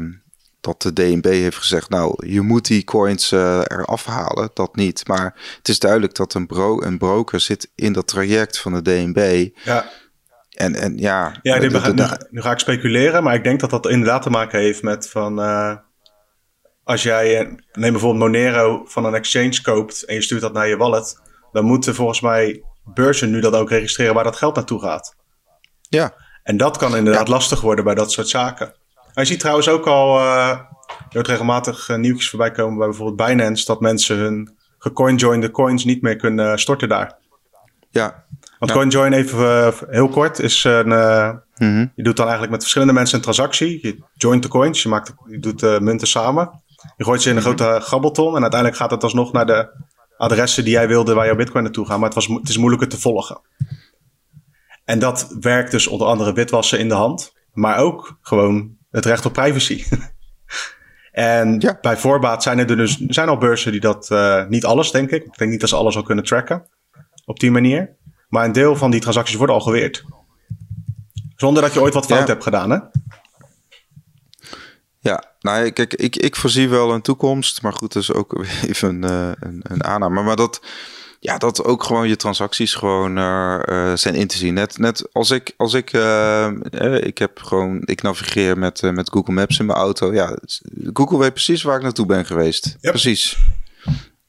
dat 0.61 0.81
de 0.81 0.93
DNB 0.93 1.25
heeft 1.25 1.57
gezegd, 1.57 1.89
nou, 1.89 2.27
je 2.27 2.41
moet 2.41 2.67
die 2.67 2.83
coins 2.83 3.31
uh, 3.31 3.61
eraf 3.67 4.05
halen. 4.05 4.49
Dat 4.53 4.75
niet. 4.75 5.07
Maar 5.07 5.55
het 5.57 5.67
is 5.67 5.79
duidelijk 5.79 6.15
dat 6.15 6.33
een, 6.33 6.47
bro 6.47 6.81
een 6.81 6.97
broker 6.97 7.39
zit 7.39 7.71
in 7.75 7.93
dat 7.93 8.07
traject 8.07 8.59
van 8.59 8.73
de 8.73 8.81
DNB. 8.81 9.49
Ja. 9.63 9.89
En, 10.49 10.75
en 10.75 10.97
ja... 10.97 11.39
Ja, 11.41 11.57
nu, 11.57 11.69
nu, 12.29 12.41
ga 12.41 12.51
ik 12.51 12.59
speculeren, 12.59 13.23
maar 13.23 13.35
ik 13.35 13.43
denk 13.43 13.59
dat 13.59 13.69
dat 13.69 13.89
inderdaad 13.89 14.21
te 14.21 14.29
maken 14.29 14.59
heeft 14.59 14.83
met 14.83 15.09
van... 15.09 15.39
als 16.83 17.03
jij, 17.03 17.57
neem 17.71 17.91
bijvoorbeeld 17.91 18.23
Monero 18.23 18.85
van 18.85 19.05
een 19.05 19.13
exchange 19.13 19.61
koopt 19.61 20.03
en 20.03 20.15
je 20.15 20.21
stuurt 20.21 20.41
dat 20.41 20.53
naar 20.53 20.67
je 20.67 20.77
wallet, 20.77 21.19
dan 21.51 21.65
moeten 21.65 21.95
volgens 21.95 22.21
mij 22.21 22.63
beurzen 22.93 23.29
nu 23.29 23.39
dat 23.39 23.53
ook 23.53 23.69
registreren 23.69 24.13
waar 24.13 24.23
dat 24.23 24.35
geld 24.35 24.55
naartoe 24.55 24.81
gaat. 24.81 25.15
Ja. 25.89 26.13
En 26.43 26.57
dat 26.57 26.77
kan 26.77 26.95
inderdaad 26.95 27.27
lastig 27.27 27.61
worden 27.61 27.85
bij 27.85 27.95
dat 27.95 28.11
soort 28.11 28.27
zaken. 28.27 28.73
je 29.13 29.25
ziet 29.25 29.39
trouwens 29.39 29.69
ook 29.69 29.87
al, 29.87 30.19
uh, 30.19 30.49
er 30.49 30.67
wordt 31.11 31.27
regelmatig 31.27 31.89
uh, 31.89 31.97
nieuwtjes 31.97 32.29
voorbij 32.29 32.51
komen 32.51 32.77
bij 32.77 32.87
bijvoorbeeld 32.87 33.29
Binance, 33.29 33.65
dat 33.65 33.81
mensen 33.81 34.17
hun 34.17 34.57
gecoinjoinde 34.77 35.51
coins 35.51 35.83
niet 35.83 36.01
meer 36.01 36.15
kunnen 36.15 36.59
storten 36.59 36.89
daar. 36.89 37.17
Ja. 37.89 38.23
Want 38.59 38.71
ja. 38.71 38.77
CoinJoin, 38.77 39.13
even 39.13 39.39
uh, 39.39 39.67
heel 39.89 40.09
kort, 40.09 40.39
is 40.39 40.63
een, 40.63 40.87
mm 41.57 41.91
je 41.95 42.03
doet 42.03 42.15
dan 42.15 42.25
eigenlijk 42.25 42.51
met 42.51 42.61
verschillende 42.61 42.93
mensen 42.93 43.15
een 43.15 43.23
transactie. 43.23 43.79
Je 43.81 43.97
joint 44.13 44.43
de 44.43 44.49
coins, 44.49 44.83
je, 44.83 44.89
maakt, 44.89 45.13
je 45.25 45.39
doet 45.39 45.59
de 45.59 45.77
munten 45.81 46.07
samen. 46.07 46.61
Je 46.97 47.03
gooit 47.03 47.21
ze 47.21 47.29
in 47.29 47.35
een 47.35 47.41
mhm. 47.41 47.55
grote 47.55 47.79
grabbelton 47.85 48.35
en 48.35 48.41
uiteindelijk 48.41 48.81
gaat 48.81 48.91
het 48.91 49.03
alsnog 49.03 49.31
naar 49.31 49.45
de 49.45 49.69
adressen 50.17 50.63
die 50.63 50.73
jij 50.73 50.87
wilde 50.87 51.13
waar 51.13 51.25
jouw 51.25 51.35
bitcoin 51.35 51.63
naartoe 51.63 51.85
gaat. 51.85 51.97
Maar 51.97 52.09
het, 52.09 52.13
was, 52.13 52.27
het 52.27 52.49
is 52.49 52.57
moeilijker 52.57 52.87
te 52.87 52.99
volgen. 52.99 53.41
En 54.89 54.99
dat 54.99 55.35
werkt 55.39 55.71
dus 55.71 55.87
onder 55.87 56.07
andere 56.07 56.33
witwassen 56.33 56.79
in 56.79 56.87
de 56.87 56.93
hand, 56.93 57.33
maar 57.53 57.77
ook 57.77 58.17
gewoon 58.21 58.77
het 58.91 59.05
recht 59.05 59.25
op 59.25 59.33
privacy. 59.33 59.83
en 61.11 61.77
bij 61.81 61.97
voorbaat 61.97 62.43
zijn 62.43 62.59
er 62.59 62.67
dus 62.67 62.97
zijn 62.97 63.29
al 63.29 63.37
beurzen 63.37 63.71
die 63.71 63.81
dat, 63.81 64.09
uh, 64.11 64.45
niet 64.47 64.65
alles 64.65 64.91
denk 64.91 65.11
ik. 65.11 65.23
Ik 65.23 65.37
denk 65.37 65.51
niet 65.51 65.59
dat 65.59 65.69
ze 65.69 65.75
alles 65.75 65.95
al 65.95 66.03
kunnen 66.03 66.23
tracken 66.23 66.67
op 67.25 67.39
die 67.39 67.51
manier. 67.51 67.95
Maar 68.27 68.45
een 68.45 68.51
deel 68.51 68.75
van 68.75 68.91
die 68.91 68.99
transacties 68.99 69.35
worden 69.35 69.55
al 69.55 69.61
geweerd. 69.61 70.03
Zonder 71.35 71.63
dat 71.63 71.73
je 71.73 71.81
ooit 71.81 71.93
wat 71.93 72.05
fout 72.05 72.27
hebt 72.27 72.43
gedaan, 72.43 72.69
hè? 72.69 72.77
Ja, 74.99 75.23
nou 75.39 75.69
kijk, 75.69 75.93
ik, 75.93 76.15
ik 76.15 76.35
voorzie 76.35 76.69
wel 76.69 76.93
een 76.93 77.01
toekomst, 77.01 77.61
maar 77.61 77.73
goed, 77.73 77.93
dat 77.93 78.01
is 78.01 78.13
ook 78.13 78.45
even 78.67 78.89
een, 78.89 79.03
eh, 79.03 79.31
een, 79.49 79.59
een 79.63 79.83
aanname. 79.83 80.23
Maar 80.23 80.35
dat, 80.35 80.61
ja, 81.19 81.37
dat 81.37 81.63
ook 81.63 81.83
gewoon 81.83 82.07
je 82.07 82.15
transacties 82.15 82.73
gewoon 82.73 83.17
uh, 83.17 83.95
zijn 83.95 84.15
in 84.15 84.27
te 84.27 84.37
zien. 84.37 84.53
Net, 84.53 84.77
net 84.77 85.09
als 85.11 85.31
ik, 85.31 85.53
als 85.57 85.73
ik, 85.73 85.93
uh, 85.93 86.49
ik 86.99 87.17
heb 87.17 87.39
gewoon, 87.41 87.81
ik 87.85 88.01
navigeer 88.01 88.57
met, 88.57 88.81
met 88.81 89.09
Google 89.11 89.33
Maps 89.33 89.59
in 89.59 89.65
mijn 89.65 89.77
auto. 89.77 90.13
Ja, 90.13 90.37
Google 90.93 91.17
weet 91.17 91.33
precies 91.33 91.63
waar 91.63 91.77
ik 91.77 91.83
naartoe 91.83 92.05
ben 92.05 92.25
geweest. 92.25 92.77
Precies. 92.81 93.37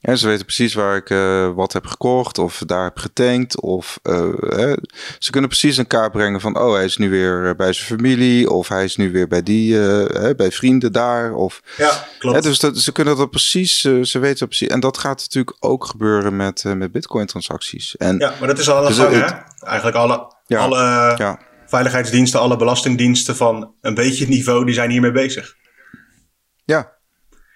En 0.01 0.17
ze 0.17 0.27
weten 0.27 0.45
precies 0.45 0.73
waar 0.73 0.95
ik 0.95 1.09
uh, 1.09 1.49
wat 1.53 1.73
heb 1.73 1.85
gekocht 1.85 2.37
of 2.37 2.63
daar 2.65 2.83
heb 2.83 2.97
getankt. 2.97 3.61
Of 3.61 3.99
uh, 4.03 4.33
hè, 4.39 4.73
ze 5.19 5.31
kunnen 5.31 5.49
precies 5.49 5.77
een 5.77 5.87
kaart 5.87 6.11
brengen 6.11 6.41
van... 6.41 6.59
oh, 6.59 6.73
hij 6.73 6.83
is 6.83 6.97
nu 6.97 7.09
weer 7.09 7.55
bij 7.55 7.73
zijn 7.73 7.87
familie... 7.87 8.49
of 8.49 8.67
hij 8.67 8.83
is 8.83 8.95
nu 8.95 9.11
weer 9.11 9.27
bij 9.27 9.43
die, 9.43 9.73
uh, 9.73 10.29
bij 10.37 10.51
vrienden 10.51 10.91
daar. 10.91 11.33
Of, 11.33 11.61
ja, 11.77 12.05
klopt. 12.19 12.35
Hè, 12.35 12.41
dus 12.41 12.59
dat, 12.59 12.77
ze 12.77 12.91
kunnen 12.91 13.17
dat 13.17 13.29
precies, 13.29 13.79
ze 13.81 14.19
weten 14.19 14.39
dat 14.39 14.47
precies. 14.47 14.67
En 14.67 14.79
dat 14.79 14.97
gaat 14.97 15.19
natuurlijk 15.19 15.55
ook 15.59 15.85
gebeuren 15.85 16.35
met, 16.35 16.63
met 16.77 16.91
bitcoin-transacties. 16.91 17.97
En, 17.97 18.17
ja, 18.17 18.33
maar 18.39 18.47
dat 18.47 18.59
is 18.59 18.69
al 18.69 18.75
aan 18.75 18.81
de 18.81 18.87
dus 18.87 18.97
gang, 18.97 19.13
hè? 19.13 19.65
Eigenlijk 19.65 19.97
alle, 19.97 20.33
ja, 20.47 20.59
alle 20.59 21.13
ja. 21.17 21.39
veiligheidsdiensten, 21.65 22.39
alle 22.39 22.57
belastingdiensten... 22.57 23.35
van 23.35 23.73
een 23.81 23.93
beetje 23.93 24.19
het 24.19 24.33
niveau, 24.33 24.65
die 24.65 24.73
zijn 24.73 24.89
hiermee 24.89 25.11
bezig. 25.11 25.59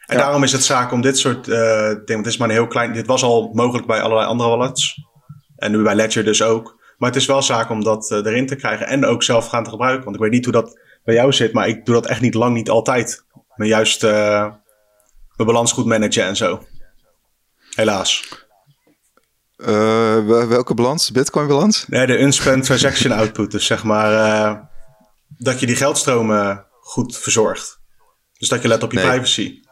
Ja, 0.06 0.14
en 0.14 0.18
daarom 0.18 0.44
is 0.44 0.52
het 0.52 0.64
zaak 0.64 0.92
om 0.92 1.02
dit 1.02 1.18
soort 1.18 1.48
uh, 1.48 1.56
dingen, 2.06 2.24
dit 2.24 2.26
is 2.26 2.38
maar 2.38 2.50
een 2.50 2.56
heel 2.56 2.68
klein, 2.68 2.94
dit 2.94 3.08
was 3.08 3.24
al 3.24 3.50
mogelijk 3.54 3.88
bij 3.88 4.02
allerlei 4.02 4.28
andere 4.28 4.50
wallets. 4.50 5.04
En 5.56 5.72
nu 5.72 5.84
bij 5.84 5.96
Ledger 5.96 6.24
dus 6.24 6.42
ook. 6.42 6.84
Maar 6.98 7.10
het 7.10 7.20
is 7.20 7.26
wel 7.26 7.42
zaak 7.42 7.70
om 7.70 7.84
dat 7.84 8.12
uh, 8.12 8.18
erin 8.18 8.48
te 8.48 8.56
krijgen 8.56 8.88
en 8.88 9.06
ook 9.06 9.24
zelf 9.24 9.48
gaan 9.48 9.64
te 9.64 9.70
gebruiken. 9.70 10.04
Want 10.04 10.16
ik 10.16 10.22
weet 10.22 10.32
niet 10.32 10.44
hoe 10.44 10.54
dat 10.54 10.80
bij 11.04 11.16
jou 11.16 11.34
zit, 11.34 11.54
maar 11.54 11.68
ik 11.68 11.86
doe 11.86 11.96
dat 11.96 12.06
echt 12.06 12.22
niet 12.22 12.34
lang, 12.34 12.56
niet 12.56 12.70
altijd. 12.70 13.26
Maar 13.56 13.68
juist 13.68 14.04
uh, 14.04 14.12
mijn 15.36 15.48
balans 15.48 15.72
goed 15.72 15.86
managen 15.86 16.24
en 16.24 16.36
zo. 16.36 16.64
Helaas. 17.76 18.44
welke 19.58 20.74
balans? 20.74 21.12
Bitcoin 21.12 21.48
balans? 21.48 21.88
Nee, 21.88 22.08
de 22.08 22.20
unspent 22.22 22.64
transaction 22.64 23.12
output. 23.20 23.52
Dus 23.52 23.66
zeg 23.66 23.84
maar 23.84 24.70
dat 25.38 25.60
je 25.60 25.66
die 25.66 25.76
geldstromen 25.76 26.66
goed 26.80 27.18
verzorgt. 27.18 27.80
Dus 28.38 28.50
dat 28.50 28.62
je 28.62 28.68
let 28.68 28.84
op 28.84 28.92
je 28.92 29.00
privacy. 29.00 29.64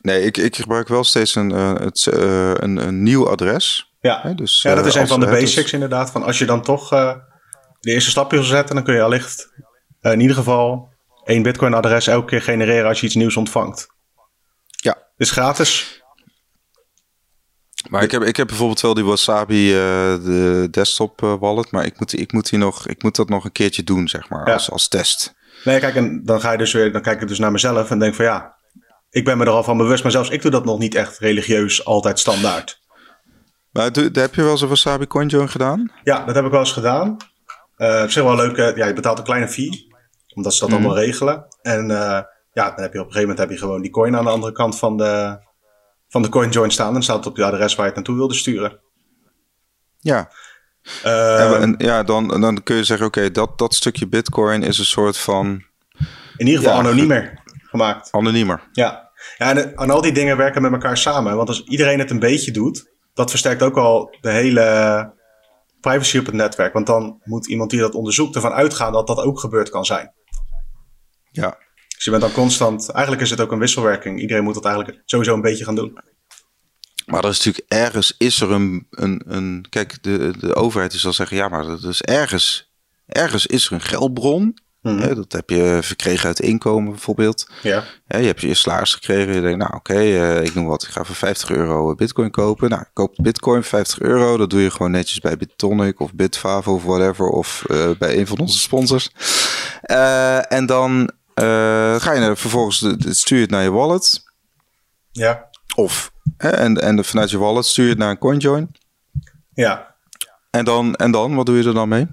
Nee, 0.00 0.22
ik, 0.22 0.36
ik 0.36 0.56
gebruik 0.56 0.88
wel 0.88 1.04
steeds 1.04 1.34
een, 1.34 1.52
uh, 1.52 1.74
het, 1.74 2.06
uh, 2.14 2.50
een, 2.54 2.76
een 2.76 3.02
nieuw 3.02 3.28
adres. 3.28 3.94
Ja, 4.00 4.20
Hè, 4.22 4.34
dus, 4.34 4.62
ja 4.62 4.74
dat 4.74 4.86
is 4.86 4.94
uh, 4.94 5.00
een 5.00 5.08
van 5.08 5.20
de 5.20 5.26
basics 5.26 5.54
dus... 5.54 5.72
inderdaad. 5.72 6.10
Van 6.10 6.22
als 6.22 6.38
je 6.38 6.44
dan 6.44 6.62
toch 6.62 6.88
de 6.88 7.90
eerste 7.90 8.10
stapje 8.10 8.36
wil 8.36 8.46
zetten, 8.46 8.74
dan 8.74 8.84
kun 8.84 8.94
je 8.94 9.02
allicht 9.02 9.48
in 10.00 10.20
ieder 10.20 10.36
geval 10.36 10.94
één 11.24 11.42
Bitcoin-adres 11.42 12.06
elke 12.06 12.26
keer 12.26 12.42
genereren 12.42 12.88
als 12.88 13.00
je 13.00 13.06
iets 13.06 13.14
nieuws 13.14 13.36
ontvangt. 13.36 13.86
Ja. 14.66 14.96
Is 15.16 15.30
gratis. 15.30 16.02
Maar 17.88 18.02
ik 18.02 18.10
heb, 18.10 18.22
ik 18.22 18.36
heb 18.36 18.46
bijvoorbeeld 18.46 18.80
wel 18.80 18.94
die 18.94 19.04
Wasabi, 19.04 19.70
de 19.70 20.68
desktop 20.70 21.20
wallet, 21.20 21.70
maar 21.70 21.84
ik 21.84 21.98
moet, 21.98 22.18
ik, 22.18 22.32
moet 22.32 22.50
die 22.50 22.58
nog, 22.58 22.86
ik 22.86 23.02
moet 23.02 23.16
dat 23.16 23.28
nog 23.28 23.44
een 23.44 23.52
keertje 23.52 23.82
doen, 23.82 24.08
zeg 24.08 24.28
maar, 24.28 24.46
ja. 24.46 24.52
als, 24.52 24.70
als 24.70 24.88
test. 24.88 25.34
Nee, 25.64 25.80
kijk, 25.80 25.94
en 25.94 26.24
dan 26.24 26.40
ga 26.40 26.52
je 26.52 26.58
dus 26.58 26.72
weer, 26.72 26.92
dan 26.92 27.02
kijk 27.02 27.20
ik 27.20 27.28
dus 27.28 27.38
naar 27.38 27.52
mezelf 27.52 27.90
en 27.90 27.98
denk 27.98 28.14
van 28.14 28.24
ja, 28.24 28.55
ik 29.16 29.24
ben 29.24 29.38
me 29.38 29.44
er 29.44 29.50
al 29.50 29.64
van 29.64 29.76
bewust, 29.76 30.02
maar 30.02 30.12
zelfs 30.12 30.30
ik 30.30 30.42
doe 30.42 30.50
dat 30.50 30.64
nog 30.64 30.78
niet 30.78 30.94
echt 30.94 31.18
religieus 31.18 31.84
altijd 31.84 32.18
standaard. 32.18 32.80
Maar 33.70 33.84
heb 34.12 34.34
je 34.34 34.42
wel 34.42 34.50
eens 34.50 34.60
een 34.60 34.68
Wasabi 34.68 35.06
CoinJoin 35.06 35.48
gedaan? 35.48 35.92
Ja, 36.04 36.24
dat 36.24 36.34
heb 36.34 36.44
ik 36.44 36.50
wel 36.50 36.60
eens 36.60 36.72
gedaan. 36.72 37.16
Uh, 37.78 38.02
op 38.02 38.10
zich 38.10 38.22
wel 38.22 38.36
leuk. 38.36 38.56
Ja, 38.76 38.86
je 38.86 38.92
betaalt 38.92 39.18
een 39.18 39.24
kleine 39.24 39.48
fee, 39.48 39.94
omdat 40.34 40.54
ze 40.54 40.60
dat 40.60 40.68
mm. 40.68 40.74
allemaal 40.74 40.96
regelen. 40.96 41.46
En 41.62 41.90
uh, 41.90 42.20
ja, 42.52 42.70
dan 42.70 42.82
heb 42.82 42.92
je 42.92 43.00
op 43.00 43.06
een 43.06 43.12
gegeven 43.12 43.20
moment 43.20 43.38
heb 43.38 43.50
je 43.50 43.58
gewoon 43.58 43.82
die 43.82 43.90
coin 43.90 44.16
aan 44.16 44.24
de 44.24 44.30
andere 44.30 44.52
kant 44.52 44.78
van 44.78 44.96
de, 44.96 45.38
van 46.08 46.22
de 46.22 46.28
CoinJoin 46.28 46.70
staan. 46.70 46.86
En 46.86 46.92
dan 46.92 47.02
staat 47.02 47.16
het 47.16 47.26
op 47.26 47.36
je 47.36 47.44
adres 47.44 47.74
waar 47.74 47.86
je 47.86 47.92
het 47.92 47.94
naartoe 47.94 48.16
wilde 48.16 48.34
sturen. 48.34 48.80
Ja. 49.98 50.30
En, 51.02 51.74
ja, 51.78 52.02
dan, 52.02 52.40
dan 52.40 52.62
kun 52.62 52.76
je 52.76 52.84
zeggen, 52.84 53.06
oké, 53.06 53.18
okay, 53.18 53.30
dat, 53.30 53.58
dat 53.58 53.74
stukje 53.74 54.08
bitcoin 54.08 54.62
is 54.62 54.78
een 54.78 54.84
soort 54.84 55.18
van... 55.18 55.64
In 56.36 56.46
ieder 56.46 56.62
geval 56.62 56.74
ja, 56.74 56.80
anoniemer 56.80 57.42
gemaakt. 57.62 58.12
Anoniemer. 58.12 58.62
Ja, 58.72 59.05
ja 59.36 59.56
en, 59.56 59.76
en, 59.76 59.90
al 59.90 60.00
die 60.00 60.12
dingen 60.12 60.36
werken 60.36 60.62
met 60.62 60.72
elkaar 60.72 60.96
samen. 60.96 61.36
Want 61.36 61.48
als 61.48 61.64
iedereen 61.64 61.98
het 61.98 62.10
een 62.10 62.18
beetje 62.18 62.50
doet, 62.50 62.92
dat 63.14 63.30
versterkt 63.30 63.62
ook 63.62 63.76
al 63.76 64.16
de 64.20 64.30
hele 64.30 65.14
privacy 65.80 66.18
op 66.18 66.26
het 66.26 66.34
netwerk. 66.34 66.72
Want 66.72 66.86
dan 66.86 67.20
moet 67.24 67.46
iemand 67.46 67.70
die 67.70 67.80
dat 67.80 67.94
onderzoekt 67.94 68.34
ervan 68.34 68.52
uitgaan 68.52 68.92
dat 68.92 69.06
dat 69.06 69.18
ook 69.18 69.40
gebeurd 69.40 69.70
kan 69.70 69.84
zijn. 69.84 70.12
Ja. 71.30 71.58
Dus 71.94 72.04
je 72.04 72.10
bent 72.10 72.22
dan 72.22 72.32
constant, 72.32 72.90
eigenlijk 72.90 73.24
is 73.24 73.30
het 73.30 73.40
ook 73.40 73.52
een 73.52 73.58
wisselwerking. 73.58 74.20
Iedereen 74.20 74.44
moet 74.44 74.54
dat 74.54 74.64
eigenlijk 74.64 75.02
sowieso 75.04 75.34
een 75.34 75.40
beetje 75.40 75.64
gaan 75.64 75.74
doen. 75.74 75.98
Maar 77.06 77.24
er 77.24 77.30
is 77.30 77.44
natuurlijk 77.44 77.72
ergens, 77.72 78.14
is 78.18 78.40
er 78.40 78.50
een, 78.50 78.86
een, 78.90 79.22
een 79.26 79.66
kijk, 79.68 80.02
de, 80.02 80.34
de 80.38 80.54
overheid 80.54 80.92
is 80.92 81.06
al 81.06 81.12
zeggen, 81.12 81.36
ja, 81.36 81.48
maar 81.48 81.66
dat 81.66 81.82
is 81.82 82.02
ergens, 82.02 82.72
ergens 83.06 83.46
is 83.46 83.66
er 83.66 83.72
een 83.72 83.80
geldbron 83.80 84.58
Mhm. 84.94 85.14
dat 85.14 85.32
heb 85.32 85.50
je 85.50 85.78
verkregen 85.82 86.26
uit 86.26 86.40
inkomen 86.40 86.90
bijvoorbeeld. 86.90 87.46
Ja. 87.62 87.84
je 88.06 88.16
hebt 88.16 88.40
je 88.40 88.54
salaris 88.54 88.94
gekregen. 88.94 89.34
Je 89.34 89.40
denkt, 89.40 89.58
nou 89.58 89.74
oké, 89.74 89.92
okay, 89.92 90.38
uh, 90.38 90.44
ik 90.44 90.54
noem 90.54 90.66
wat. 90.66 90.82
Ik 90.82 90.88
ga 90.88 91.04
voor 91.04 91.14
50 91.14 91.50
euro 91.50 91.94
bitcoin 91.94 92.30
kopen. 92.30 92.70
Nou, 92.70 92.84
koop 92.92 93.14
bitcoin 93.16 93.62
50 93.62 94.00
euro. 94.00 94.36
Dat 94.36 94.50
doe 94.50 94.60
je 94.60 94.70
gewoon 94.70 94.90
netjes 94.90 95.20
bij 95.20 95.36
Bitonic 95.36 96.00
of 96.00 96.14
Bitfavo 96.14 96.74
of 96.74 96.82
whatever. 96.82 97.28
Of 97.28 97.64
uh, 97.68 97.90
bij 97.98 98.18
een 98.18 98.26
van 98.26 98.38
onze 98.38 98.58
sponsors. 98.58 99.10
Uh, 99.84 100.52
en 100.52 100.66
dan 100.66 101.10
ga 101.98 102.12
je 102.12 102.32
vervolgens, 102.36 102.78
de, 102.78 103.14
stuur 103.14 103.36
je 103.36 103.42
het 103.42 103.50
naar 103.50 103.62
je 103.62 103.70
wallet. 103.70 104.24
Ja. 105.12 105.48
Of, 105.74 106.12
en, 106.36 106.80
en 106.80 107.04
vanuit 107.04 107.30
je 107.30 107.38
wallet 107.38 107.66
stuur 107.66 107.84
je 107.84 107.90
het 107.90 107.98
naar 107.98 108.10
een 108.10 108.18
CoinJoin. 108.18 108.70
Ja. 109.54 109.94
En 110.50 110.64
dan, 110.64 110.94
en 110.94 111.10
dan, 111.10 111.34
wat 111.34 111.46
doe 111.46 111.56
je 111.56 111.64
er 111.64 111.74
dan 111.74 111.88
mee? 111.88 112.06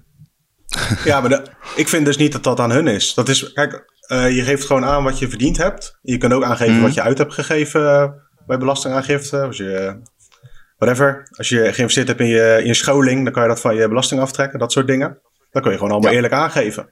ja, 1.03 1.19
maar 1.19 1.29
de, 1.29 1.43
ik 1.75 1.87
vind 1.87 2.05
dus 2.05 2.17
niet 2.17 2.31
dat 2.31 2.43
dat 2.43 2.59
aan 2.59 2.71
hun 2.71 2.87
is. 2.87 3.13
Dat 3.13 3.29
is, 3.29 3.53
kijk, 3.53 3.93
uh, 4.07 4.35
je 4.35 4.43
geeft 4.43 4.65
gewoon 4.65 4.85
aan 4.85 5.03
wat 5.03 5.19
je 5.19 5.29
verdiend 5.29 5.57
hebt. 5.57 5.97
Je 6.01 6.17
kunt 6.17 6.33
ook 6.33 6.43
aangeven 6.43 6.75
mm. 6.75 6.81
wat 6.81 6.93
je 6.93 7.01
uit 7.01 7.17
hebt 7.17 7.33
gegeven 7.33 7.81
uh, 7.81 8.09
bij 8.47 8.57
belastingaangifte. 8.57 9.41
Als 9.41 9.57
je, 9.57 10.01
whatever. 10.77 11.27
Als 11.37 11.49
je 11.49 11.73
geïnvesteerd 11.73 12.07
hebt 12.07 12.19
in 12.19 12.27
je, 12.27 12.57
in 12.59 12.65
je 12.65 12.73
scholing, 12.73 13.23
dan 13.23 13.33
kan 13.33 13.43
je 13.43 13.49
dat 13.49 13.61
van 13.61 13.75
je 13.75 13.87
belasting 13.87 14.21
aftrekken. 14.21 14.59
Dat 14.59 14.71
soort 14.71 14.87
dingen. 14.87 15.19
Dat 15.51 15.61
kun 15.61 15.71
je 15.71 15.77
gewoon 15.77 15.91
allemaal 15.91 16.09
ja. 16.09 16.15
eerlijk 16.15 16.33
aangeven. 16.33 16.89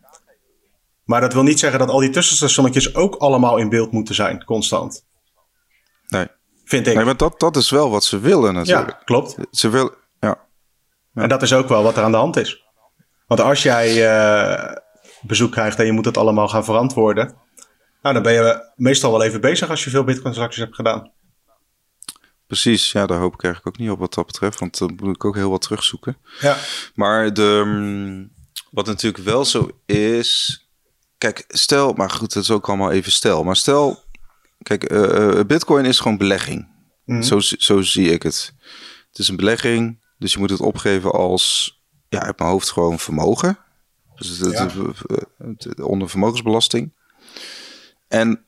Maar 1.03 1.21
dat 1.21 1.33
wil 1.33 1.43
niet 1.43 1.59
zeggen 1.59 1.79
dat 1.79 1.89
al 1.89 1.99
die 1.99 2.09
tussenstationnetjes 2.09 2.95
ook 2.95 3.15
allemaal 3.15 3.57
in 3.57 3.69
beeld 3.69 3.91
moeten 3.91 4.15
zijn, 4.15 4.43
constant. 4.43 5.05
Nee. 6.07 6.27
Vind 6.65 6.87
ik. 6.87 6.95
Nee, 6.95 7.05
maar 7.05 7.17
dat, 7.17 7.39
dat 7.39 7.55
is 7.55 7.69
wel 7.69 7.89
wat 7.89 8.03
ze 8.03 8.19
willen 8.19 8.53
natuurlijk. 8.53 8.89
Ja, 8.89 9.01
klopt. 9.05 9.37
Ze 9.51 9.69
willen, 9.69 9.93
ja. 10.19 10.37
ja. 11.13 11.21
En 11.21 11.29
dat 11.29 11.41
is 11.41 11.53
ook 11.53 11.67
wel 11.67 11.83
wat 11.83 11.97
er 11.97 12.03
aan 12.03 12.11
de 12.11 12.17
hand 12.17 12.37
is. 12.37 12.60
Want 13.31 13.43
als 13.43 13.63
jij 13.63 13.95
uh, 13.95 14.75
bezoek 15.21 15.51
krijgt 15.51 15.79
en 15.79 15.85
je 15.85 15.91
moet 15.91 16.05
het 16.05 16.17
allemaal 16.17 16.47
gaan 16.47 16.63
verantwoorden, 16.63 17.35
nou, 18.01 18.13
dan 18.13 18.23
ben 18.23 18.33
je 18.33 18.71
meestal 18.75 19.11
wel 19.11 19.23
even 19.23 19.41
bezig 19.41 19.69
als 19.69 19.83
je 19.83 19.89
veel 19.89 20.03
Bitcoin-transacties 20.03 20.63
hebt 20.63 20.75
gedaan. 20.75 21.11
Precies, 22.47 22.91
ja, 22.91 23.05
daar 23.05 23.19
hoop 23.19 23.33
ik 23.33 23.43
eigenlijk 23.43 23.75
ook 23.75 23.81
niet 23.81 23.91
op 23.91 23.99
wat 23.99 24.13
dat 24.13 24.25
betreft, 24.25 24.59
want 24.59 24.77
dan 24.77 24.97
moet 25.01 25.15
ik 25.15 25.25
ook 25.25 25.35
heel 25.35 25.49
wat 25.49 25.61
terugzoeken. 25.61 26.17
Ja. 26.39 26.57
Maar 26.95 27.33
de, 27.33 27.63
mm, 27.65 28.31
wat 28.71 28.85
natuurlijk 28.85 29.23
wel 29.23 29.45
zo 29.45 29.69
is, 29.85 30.61
kijk, 31.17 31.45
stel, 31.47 31.93
maar 31.93 32.09
goed, 32.09 32.33
dat 32.33 32.43
is 32.43 32.51
ook 32.51 32.67
allemaal 32.67 32.91
even 32.91 33.11
stel, 33.11 33.43
maar 33.43 33.55
stel, 33.55 34.03
kijk, 34.61 34.91
uh, 34.91 35.39
Bitcoin 35.47 35.85
is 35.85 35.99
gewoon 35.99 36.17
belegging. 36.17 36.67
Mm. 37.05 37.21
Zo, 37.21 37.39
zo 37.39 37.81
zie 37.81 38.11
ik 38.11 38.23
het. 38.23 38.53
Het 39.09 39.19
is 39.19 39.27
een 39.27 39.35
belegging, 39.35 40.01
dus 40.17 40.33
je 40.33 40.39
moet 40.39 40.49
het 40.49 40.61
opgeven 40.61 41.11
als 41.11 41.79
ja, 42.11 42.19
uit 42.19 42.39
mijn 42.39 42.49
hoofd 42.49 42.71
gewoon 42.71 42.99
vermogen. 42.99 43.57
Dus 44.15 44.37
het, 44.37 44.51
ja. 44.51 44.67
het, 45.37 45.81
onder 45.81 46.09
vermogensbelasting. 46.09 46.93
En 48.07 48.45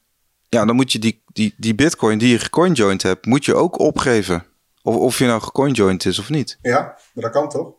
ja, 0.50 0.66
dan 0.66 0.76
moet 0.76 0.92
je 0.92 1.00
die, 1.00 1.24
die, 1.28 1.54
die 1.58 1.76
bitcoin 1.76 2.18
die 2.18 2.30
je 2.30 2.40
gecoinjoined 2.40 3.02
hebt, 3.02 3.26
moet 3.26 3.46
je 3.46 3.56
ook 3.56 3.80
opgeven. 3.80 4.46
Of, 4.82 4.96
of 4.96 5.18
je 5.18 5.26
nou 5.26 5.42
gecoinjoined 5.42 6.06
is 6.06 6.20
of 6.20 6.30
niet. 6.30 6.58
Ja, 6.62 6.80
maar 7.14 7.24
dat 7.24 7.32
kan 7.32 7.50
toch? 7.50 7.74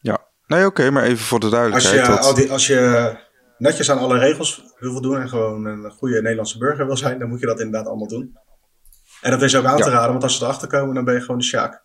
Ja, 0.00 0.26
nee 0.46 0.66
oké, 0.66 0.90
maar 0.90 1.02
even 1.02 1.24
voor 1.24 1.40
de 1.40 1.48
duidelijkheid. 1.48 2.08
Als 2.08 2.16
je, 2.16 2.26
dat... 2.26 2.36
die, 2.36 2.52
als 2.52 2.66
je 2.66 3.16
netjes 3.58 3.90
aan 3.90 3.98
alle 3.98 4.18
regels 4.18 4.64
wil 4.78 4.92
voldoen 4.92 5.20
en 5.20 5.28
gewoon 5.28 5.64
een 5.64 5.90
goede 5.90 6.22
Nederlandse 6.22 6.58
burger 6.58 6.86
wil 6.86 6.96
zijn, 6.96 7.18
dan 7.18 7.28
moet 7.28 7.40
je 7.40 7.46
dat 7.46 7.60
inderdaad 7.60 7.86
allemaal 7.88 8.08
doen. 8.08 8.38
En 9.20 9.30
dat 9.30 9.42
is 9.42 9.56
ook 9.56 9.64
aan 9.64 9.76
te 9.76 9.90
raden, 9.90 10.10
want 10.10 10.22
als 10.22 10.36
ze 10.38 10.44
erachter 10.44 10.68
komen, 10.68 10.94
dan 10.94 11.04
ben 11.04 11.14
je 11.14 11.20
gewoon 11.20 11.38
de 11.38 11.44
sjaak. 11.44 11.82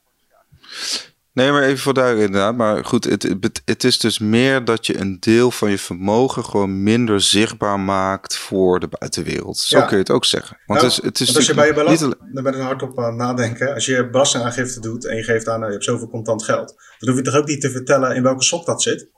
Nee, 1.34 1.51
maar 1.51 1.63
even 1.63 1.77
voor 1.77 1.93
duidelijk 1.93 2.25
inderdaad. 2.25 2.55
Maar 2.55 2.86
goed, 2.86 3.03
het, 3.03 3.23
het, 3.23 3.61
het, 3.65 3.84
is 3.84 3.99
dus 3.99 4.19
meer 4.19 4.65
dat 4.65 4.86
je 4.86 4.99
een 4.99 5.17
deel 5.19 5.51
van 5.51 5.69
je 5.69 5.77
vermogen 5.77 6.45
gewoon 6.45 6.84
minder 6.84 7.21
zichtbaar 7.21 7.79
maakt 7.79 8.38
voor 8.38 8.79
de 8.79 8.88
buitenwereld. 8.88 9.57
Zo 9.57 9.79
kun 9.79 9.89
je 9.89 9.95
het 9.95 10.11
ook 10.11 10.25
zeggen. 10.25 10.57
Want, 10.65 10.82
het 10.82 10.91
is, 10.91 11.01
het 11.01 11.19
is 11.19 11.25
want 11.25 11.38
als 11.38 11.47
je 11.47 11.53
bij 11.53 11.67
je 11.67 11.73
belasting, 11.73 12.15
daar 12.32 12.43
ben 12.43 12.53
ik 12.53 12.61
hardop 12.61 12.99
aan 12.99 13.05
het 13.05 13.15
nadenken. 13.15 13.73
Als 13.73 13.86
je 13.86 14.09
belastingaangifte 14.09 14.79
doet 14.79 15.05
en 15.05 15.15
je 15.15 15.23
geeft 15.23 15.47
aan, 15.47 15.55
nou, 15.55 15.65
je 15.65 15.71
hebt 15.71 15.84
zoveel 15.84 16.09
contant 16.09 16.43
geld. 16.43 16.75
Dan 16.99 17.09
hoef 17.09 17.17
je 17.17 17.23
toch 17.23 17.36
ook 17.36 17.47
niet 17.47 17.61
te 17.61 17.69
vertellen 17.69 18.15
in 18.15 18.23
welke 18.23 18.43
sok 18.43 18.65
dat 18.65 18.82
zit? 18.82 19.09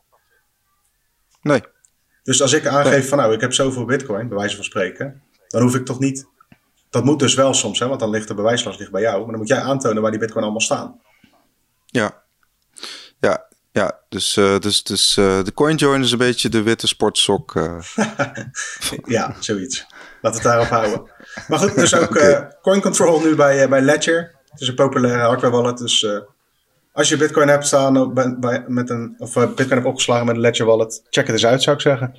Nee. 1.41 1.64
Dus 2.24 2.41
als 2.41 2.53
ik 2.53 2.68
aangeef 2.68 3.07
van 3.07 3.18
nou, 3.18 3.34
ik 3.34 3.41
heb 3.41 3.53
zoveel 3.53 3.86
bitcoin, 3.86 4.28
bij 4.28 4.38
wijze 4.38 4.55
van 4.55 4.66
spreken, 4.66 5.22
dan 5.47 5.61
hoef 5.61 5.76
ik 5.76 5.86
toch 5.86 5.99
niet. 5.99 6.26
Dat 6.89 7.03
moet 7.03 7.20
dus 7.20 7.34
wel 7.34 7.53
soms, 7.53 7.80
hè, 7.80 7.88
want 7.88 7.99
dan 7.99 8.09
ligt 8.09 8.28
de 8.28 8.34
bewijslast 8.34 8.80
ligt 8.80 8.91
bij 8.91 9.01
jou. 9.01 9.20
Maar 9.20 9.30
dan 9.30 9.38
moet 9.38 9.47
jij 9.47 9.59
aantonen 9.59 10.01
waar 10.01 10.11
die 10.11 10.20
bitcoin 10.20 10.43
allemaal 10.43 10.61
staan. 10.61 11.01
Ja, 11.94 12.24
ja, 13.20 13.46
ja. 13.72 14.00
Dus, 14.10 14.38
uh, 14.38 14.60
dus, 14.60 14.84
dus 14.84 15.18
uh, 15.18 15.44
de 15.44 15.54
CoinJoin 15.54 16.02
is 16.02 16.12
een 16.12 16.18
beetje 16.18 16.50
de 16.50 16.62
witte 16.62 16.88
sportsok. 16.88 17.56
Uh. 17.56 17.80
ja, 19.16 19.36
zoiets. 19.39 19.86
Laten 20.22 20.41
we 20.41 20.50
het 20.50 20.58
daarop 20.58 20.68
houden. 20.68 21.12
Maar 21.48 21.60
goed, 21.60 21.76
dus 21.76 21.96
ook 21.96 22.10
okay. 22.16 22.52
Coin 22.62 22.82
Control 22.82 23.20
nu 23.20 23.36
bij, 23.36 23.70
bij 23.70 23.82
Ledger. 23.82 24.36
Het 24.50 24.62
is 24.62 24.68
een 24.68 24.76
populaire 24.76 25.22
hardware 25.22 25.54
wallet. 25.54 25.78
Dus 25.78 26.08
als 26.91 27.10
je 27.10 27.18
Bitcoin 27.18 27.48
hebt 27.48 27.66
staan 27.66 28.14
bij, 28.14 28.36
bij, 28.39 28.64
met 28.68 28.89
een, 28.89 29.16
of 29.18 29.34
Bitcoin 29.34 29.70
hebt 29.70 29.86
opgeslagen 29.86 30.26
met 30.26 30.36
een 30.36 30.41
Ledger 30.41 30.66
wallet, 30.66 31.04
check 31.10 31.26
het 31.26 31.36
eens 31.36 31.46
uit, 31.46 31.64
zou 31.64 31.76
ik 31.76 31.82
zeggen. 31.82 32.18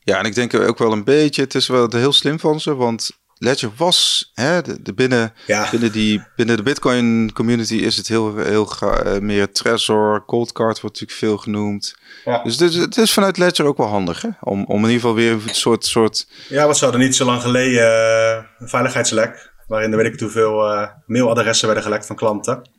Ja, 0.00 0.18
en 0.18 0.24
ik 0.24 0.34
denk 0.34 0.54
ook 0.54 0.78
wel 0.78 0.92
een 0.92 1.04
beetje, 1.04 1.42
het 1.42 1.54
is 1.54 1.68
wel 1.68 1.86
heel 1.90 2.12
slim 2.12 2.40
van 2.40 2.60
ze, 2.60 2.74
want 2.74 3.10
Ledger 3.38 3.70
was, 3.76 4.30
hè, 4.34 4.62
de, 4.62 4.82
de 4.82 4.94
binnen, 4.94 5.32
ja. 5.46 5.70
binnen, 5.70 5.92
die, 5.92 6.26
binnen 6.36 6.56
de 6.56 6.62
Bitcoin 6.62 7.32
community 7.32 7.74
is 7.74 7.96
het 7.96 8.08
heel, 8.08 8.36
heel 8.36 8.68
uh, 8.82 9.18
meer 9.18 9.52
Trezor, 9.52 10.24
Cold 10.24 10.52
Card 10.52 10.80
wordt 10.80 11.00
natuurlijk 11.00 11.18
veel 11.18 11.36
genoemd. 11.36 11.94
Ja. 12.24 12.42
Dus 12.42 12.58
het 12.58 12.70
is, 12.70 12.76
het 12.76 12.96
is, 12.96 13.12
vanuit 13.12 13.38
Ledger 13.38 13.66
ook 13.66 13.76
wel 13.76 13.86
handig, 13.86 14.22
hè? 14.22 14.28
Om, 14.40 14.64
om 14.64 14.76
in 14.76 14.90
ieder 14.90 15.00
geval 15.00 15.14
weer 15.14 15.32
een 15.32 15.54
soort... 15.54 15.84
soort... 15.84 16.28
Ja, 16.48 16.66
wat 16.66 16.76
ze 16.76 16.84
hadden 16.84 17.02
niet 17.02 17.16
zo 17.16 17.24
lang 17.24 17.40
geleden 17.40 17.82
uh, 17.82 18.44
een 18.58 18.68
veiligheidslek, 18.68 19.52
waarin 19.66 19.90
er 19.90 19.96
weet 19.96 20.12
ik 20.12 20.20
hoeveel 20.20 20.72
uh, 20.72 20.88
mailadressen 21.06 21.66
werden 21.66 21.84
gelekt 21.84 22.06
van 22.06 22.16
klanten. 22.16 22.70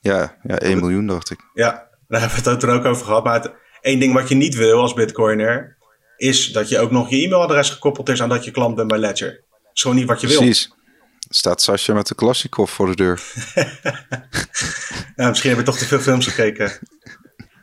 Ja, 0.00 0.36
ja 0.42 0.58
1 0.58 0.78
miljoen 0.78 1.06
dacht 1.06 1.30
ik. 1.30 1.40
Ja, 1.54 1.88
daar 2.08 2.20
hebben 2.20 2.42
we 2.44 2.50
het 2.50 2.60
toen 2.60 2.70
ook 2.70 2.84
over 2.84 3.06
gehad. 3.06 3.24
Maar 3.24 3.34
het, 3.34 3.52
één 3.80 4.00
ding 4.00 4.14
wat 4.14 4.28
je 4.28 4.34
niet 4.34 4.54
wil 4.54 4.80
als 4.80 4.94
bitcoiner, 4.94 5.76
is 6.16 6.52
dat 6.52 6.68
je 6.68 6.78
ook 6.78 6.90
nog 6.90 7.10
je 7.10 7.16
e-mailadres 7.16 7.70
gekoppeld 7.70 8.08
is 8.08 8.22
aan 8.22 8.28
dat 8.28 8.44
je 8.44 8.50
klant 8.50 8.74
bent 8.74 8.88
bij 8.88 8.98
Ledger. 8.98 9.44
Dat 9.78 9.86
is 9.86 9.92
gewoon 9.92 9.96
niet 9.96 10.06
wat 10.06 10.20
je 10.20 10.26
wil. 10.26 10.46
Precies. 10.46 10.72
Staat 11.28 11.62
Sascha 11.62 11.94
met 11.94 12.06
de 12.06 12.14
Klassikov 12.14 12.70
voor 12.70 12.86
de 12.86 12.96
deur. 12.96 13.22
ja, 15.16 15.28
misschien 15.28 15.50
heb 15.50 15.58
je 15.58 15.64
toch 15.64 15.78
te 15.78 15.84
veel 15.84 16.00
films 16.00 16.26
gekeken. 16.26 16.78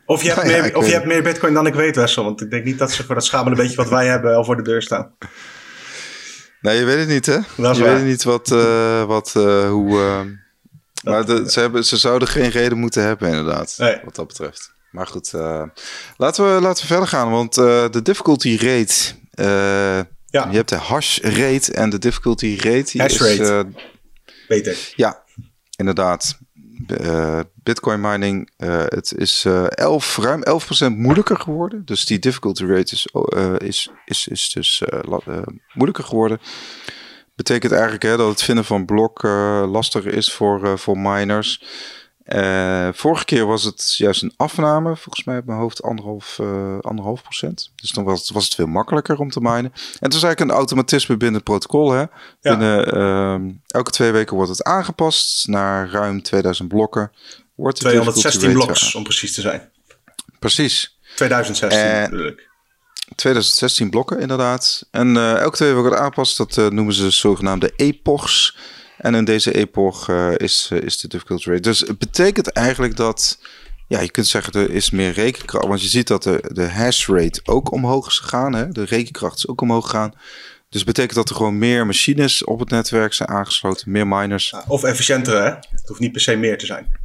Of 0.06 0.24
je, 0.24 0.32
hebt 0.32 0.48
meer, 0.48 0.78
of 0.78 0.86
je 0.86 0.94
hebt 0.94 1.06
meer 1.06 1.24
bitcoin 1.24 1.54
dan 1.54 1.68
ik 1.68 1.74
weet, 1.74 1.96
Wessel. 1.96 2.24
Want 2.24 2.42
ik 2.42 2.50
denk 2.50 2.66
niet 2.66 2.78
dat 2.78 2.92
ze 2.92 3.04
voor 3.04 3.16
dat 3.16 3.26
schamele 3.26 3.56
beetje 3.56 3.76
wat 3.76 3.90
wij 3.90 4.08
hebben 4.08 4.36
al 4.36 4.44
voor 4.44 4.56
de 4.56 4.62
deur 4.62 4.82
staan. 4.82 5.16
Nee, 6.62 6.78
je 6.78 6.86
weet 6.86 7.00
het 7.00 7.08
niet, 7.08 7.26
hè? 7.26 7.40
je 7.72 7.84
weet 7.84 8.04
niet 8.04 8.24
wat, 8.24 8.52
uh, 8.52 9.04
wat 9.04 9.34
uh, 9.38 9.70
hoe... 9.70 10.00
Uh, 10.00 10.22
maar 11.04 11.26
de, 11.26 11.52
ze, 11.52 11.60
hebben, 11.60 11.86
ze 11.86 11.98
zouden 11.98 12.28
geen 12.28 12.50
reden 12.50 12.78
moeten 12.78 13.04
hebben, 13.04 13.30
inderdaad. 13.30 13.76
Nee. 13.78 14.00
Wat 14.04 14.16
dat 14.16 14.28
betreft. 14.28 14.74
Maar 14.92 15.08
goed, 15.08 15.32
uh, 15.36 15.64
laten, 16.18 16.56
we, 16.56 16.62
laten 16.62 16.82
we 16.82 16.88
verder 16.88 17.08
gaan. 17.08 17.32
Want 17.32 17.54
de 17.56 18.00
difficulty 18.04 18.58
rate. 18.58 19.14
Uh, 20.36 20.44
ja. 20.44 20.50
Je 20.50 20.56
hebt 20.56 20.70
de 20.70 20.76
hash 20.76 21.20
rate 21.20 21.74
en 21.74 21.90
de 21.90 21.98
difficulty 21.98 22.58
rate. 22.60 22.98
Hash 22.98 23.20
rate. 23.20 23.68
Beter. 24.48 24.94
Ja, 24.96 25.24
inderdaad. 25.76 26.38
Bitcoin 27.64 28.02
mining, 28.02 28.52
het 28.88 29.14
is 29.18 29.46
11, 29.70 30.18
ruim 30.18 30.44
11% 30.92 30.96
moeilijker 30.96 31.38
geworden. 31.38 31.86
Dus 31.86 32.06
die 32.06 32.20
difficulty 32.20 32.66
rate 32.66 32.94
is, 32.94 33.08
is, 33.58 33.90
is, 34.06 34.28
is 34.28 34.50
dus 34.50 34.84
moeilijker 35.74 36.04
geworden. 36.04 36.40
Betekent 37.36 37.72
eigenlijk 37.72 38.04
hè, 38.04 38.18
dat 38.18 38.30
het 38.30 38.44
vinden 38.44 38.66
van 38.66 38.86
blok 38.86 39.24
lastiger 39.68 40.14
is 40.14 40.32
voor, 40.32 40.80
voor 40.80 40.98
miners. 40.98 41.64
Uh, 42.26 42.90
vorige 42.94 43.26
keer 43.26 43.46
was 43.46 43.64
het 43.64 43.96
juist 43.98 44.24
een 44.24 44.34
afname, 44.38 44.96
volgens 44.96 45.26
mij 45.26 45.38
op 45.38 45.46
mijn 45.46 45.60
hoofd 45.60 45.84
anderhalf, 45.84 46.38
uh, 46.42 46.80
anderhalf 46.82 47.22
procent. 47.22 47.72
Dus 47.76 47.90
dan 47.90 48.04
was 48.04 48.20
het, 48.20 48.30
was 48.30 48.44
het 48.44 48.56
veel 48.56 48.66
makkelijker 48.66 49.20
om 49.20 49.30
te 49.30 49.42
minen. 49.42 49.72
En 49.74 50.00
het 50.00 50.14
is 50.14 50.24
eigenlijk 50.24 50.40
een 50.40 50.58
automatisme 50.58 51.18
binnen 51.18 51.36
het 51.36 51.44
protocol. 51.44 51.92
Hè? 51.92 52.04
Binnen, 52.42 52.98
uh, 52.98 53.52
elke 53.68 53.92
twee 53.92 54.12
weken 54.12 54.36
wordt 54.36 54.52
het 54.52 54.64
aangepast 54.64 55.48
naar 55.48 55.90
ruim 55.90 56.22
2000 56.22 56.68
blokken. 56.68 57.12
Wordt 57.56 57.80
216 57.80 58.54
bloks 58.54 58.96
om 58.96 59.04
precies 59.04 59.34
te 59.34 59.42
zijn. 59.42 59.70
Precies. 60.40 60.98
2016 61.16 61.84
natuurlijk. 61.86 62.50
2016 63.16 63.90
blokken 63.90 64.20
inderdaad. 64.20 64.88
En 64.92 65.16
uh, 65.16 65.38
elke 65.38 65.56
twee 65.56 65.70
weken 65.70 65.84
wordt 65.84 66.02
aangepast. 66.02 66.38
Dat 66.38 66.56
noemen 66.56 66.94
ze 66.94 67.04
de 67.04 67.10
zogenaamde 67.10 67.74
epochs. 67.76 68.58
En 68.98 69.16
in 69.16 69.26
deze 69.26 69.54
epoch 69.54 70.10
uh, 70.10 70.32
is, 70.38 70.70
uh, 70.74 70.82
is 70.82 70.98
de 70.98 71.08
difficulty 71.08 71.50
rate. 71.50 71.62
Dus 71.62 71.80
het 71.80 71.98
betekent 71.98 72.48
eigenlijk 72.48 72.96
dat, 72.96 73.40
ja, 73.88 74.00
je 74.00 74.12
kunt 74.12 74.28
zeggen 74.28 74.54
er 74.54 74.72
is 74.72 74.90
meer 74.90 75.12
rekenkracht. 75.12 75.68
Want 75.68 75.82
je 75.82 75.88
ziet 75.88 76.08
dat 76.08 76.24
de, 76.24 76.50
de 76.54 76.70
hash 76.70 77.08
rate 77.08 77.42
ook 77.44 77.72
omhoog 77.72 78.08
is 78.08 78.20
gegaan. 78.20 78.54
Hè? 78.54 78.70
De 78.70 78.84
rekenkracht 78.84 79.38
is 79.38 79.48
ook 79.48 79.62
omhoog 79.62 79.90
gegaan. 79.90 80.14
Dus 80.70 80.84
betekent 80.84 81.16
dat 81.16 81.30
er 81.30 81.36
gewoon 81.36 81.58
meer 81.58 81.86
machines 81.86 82.44
op 82.44 82.60
het 82.60 82.70
netwerk 82.70 83.14
zijn 83.14 83.30
aangesloten, 83.30 83.92
meer 83.92 84.08
miners. 84.08 84.54
Of 84.68 84.84
efficiënter, 84.84 85.44
hè? 85.44 85.50
Het 85.50 85.88
hoeft 85.88 86.00
niet 86.00 86.12
per 86.12 86.22
se 86.22 86.36
meer 86.36 86.58
te 86.58 86.66
zijn. 86.66 87.04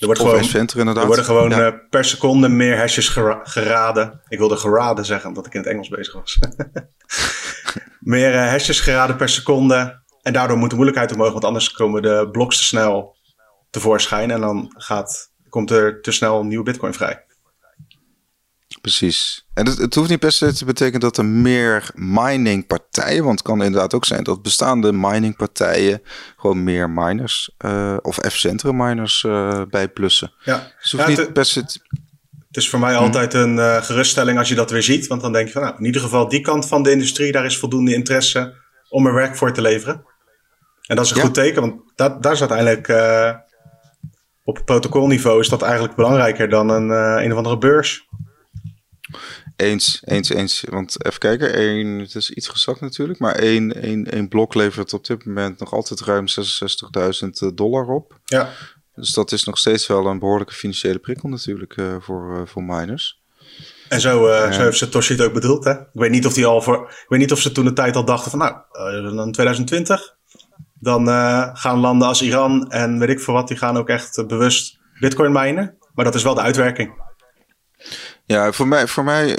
Er, 0.00 0.06
wordt 0.06 0.20
of 0.20 0.26
gewoon, 0.26 0.40
efficiënter, 0.40 0.78
inderdaad. 0.78 1.02
er 1.02 1.08
worden 1.08 1.24
gewoon 1.24 1.50
ja. 1.50 1.66
uh, 1.66 1.72
per 1.90 2.04
seconde 2.04 2.48
meer 2.48 2.78
hashes 2.78 3.08
gera 3.08 3.40
geraden. 3.42 4.20
Ik 4.28 4.38
wilde 4.38 4.56
geraden 4.56 5.04
zeggen, 5.04 5.28
omdat 5.28 5.46
ik 5.46 5.54
in 5.54 5.60
het 5.60 5.68
Engels 5.68 5.88
bezig 5.88 6.14
was. 6.14 6.38
meer 8.00 8.48
hashes 8.48 8.80
geraden 8.80 9.16
per 9.16 9.28
seconde. 9.28 10.02
En 10.22 10.32
daardoor 10.32 10.56
moet 10.56 10.70
de 10.70 10.74
moeilijkheid 10.74 11.12
omhoog, 11.12 11.32
want 11.32 11.44
anders 11.44 11.72
komen 11.72 12.02
de 12.02 12.28
bloks 12.32 12.56
te 12.56 12.64
snel 12.64 13.16
tevoorschijn 13.70 14.30
en 14.30 14.40
dan 14.40 14.74
gaat, 14.76 15.30
komt 15.48 15.70
er 15.70 16.00
te 16.00 16.12
snel 16.12 16.44
nieuwe 16.44 16.64
bitcoin 16.64 16.94
vrij. 16.94 17.24
Precies. 18.80 19.46
En 19.54 19.66
het, 19.66 19.78
het, 19.78 19.94
hoeft 19.94 20.08
niet 20.08 20.18
per 20.18 20.32
se 20.32 20.52
te 20.52 20.64
betekenen 20.64 21.00
dat 21.00 21.16
er 21.16 21.24
meer 21.24 21.90
miningpartijen, 21.94 23.24
want 23.24 23.38
het 23.38 23.48
kan 23.48 23.62
inderdaad 23.62 23.94
ook 23.94 24.04
zijn 24.04 24.24
dat 24.24 24.42
bestaande 24.42 24.92
miningpartijen 24.92 26.02
gewoon 26.36 26.64
meer 26.64 26.90
miners 26.90 27.50
uh, 27.64 27.96
of 28.02 28.18
efficiëntere 28.18 28.72
miners 28.72 29.22
uh, 29.22 29.62
bijplussen. 29.70 30.32
Ja, 30.44 30.72
dus 30.80 30.90
ja, 30.90 31.08
niet 31.08 31.32
per 31.32 31.44
se 31.44 31.64
het 32.50 32.58
is 32.58 32.68
voor 32.68 32.78
mij 32.78 32.96
altijd 32.96 33.34
een 33.34 33.56
uh, 33.56 33.82
geruststelling 33.82 34.38
als 34.38 34.48
je 34.48 34.54
dat 34.54 34.70
weer 34.70 34.82
ziet, 34.82 35.06
want 35.06 35.20
dan 35.20 35.32
denk 35.32 35.46
je 35.46 35.52
van 35.52 35.62
nou, 35.62 35.74
in 35.78 35.84
ieder 35.84 36.00
geval 36.00 36.28
die 36.28 36.40
kant 36.40 36.66
van 36.66 36.82
de 36.82 36.90
industrie, 36.90 37.32
daar 37.32 37.44
is 37.44 37.58
voldoende 37.58 37.94
interesse 37.94 38.54
om 38.88 39.06
er 39.06 39.14
werk 39.14 39.36
voor 39.36 39.52
te 39.52 39.60
leveren. 39.60 40.04
En 40.90 40.96
dat 40.96 41.04
is 41.04 41.10
een 41.10 41.20
goed 41.20 41.34
teken, 41.34 41.60
want 41.60 41.82
dat, 41.94 42.22
daar 42.22 42.32
is 42.32 42.40
uiteindelijk 42.40 42.88
uh, 42.88 43.34
op 44.44 44.62
protocolniveau 44.64 45.40
is 45.40 45.48
dat 45.48 45.62
eigenlijk 45.62 45.94
belangrijker 45.94 46.48
dan 46.48 46.68
een, 46.68 46.88
uh, 46.88 47.24
een 47.24 47.30
of 47.30 47.36
andere 47.36 47.58
beurs. 47.58 48.08
Eens, 49.56 50.02
eens, 50.04 50.28
eens. 50.28 50.64
Want 50.68 51.04
even 51.04 51.18
kijken, 51.18 51.54
één, 51.54 51.98
het 51.98 52.14
is 52.14 52.30
iets 52.30 52.48
gezakt 52.48 52.80
natuurlijk, 52.80 53.18
maar 53.18 53.34
één, 53.34 53.82
één, 53.82 54.10
één 54.10 54.28
blok 54.28 54.54
levert 54.54 54.92
op 54.92 55.06
dit 55.06 55.24
moment 55.24 55.58
nog 55.58 55.72
altijd 55.72 56.00
ruim 56.00 56.24
66.000 57.48 57.54
dollar 57.54 57.86
op. 57.86 58.18
Ja. 58.24 58.48
Dus 58.94 59.12
dat 59.12 59.32
is 59.32 59.44
nog 59.44 59.58
steeds 59.58 59.86
wel 59.86 60.06
een 60.06 60.18
behoorlijke 60.18 60.54
financiële 60.54 60.98
prikkel 60.98 61.28
natuurlijk 61.28 61.76
uh, 61.76 61.96
voor, 61.98 62.48
voor 62.48 62.62
miners. 62.62 63.20
En 63.88 64.00
zo, 64.00 64.28
uh, 64.28 64.52
zo 64.52 64.62
heeft 64.62 64.76
Satoshi 64.76 65.12
het 65.12 65.22
ook 65.22 65.32
bedoeld. 65.32 65.64
Hè? 65.64 65.72
Ik 65.72 65.86
weet 65.92 66.10
niet 66.10 66.26
of 66.26 66.32
die 66.32 66.46
al 66.46 66.62
voor. 66.62 66.88
Ik 66.88 67.08
weet 67.08 67.20
niet 67.20 67.32
of 67.32 67.40
ze 67.40 67.52
toen 67.52 67.64
de 67.64 67.72
tijd 67.72 67.96
al 67.96 68.04
dachten 68.04 68.30
van 68.30 68.38
nou, 68.38 69.14
dan 69.16 69.32
2020 69.32 70.18
dan 70.80 71.08
uh, 71.08 71.48
gaan 71.52 71.78
landen 71.78 72.08
als 72.08 72.22
Iran 72.22 72.70
en 72.70 72.98
weet 72.98 73.08
ik 73.08 73.20
veel 73.20 73.34
wat, 73.34 73.48
die 73.48 73.56
gaan 73.56 73.76
ook 73.76 73.88
echt 73.88 74.18
uh, 74.18 74.26
bewust 74.26 74.78
bitcoin 75.00 75.32
minen. 75.32 75.78
Maar 75.94 76.04
dat 76.04 76.14
is 76.14 76.22
wel 76.22 76.34
de 76.34 76.40
uitwerking. 76.40 77.02
Ja, 78.24 78.52
voor 78.52 78.68
mij, 78.68 78.86
voor 78.86 79.04
mij 79.04 79.38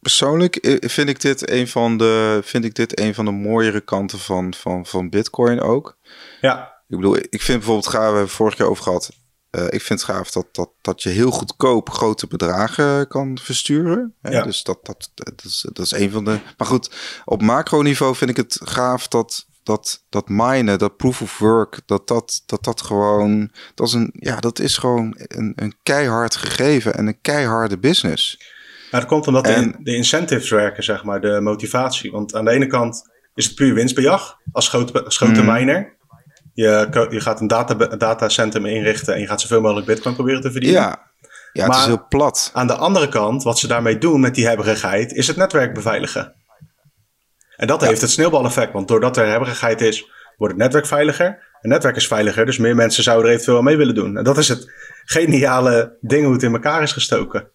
persoonlijk 0.00 0.56
eh, 0.56 0.88
vind 0.88 1.08
ik 1.08 1.20
dit 1.20 1.50
een 1.50 1.68
van 1.68 1.96
de, 1.96 2.40
vind 2.44 2.64
ik 2.64 2.74
dit 2.74 3.00
een 3.00 3.14
van 3.14 3.24
de 3.24 3.30
mooiere 3.30 3.80
kanten 3.80 4.18
van, 4.18 4.54
van, 4.54 4.86
van 4.86 5.08
bitcoin 5.08 5.60
ook. 5.60 5.98
Ja. 6.40 6.74
Ik 6.88 6.96
bedoel, 6.96 7.16
ik 7.16 7.42
vind 7.42 7.58
bijvoorbeeld, 7.58 7.86
gaan 7.86 8.00
we 8.00 8.06
hebben 8.06 8.28
vorig 8.28 8.56
jaar 8.56 8.68
over 8.68 8.82
gehad. 8.82 9.10
Uh, 9.50 9.64
ik 9.64 9.82
vind 9.82 10.00
het 10.00 10.10
gaaf 10.10 10.30
dat, 10.30 10.46
dat, 10.52 10.70
dat 10.80 11.02
je 11.02 11.08
heel 11.08 11.30
goedkoop 11.30 11.90
grote 11.90 12.26
bedragen 12.26 13.08
kan 13.08 13.38
versturen. 13.38 14.14
Hè? 14.22 14.30
Ja. 14.30 14.42
Dus 14.42 14.62
dat, 14.62 14.78
dat, 14.82 15.10
dat, 15.14 15.44
is, 15.44 15.66
dat 15.72 15.84
is 15.84 15.92
een 15.92 16.10
van 16.10 16.24
de. 16.24 16.40
Maar 16.56 16.66
goed, 16.66 16.90
op 17.24 17.42
macroniveau 17.42 18.16
vind 18.16 18.30
ik 18.30 18.36
het 18.36 18.60
gaaf 18.64 19.08
dat 19.08 19.46
dat, 19.66 20.04
dat 20.08 20.28
minen, 20.28 20.78
dat 20.78 20.96
proof 20.96 21.22
of 21.22 21.38
work, 21.38 21.80
dat 21.86 22.08
dat, 22.08 22.42
dat, 22.46 22.64
dat 22.64 22.82
gewoon, 22.82 23.50
dat 23.74 23.86
is, 23.86 23.92
een, 23.92 24.10
ja, 24.12 24.40
dat 24.40 24.58
is 24.58 24.76
gewoon 24.76 25.14
een, 25.16 25.52
een 25.56 25.74
keihard 25.82 26.36
gegeven 26.36 26.94
en 26.94 27.06
een 27.06 27.20
keiharde 27.20 27.78
business. 27.78 28.38
Maar 28.90 29.00
dat 29.00 29.10
komt 29.10 29.26
omdat 29.26 29.46
en, 29.46 29.70
de, 29.70 29.82
de, 29.82 29.94
incentives 29.94 30.50
werken, 30.50 30.82
zeg 30.82 31.04
maar, 31.04 31.20
de 31.20 31.40
motivatie. 31.40 32.10
Want 32.10 32.34
aan 32.34 32.44
de 32.44 32.50
ene 32.50 32.66
kant 32.66 33.10
is 33.34 33.44
het 33.44 33.54
puur 33.54 33.74
winstbejag 33.74 34.38
als 34.52 34.68
grote, 34.68 35.04
als 35.04 35.16
grote 35.16 35.42
mm. 35.42 35.52
miner. 35.52 35.94
Je, 36.54 37.06
je 37.10 37.20
gaat 37.20 37.40
een 37.40 37.46
data, 37.46 37.74
datacentrum 37.74 38.66
inrichten 38.66 39.14
en 39.14 39.20
je 39.20 39.26
gaat 39.26 39.40
zoveel 39.40 39.60
mogelijk 39.60 39.86
bitcoin 39.86 40.14
proberen 40.14 40.40
te 40.40 40.50
verdienen. 40.50 40.80
Ja, 40.80 41.10
ja 41.52 41.66
maar 41.66 41.76
het 41.76 41.86
is 41.86 41.94
heel 41.94 42.06
plat. 42.08 42.50
Aan 42.52 42.66
de 42.66 42.76
andere 42.76 43.08
kant, 43.08 43.42
wat 43.42 43.58
ze 43.58 43.66
daarmee 43.66 43.98
doen 43.98 44.20
met 44.20 44.34
die 44.34 44.46
hebberigheid, 44.46 45.12
is 45.12 45.26
het 45.26 45.36
netwerk 45.36 45.74
beveiligen. 45.74 46.34
En 47.56 47.66
dat 47.66 47.80
heeft 47.80 48.00
het 48.00 48.10
sneeuwbaleffect, 48.10 48.72
want 48.72 48.88
doordat 48.88 49.16
er 49.16 49.28
hebberigheid 49.28 49.80
is, 49.80 50.10
wordt 50.36 50.54
het 50.54 50.62
netwerk 50.62 50.86
veiliger. 50.86 51.44
Het 51.60 51.70
netwerk 51.70 51.96
is 51.96 52.06
veiliger, 52.06 52.46
dus 52.46 52.58
meer 52.58 52.74
mensen 52.74 53.02
zouden 53.02 53.26
er 53.26 53.32
eventueel 53.32 53.62
mee 53.62 53.76
willen 53.76 53.94
doen. 53.94 54.16
En 54.16 54.24
dat 54.24 54.38
is 54.38 54.48
het 54.48 54.72
geniale 55.04 55.96
ding 56.00 56.24
hoe 56.24 56.32
het 56.32 56.42
in 56.42 56.52
elkaar 56.52 56.82
is 56.82 56.92
gestoken. 56.92 57.50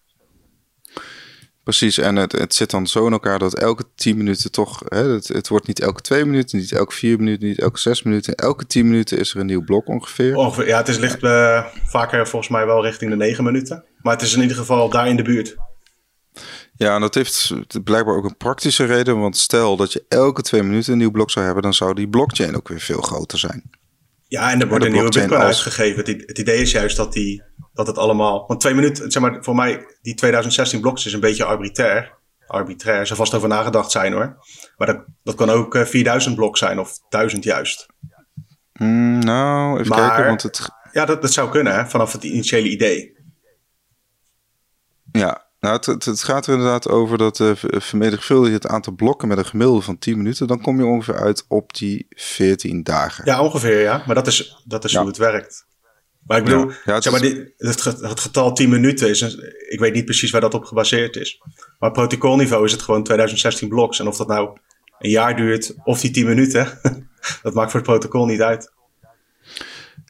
Precies, 1.64 1.98
en 1.98 2.16
het, 2.16 2.32
het 2.32 2.54
zit 2.54 2.70
dan 2.70 2.86
zo 2.86 3.06
in 3.06 3.12
elkaar 3.12 3.38
dat 3.38 3.58
elke 3.58 3.84
10 3.94 4.16
minuten 4.16 4.50
toch, 4.50 4.82
hè, 4.88 5.08
het, 5.08 5.28
het 5.28 5.48
wordt 5.48 5.66
niet 5.66 5.80
elke 5.80 6.00
2 6.00 6.24
minuten, 6.24 6.58
niet 6.58 6.72
elke 6.72 6.94
4 6.94 7.18
minuten, 7.18 7.48
niet 7.48 7.60
elke 7.60 7.78
6 7.78 8.02
minuten. 8.02 8.34
Elke 8.34 8.66
10 8.66 8.88
minuten 8.88 9.18
is 9.18 9.34
er 9.34 9.40
een 9.40 9.46
nieuw 9.46 9.64
blok 9.64 9.88
ongeveer. 9.88 10.36
ongeveer 10.36 10.66
ja, 10.66 10.78
het 10.78 10.88
is 10.88 10.98
ligt 10.98 11.22
uh, 11.22 11.64
vaker 11.86 12.28
volgens 12.28 12.50
mij 12.50 12.66
wel 12.66 12.82
richting 12.84 13.10
de 13.10 13.16
9 13.16 13.44
minuten. 13.44 13.84
Maar 14.02 14.12
het 14.12 14.22
is 14.22 14.34
in 14.34 14.42
ieder 14.42 14.56
geval 14.56 14.88
daar 14.88 15.08
in 15.08 15.16
de 15.16 15.22
buurt. 15.22 15.56
Ja, 16.76 16.94
en 16.94 17.00
dat 17.00 17.14
heeft 17.14 17.52
blijkbaar 17.84 18.16
ook 18.16 18.24
een 18.24 18.36
praktische 18.36 18.84
reden. 18.84 19.20
Want 19.20 19.36
stel 19.36 19.76
dat 19.76 19.92
je 19.92 20.04
elke 20.08 20.42
twee 20.42 20.62
minuten 20.62 20.92
een 20.92 20.98
nieuw 20.98 21.10
blok 21.10 21.30
zou 21.30 21.44
hebben, 21.44 21.62
dan 21.62 21.74
zou 21.74 21.94
die 21.94 22.08
blockchain 22.08 22.56
ook 22.56 22.68
weer 22.68 22.80
veel 22.80 23.00
groter 23.00 23.38
zijn. 23.38 23.70
Ja, 24.28 24.50
en 24.50 24.60
er 24.60 24.68
wordt 24.68 24.84
een 24.84 24.92
nieuwe 24.92 25.10
bitcoin 25.10 25.40
als... 25.40 25.44
uitgegeven. 25.44 26.04
Het, 26.04 26.24
het, 26.26 26.38
idee 26.38 26.60
is 26.60 26.70
juist 26.70 26.96
dat, 26.96 27.12
die, 27.12 27.42
dat 27.72 27.86
het 27.86 27.98
allemaal... 27.98 28.44
Want 28.46 28.60
twee 28.60 28.74
minuten, 28.74 29.10
zeg 29.10 29.22
maar, 29.22 29.44
voor 29.44 29.54
mij, 29.54 29.86
die 30.02 30.14
2016 30.14 30.80
bloks 30.80 31.06
is 31.06 31.12
een 31.12 31.20
beetje 31.20 31.44
arbitrair. 31.44 32.20
Arbitrair, 32.46 33.06
zou 33.06 33.18
vast 33.18 33.34
over 33.34 33.48
nagedacht 33.48 33.90
zijn 33.90 34.12
hoor. 34.12 34.36
Maar 34.76 34.86
dat, 34.86 35.04
dat 35.22 35.34
kan 35.34 35.50
ook 35.50 35.76
4000 35.86 36.34
blok 36.34 36.56
zijn, 36.56 36.78
of 36.78 36.98
1000 37.08 37.44
juist. 37.44 37.86
Mm, 38.72 39.18
nou, 39.18 39.80
even 39.80 39.96
kijken, 39.96 40.26
want 40.26 40.42
het... 40.42 40.68
Ja, 40.92 41.04
dat, 41.04 41.22
dat 41.22 41.32
zou 41.32 41.50
kunnen, 41.50 41.74
hè, 41.74 41.86
vanaf 41.86 42.12
het 42.12 42.24
initiële 42.24 42.68
idee. 42.68 43.16
Ja, 45.12 45.51
nou, 45.62 45.74
het, 45.74 46.04
het, 46.04 46.22
gaat 46.22 46.46
er 46.46 46.52
inderdaad 46.52 46.88
over 46.88 47.18
dat 47.18 47.38
uh, 47.38 47.50
vermenigvuldig 47.54 48.48
je 48.48 48.54
het 48.54 48.66
aantal 48.66 48.92
blokken 48.92 49.28
met 49.28 49.38
een 49.38 49.44
gemiddelde 49.44 49.82
van 49.82 49.98
10 49.98 50.16
minuten, 50.16 50.46
dan 50.46 50.60
kom 50.60 50.78
je 50.78 50.86
ongeveer 50.86 51.20
uit 51.20 51.44
op 51.48 51.74
die 51.74 52.06
14 52.10 52.82
dagen. 52.82 53.24
Ja, 53.24 53.42
ongeveer 53.42 53.80
ja. 53.80 54.02
Maar 54.06 54.14
dat 54.14 54.26
is, 54.26 54.62
dat 54.64 54.84
is 54.84 54.96
hoe 54.96 55.06
het 55.06 55.16
werkt. 55.16 55.66
Maar 56.26 56.38
ik 56.38 56.44
bedoel, 56.44 56.70
ja, 56.84 56.94
het, 56.94 57.02
zeg 57.02 57.12
maar, 57.12 57.22
die, 57.22 57.54
het, 57.56 57.80
getal 58.20 58.52
10 58.52 58.68
minuten 58.68 59.08
is, 59.08 59.22
ik 59.68 59.78
weet 59.80 59.94
niet 59.94 60.04
precies 60.04 60.30
waar 60.30 60.40
dat 60.40 60.54
op 60.54 60.64
gebaseerd 60.64 61.16
is. 61.16 61.42
Maar 61.78 61.88
op 61.88 61.94
protocolniveau 61.94 62.64
is 62.64 62.72
het 62.72 62.82
gewoon 62.82 63.02
2016 63.02 63.68
bloks. 63.68 63.98
En 64.00 64.06
of 64.06 64.16
dat 64.16 64.28
nou 64.28 64.56
een 64.98 65.10
jaar 65.10 65.36
duurt 65.36 65.74
of 65.84 66.00
die 66.00 66.10
10 66.10 66.26
minuten, 66.26 66.80
dat 67.42 67.54
maakt 67.54 67.70
voor 67.70 67.80
het 67.80 67.88
protocol 67.88 68.26
niet 68.26 68.42
uit. 68.42 68.72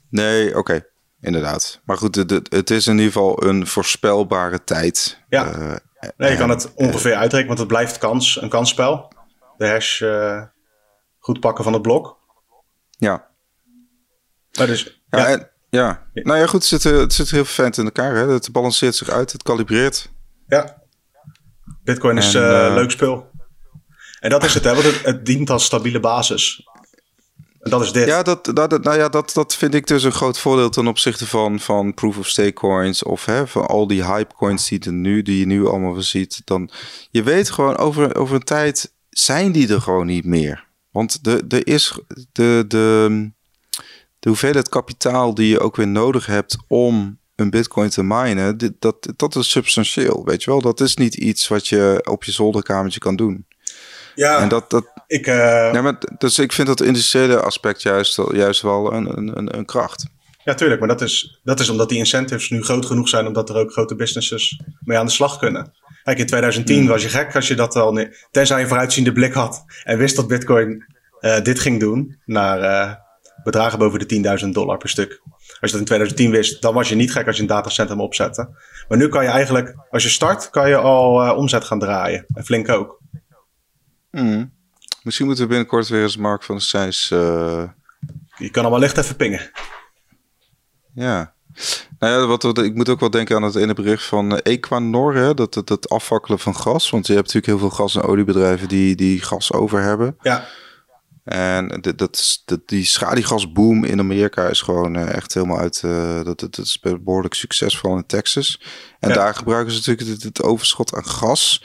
Nee, 0.08 0.58
oké 0.58 0.90
inderdaad. 1.22 1.80
Maar 1.84 1.96
goed, 1.96 2.14
het, 2.14 2.30
het 2.48 2.70
is 2.70 2.86
in 2.86 2.92
ieder 2.92 3.12
geval 3.12 3.44
een 3.44 3.66
voorspelbare 3.66 4.64
tijd. 4.64 5.22
Ja, 5.28 5.56
uh, 5.58 5.74
nee, 6.16 6.30
je 6.30 6.36
kan 6.36 6.50
het 6.50 6.74
ongeveer 6.74 7.14
uitrekenen, 7.14 7.46
want 7.46 7.58
het 7.58 7.68
blijft 7.68 7.98
kans, 7.98 8.42
een 8.42 8.48
kansspel. 8.48 9.12
De 9.56 9.68
hash 9.68 10.00
uh, 10.00 10.42
goed 11.18 11.40
pakken 11.40 11.64
van 11.64 11.72
het 11.72 11.82
blok. 11.82 12.18
Ja. 12.90 13.30
Maar 14.58 14.66
dus, 14.66 15.02
ja, 15.10 15.28
ja. 15.28 15.50
ja. 15.70 16.06
nou 16.12 16.38
ja, 16.38 16.46
goed, 16.46 16.70
het 16.70 16.82
zit, 16.82 16.82
het 16.82 17.12
zit 17.12 17.30
heel 17.30 17.44
vent 17.44 17.78
in 17.78 17.84
elkaar. 17.84 18.14
Hè? 18.14 18.28
Het 18.28 18.52
balanceert 18.52 18.94
zich 18.94 19.08
uit, 19.08 19.32
het 19.32 19.42
kalibreert. 19.42 20.10
Ja. 20.46 20.82
Bitcoin 21.84 22.16
is 22.16 22.34
en, 22.34 22.42
uh, 22.42 22.74
leuk 22.74 22.90
spul. 22.90 23.30
En 24.20 24.30
dat 24.30 24.44
is 24.44 24.54
het, 24.54 24.64
hè, 24.64 24.72
want 24.72 24.84
het, 24.84 25.04
het 25.04 25.26
dient 25.26 25.50
als 25.50 25.64
stabiele 25.64 26.00
basis. 26.00 26.68
Dat 27.62 27.82
is 27.82 27.92
dit. 27.92 28.06
Ja, 28.06 28.22
dat, 28.22 28.50
dat, 28.54 28.82
nou 28.82 28.98
ja, 28.98 29.08
dat, 29.08 29.30
dat 29.34 29.54
vind 29.54 29.74
ik 29.74 29.86
dus 29.86 30.02
een 30.02 30.12
groot 30.12 30.38
voordeel 30.38 30.68
ten 30.68 30.86
opzichte 30.86 31.26
van, 31.26 31.60
van 31.60 31.94
proof 31.94 32.18
of 32.18 32.28
stake 32.28 32.52
coins 32.52 33.02
of 33.02 33.24
hè, 33.24 33.46
van 33.46 33.66
al 33.66 33.86
die 33.86 34.04
hype 34.04 34.34
coins 34.34 34.68
die, 34.68 34.80
er 34.80 34.92
nu, 34.92 35.22
die 35.22 35.38
je 35.38 35.46
nu 35.46 35.66
allemaal 35.66 36.02
ziet. 36.02 36.42
Dan, 36.44 36.70
je 37.10 37.22
weet 37.22 37.50
gewoon 37.50 37.76
over, 37.76 38.16
over 38.16 38.34
een 38.34 38.42
tijd 38.42 38.92
zijn 39.10 39.52
die 39.52 39.72
er 39.72 39.80
gewoon 39.80 40.06
niet 40.06 40.24
meer. 40.24 40.66
Want 40.90 41.24
de, 41.24 41.46
de, 41.46 41.64
is 41.64 41.98
de, 42.32 42.64
de, 42.68 43.30
de 44.18 44.28
hoeveelheid 44.28 44.68
kapitaal 44.68 45.34
die 45.34 45.48
je 45.48 45.60
ook 45.60 45.76
weer 45.76 45.88
nodig 45.88 46.26
hebt 46.26 46.56
om 46.68 47.18
een 47.36 47.50
bitcoin 47.50 47.90
te 47.90 48.02
minen, 48.02 48.58
dit, 48.58 48.72
dat, 48.78 49.08
dat 49.16 49.36
is 49.36 49.50
substantieel, 49.50 50.24
weet 50.24 50.42
je 50.42 50.50
wel. 50.50 50.60
Dat 50.60 50.80
is 50.80 50.96
niet 50.96 51.14
iets 51.14 51.48
wat 51.48 51.68
je 51.68 52.00
op 52.10 52.24
je 52.24 52.32
zolderkamertje 52.32 53.00
kan 53.00 53.16
doen. 53.16 53.46
Ja, 54.14 54.38
en 54.38 54.48
dat, 54.48 54.70
dat, 54.70 54.91
ik... 55.12 55.26
Uh... 55.26 55.34
Ja, 55.72 55.82
maar, 55.82 55.98
dus 56.18 56.38
ik 56.38 56.52
vind 56.52 56.66
dat 56.66 56.80
industriële 56.80 57.40
aspect 57.40 57.82
juist, 57.82 58.20
juist 58.32 58.62
wel 58.62 58.92
een, 58.92 59.18
een, 59.18 59.56
een 59.56 59.64
kracht. 59.64 60.06
Ja, 60.44 60.54
tuurlijk. 60.54 60.80
Maar 60.80 60.88
dat 60.88 61.00
is, 61.00 61.40
dat 61.44 61.60
is 61.60 61.68
omdat 61.68 61.88
die 61.88 61.98
incentives 61.98 62.50
nu 62.50 62.62
groot 62.62 62.86
genoeg 62.86 63.08
zijn... 63.08 63.26
omdat 63.26 63.48
er 63.48 63.56
ook 63.56 63.72
grote 63.72 63.94
businesses 63.94 64.60
mee 64.80 64.98
aan 64.98 65.06
de 65.06 65.12
slag 65.12 65.38
kunnen. 65.38 65.72
Kijk, 66.02 66.18
in 66.18 66.26
2010 66.26 66.78
hmm. 66.78 66.86
was 66.86 67.02
je 67.02 67.08
gek 67.08 67.34
als 67.34 67.48
je 67.48 67.54
dat 67.54 67.76
al... 67.76 68.06
Tenzij 68.30 68.60
je 68.60 68.66
vooruitziende 68.66 69.12
blik 69.12 69.32
had... 69.32 69.64
en 69.84 69.98
wist 69.98 70.16
dat 70.16 70.28
bitcoin 70.28 70.84
uh, 71.20 71.40
dit 71.40 71.60
ging 71.60 71.80
doen... 71.80 72.18
naar 72.24 72.60
uh, 72.60 72.94
bedragen 73.44 73.78
boven 73.78 74.08
de 74.08 74.40
10.000 74.44 74.48
dollar 74.48 74.78
per 74.78 74.88
stuk. 74.88 75.20
Als 75.36 75.70
je 75.70 75.78
dat 75.78 75.78
in 75.78 75.84
2010 75.84 76.30
wist, 76.30 76.62
dan 76.62 76.74
was 76.74 76.88
je 76.88 76.94
niet 76.94 77.12
gek 77.12 77.26
als 77.26 77.36
je 77.36 77.42
een 77.42 77.48
datacentrum 77.48 78.00
opzette. 78.00 78.48
Maar 78.88 78.98
nu 78.98 79.08
kan 79.08 79.24
je 79.24 79.30
eigenlijk, 79.30 79.74
als 79.90 80.02
je 80.02 80.08
start, 80.08 80.50
kan 80.50 80.68
je 80.68 80.76
al 80.76 81.26
uh, 81.26 81.36
omzet 81.36 81.64
gaan 81.64 81.78
draaien. 81.78 82.24
En 82.34 82.44
flink 82.44 82.68
ook. 82.68 83.00
Mm. 84.10 84.52
Misschien 85.02 85.26
moeten 85.26 85.44
we 85.44 85.50
binnenkort 85.50 85.88
weer 85.88 86.02
eens 86.02 86.16
Mark 86.16 86.42
van 86.42 86.60
de. 86.60 87.10
Uh... 87.12 87.64
Je 88.36 88.50
kan 88.50 88.62
allemaal 88.62 88.80
licht 88.80 88.96
even 88.96 89.16
pingen. 89.16 89.50
Ja. 90.94 91.34
Nou 91.98 92.20
ja, 92.20 92.26
wat, 92.26 92.42
wat, 92.42 92.58
ik 92.58 92.74
moet 92.74 92.88
ook 92.88 93.00
wel 93.00 93.10
denken 93.10 93.36
aan 93.36 93.42
het 93.42 93.54
ene 93.54 93.74
bericht 93.74 94.04
van 94.04 94.36
eh, 94.36 94.52
Equanor, 94.52 95.14
hè, 95.14 95.34
dat, 95.34 95.54
dat, 95.54 95.66
dat 95.66 95.88
afvakkelen 95.88 96.38
van 96.38 96.56
gas. 96.56 96.90
Want 96.90 97.06
je 97.06 97.14
hebt 97.14 97.26
natuurlijk 97.26 97.60
heel 97.60 97.68
veel 97.68 97.76
gas- 97.76 97.96
en 97.96 98.02
oliebedrijven 98.02 98.68
die, 98.68 98.94
die 98.96 99.20
gas 99.22 99.52
over 99.52 99.80
hebben. 99.80 100.16
Ja. 100.20 100.48
En 101.24 101.68
dat, 101.68 101.98
dat, 101.98 102.42
dat, 102.44 102.60
die 102.66 102.84
schadigasboom 102.84 103.84
in 103.84 103.98
Amerika 103.98 104.48
is 104.48 104.60
gewoon 104.60 104.96
uh, 104.96 105.14
echt 105.14 105.34
helemaal 105.34 105.58
uit. 105.58 105.82
Uh, 105.84 106.24
dat, 106.24 106.40
dat, 106.40 106.58
is 106.58 106.80
behoorlijk 106.80 107.34
succesvol 107.34 107.96
in 107.96 108.06
Texas. 108.06 108.60
En 108.98 109.08
ja. 109.08 109.14
daar 109.14 109.34
gebruiken 109.34 109.72
ze 109.72 109.78
natuurlijk 109.78 110.08
het, 110.08 110.22
het, 110.22 110.42
overschot 110.42 110.94
aan 110.94 111.06
gas 111.06 111.64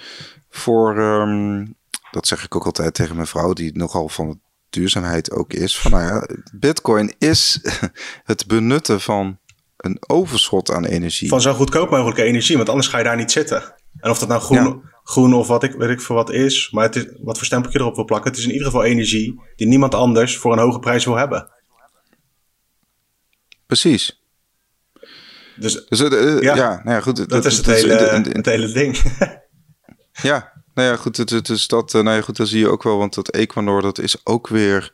voor 0.49 0.97
um, 0.97 1.75
dat 2.17 2.27
zeg 2.27 2.43
ik 2.43 2.55
ook 2.55 2.65
altijd 2.65 2.93
tegen 2.93 3.15
mijn 3.15 3.27
vrouw, 3.27 3.53
die 3.53 3.77
nogal 3.77 4.09
van 4.09 4.41
duurzaamheid 4.69 5.31
ook 5.31 5.53
is. 5.53 5.77
Van 5.77 5.91
nou 5.91 6.03
ja, 6.03 6.27
Bitcoin 6.53 7.13
is 7.17 7.59
het 8.31 8.47
benutten 8.47 9.01
van 9.01 9.39
een 9.77 9.97
overschot 10.07 10.71
aan 10.71 10.85
energie. 10.85 11.29
Van 11.29 11.41
zo 11.41 11.53
goedkoop 11.53 11.89
mogelijke 11.89 12.23
energie, 12.23 12.57
want 12.57 12.69
anders 12.69 12.87
ga 12.87 12.97
je 12.97 13.03
daar 13.03 13.15
niet 13.15 13.31
zitten. 13.31 13.75
En 13.97 14.09
of 14.09 14.19
dat 14.19 14.29
nou 14.29 14.41
groen, 14.41 14.83
groen 15.03 15.33
of 15.33 15.47
wat 15.47 15.63
ik 15.63 15.71
weet 15.71 15.89
ik 15.89 16.01
voor 16.01 16.15
wat 16.15 16.31
is, 16.31 16.71
maar 16.71 16.83
het 16.83 16.95
is, 16.95 17.05
wat 17.21 17.37
voor 17.37 17.45
stempeltje 17.45 17.79
erop 17.79 17.95
wil 17.95 18.05
plakken, 18.05 18.29
het 18.29 18.39
is 18.39 18.45
in 18.45 18.51
ieder 18.51 18.65
geval 18.65 18.83
energie 18.83 19.41
die 19.55 19.67
niemand 19.67 19.95
anders 19.95 20.37
voor 20.37 20.51
een 20.51 20.59
hoge 20.59 20.79
prijs 20.79 21.05
wil 21.05 21.15
hebben. 21.15 21.51
Precies. 23.65 24.21
Dus, 25.55 25.85
dus 25.85 26.01
uh, 26.01 26.41
ja, 26.41 26.55
ja, 26.55 26.81
nou 26.83 26.95
ja, 26.95 27.01
goed. 27.01 27.15
Dat, 27.15 27.29
dat 27.29 27.45
is 27.45 27.57
het, 27.57 27.65
hele, 27.65 27.93
het 28.29 28.45
hele 28.45 28.71
ding. 28.71 28.97
ja, 30.29 30.56
nou 30.77 30.89
ja, 30.89 30.95
goed, 30.95 31.17
het, 31.17 31.29
het 31.29 31.49
is 31.49 31.67
dat, 31.67 31.93
uh, 31.93 32.01
nou 32.01 32.15
ja, 32.15 32.21
goed, 32.21 32.37
dat 32.37 32.47
zie 32.47 32.59
je 32.59 32.69
ook 32.69 32.83
wel, 32.83 32.97
want 32.97 33.13
dat 33.13 33.33
Ecuador, 33.33 33.81
dat 33.81 33.99
is 33.99 34.25
ook 34.25 34.47
weer, 34.47 34.91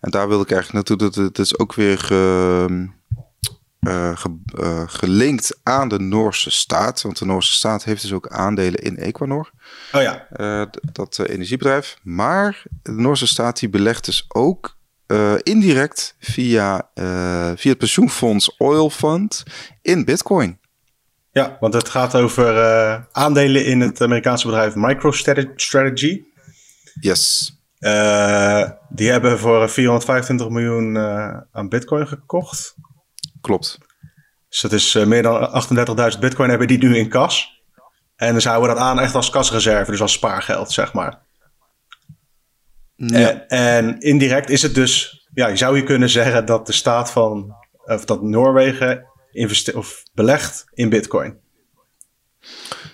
en 0.00 0.10
daar 0.10 0.28
wil 0.28 0.40
ik 0.40 0.50
eigenlijk 0.50 0.88
naartoe, 0.88 1.10
dat 1.10 1.24
het 1.24 1.38
is 1.38 1.58
ook 1.58 1.74
weer 1.74 1.98
ge, 1.98 2.88
uh, 3.80 4.16
ge, 4.16 4.36
uh, 4.60 4.82
gelinkt 4.86 5.58
aan 5.62 5.88
de 5.88 5.98
Noorse 5.98 6.50
staat, 6.50 7.02
want 7.02 7.18
de 7.18 7.24
Noorse 7.24 7.52
staat 7.52 7.84
heeft 7.84 8.02
dus 8.02 8.12
ook 8.12 8.28
aandelen 8.28 8.80
in 8.80 8.96
Ecuador. 8.96 9.50
Oh 9.92 10.02
ja. 10.02 10.26
dat 10.92 11.18
energiebedrijf, 11.18 11.98
maar 12.02 12.62
de 12.82 12.92
Noorse 12.92 13.26
staat 13.26 13.58
die 13.58 13.68
belegt 13.68 14.04
dus 14.04 14.24
ook 14.28 14.76
indirect 15.42 16.16
via, 16.20 16.90
via 17.54 17.70
het 17.70 17.78
pensioenfonds 17.78 18.56
Oil 18.56 18.90
Fund 18.90 19.42
in 19.82 20.04
Bitcoin. 20.04 20.58
Ja, 21.30 21.56
want 21.60 21.74
het 21.74 21.88
gaat 21.88 22.14
over 22.14 22.54
uh, 22.54 23.02
aandelen 23.12 23.64
in 23.64 23.80
het 23.80 24.00
Amerikaanse 24.00 24.46
bedrijf 24.46 24.74
MicroStrategy. 24.74 26.22
Yes. 27.00 27.52
Uh, 27.78 28.70
die 28.88 29.10
hebben 29.10 29.38
voor 29.38 29.68
425 29.68 30.48
miljoen 30.48 30.94
uh, 30.94 31.36
aan 31.52 31.68
bitcoin 31.68 32.08
gekocht. 32.08 32.74
Klopt. 33.40 33.78
Dus 34.48 34.60
dat 34.60 34.72
is 34.72 34.94
meer 34.94 35.22
dan 35.22 35.62
38.000 36.12 36.18
bitcoin 36.18 36.48
hebben 36.48 36.68
die 36.68 36.78
nu 36.78 36.96
in 36.96 37.08
kas. 37.08 37.62
En 38.16 38.40
ze 38.40 38.48
houden 38.48 38.74
dat 38.74 38.84
aan 38.84 39.00
echt 39.00 39.14
als 39.14 39.30
kasreserve, 39.30 39.90
dus 39.90 40.00
als 40.00 40.12
spaargeld, 40.12 40.72
zeg 40.72 40.92
maar. 40.92 41.26
Ja. 42.94 43.18
En, 43.18 43.48
en 43.48 44.00
indirect 44.00 44.50
is 44.50 44.62
het 44.62 44.74
dus, 44.74 45.26
ja, 45.34 45.46
je 45.46 45.56
zou 45.56 45.76
je 45.76 45.82
kunnen 45.82 46.08
zeggen 46.08 46.46
dat 46.46 46.66
de 46.66 46.72
staat 46.72 47.10
van, 47.10 47.54
of 47.84 48.04
dat 48.04 48.22
Noorwegen 48.22 49.07
of 49.74 50.02
belegt 50.14 50.64
in 50.74 50.88
bitcoin. 50.88 51.38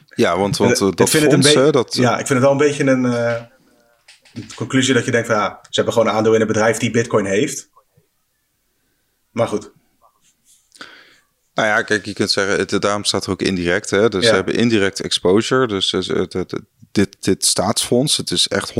Ja, 0.09 0.39
want, 0.39 0.57
want 0.57 0.80
uh, 0.80 0.91
dat 0.91 1.11
fonds, 1.11 1.53
dat... 1.53 1.95
Ja, 1.95 2.18
ik 2.18 2.26
vind 2.26 2.28
het 2.28 2.39
wel 2.39 2.51
een 2.51 2.57
beetje 2.57 2.85
een, 2.85 3.05
uh, 3.05 3.43
conclusie 4.55 4.95
dat 4.95 5.05
je 5.05 5.11
denkt 5.11 5.26
van... 5.26 5.37
Ja, 5.37 5.59
ze 5.62 5.68
hebben 5.70 5.93
gewoon 5.93 6.09
een 6.09 6.14
aandeel 6.14 6.35
in 6.35 6.41
een 6.41 6.47
bedrijf 6.47 6.78
die 6.78 6.91
bitcoin 6.91 7.24
heeft. 7.24 7.70
Maar 9.30 9.49
goed. 9.49 9.72
Nou 11.55 11.69
ja, 11.69 11.83
kijk, 11.83 12.05
je 12.05 12.13
kunt 12.13 12.31
zeggen, 12.31 12.59
het, 12.59 12.83
daarom 12.83 13.05
staat 13.05 13.25
er 13.25 13.31
ook 13.31 13.43
indirect. 13.43 13.91
Hè? 13.91 14.09
Dus 14.09 14.23
ja. 14.23 14.29
ze 14.29 14.35
hebben 14.35 14.55
indirect 14.55 15.01
exposure. 15.01 15.67
Dus 15.67 15.91
het, 15.91 16.33
het, 16.33 16.61
dit, 16.95 17.17
dit 17.21 17.45
staatsfonds, 17.45 18.17
het 18.17 18.31
is 18.31 18.49
echt 18.49 18.71
100% 18.71 18.75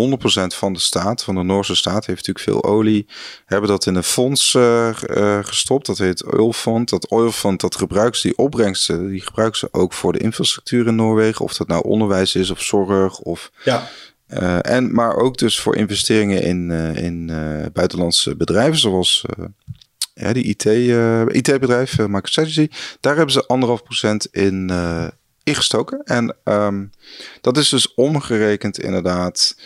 van 0.47 0.72
de 0.72 0.79
staat, 0.79 1.22
van 1.22 1.35
de 1.35 1.43
Noorse 1.43 1.75
staat, 1.75 2.07
heeft 2.07 2.27
natuurlijk 2.27 2.45
veel 2.45 2.72
olie, 2.72 3.07
hebben 3.47 3.68
dat 3.68 3.87
in 3.87 3.95
een 3.95 4.03
fonds 4.03 4.55
uh, 4.55 4.89
uh, 5.07 5.39
gestopt. 5.43 5.87
Dat 5.87 5.99
heet 5.99 6.25
Oilfond. 6.25 6.89
Dat 6.89 7.11
Oilfond, 7.11 7.61
dat 7.61 7.77
gebruiken 7.77 8.20
ze, 8.20 8.27
die 8.27 8.39
opbrengsten, 8.39 9.09
die 9.09 9.20
gebruiken 9.20 9.59
ze 9.59 9.68
ook 9.70 9.93
voor 9.93 10.12
de 10.12 10.18
infrastructuur 10.18 10.87
in 10.87 10.95
Noorwegen. 10.95 11.45
Of 11.45 11.55
dat 11.55 11.68
nou 11.68 11.85
onderwijs 11.85 12.35
is 12.35 12.51
of 12.51 12.62
zorg 12.62 13.18
of... 13.18 13.51
Ja. 13.64 13.89
Uh, 14.29 14.59
en, 14.62 14.95
maar 14.95 15.16
ook 15.16 15.39
dus 15.39 15.61
voor 15.61 15.77
investeringen 15.77 16.43
in, 16.43 16.70
in 16.97 17.27
buitenlandse 17.72 18.37
bedrijven, 18.37 18.79
zoals 18.79 19.25
ja, 20.15 20.33
die 20.33 20.45
IT, 20.45 20.65
IT-bedrijf, 21.35 21.99
MicroStrategy. 21.99 22.69
Daar 23.01 23.17
hebben 23.17 23.33
ze 23.33 23.47
anderhalf 23.47 23.83
procent 23.83 24.27
in 24.27 24.71
ingestoken. 25.45 26.03
En 26.05 26.37
um, 26.45 26.91
dat 27.41 27.57
is 27.57 27.69
dus 27.69 27.95
omgerekend 27.95 28.79
inderdaad. 28.79 29.57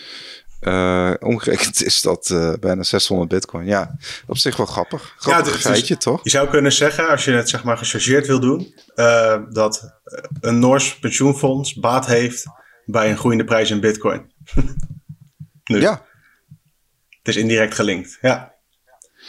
Uh, 0.61 1.15
omgerekend 1.21 1.85
is 1.85 2.03
dat 2.03 2.29
uh, 2.33 2.53
bijna 2.61 2.83
600 2.83 3.29
bitcoin. 3.29 3.67
Ja, 3.67 3.97
op 4.27 4.37
zich 4.37 4.57
wel 4.57 4.67
grappig. 4.67 5.15
Grappig 5.19 5.53
ja, 5.53 5.71
feitje, 5.71 5.97
toch? 5.97 6.21
Je 6.23 6.31
zou 6.31 6.49
kunnen 6.49 6.73
zeggen, 6.73 7.09
als 7.09 7.25
je 7.25 7.31
het 7.31 7.49
zeg 7.49 7.65
maar 7.65 7.79
gechargeerd 7.79 8.27
wil 8.27 8.41
doen, 8.41 8.75
uh, 8.97 9.43
dat 9.51 10.01
een 10.41 10.59
Noors 10.59 10.99
pensioenfonds 10.99 11.75
baat 11.75 12.07
heeft 12.07 12.45
bij 12.85 13.11
een 13.11 13.17
groeiende 13.17 13.45
prijs 13.45 13.71
in 13.71 13.81
bitcoin. 13.81 14.33
Ja. 15.71 16.07
Het 17.09 17.37
is 17.37 17.37
indirect 17.37 17.75
gelinkt, 17.75 18.19
ja. 18.21 18.55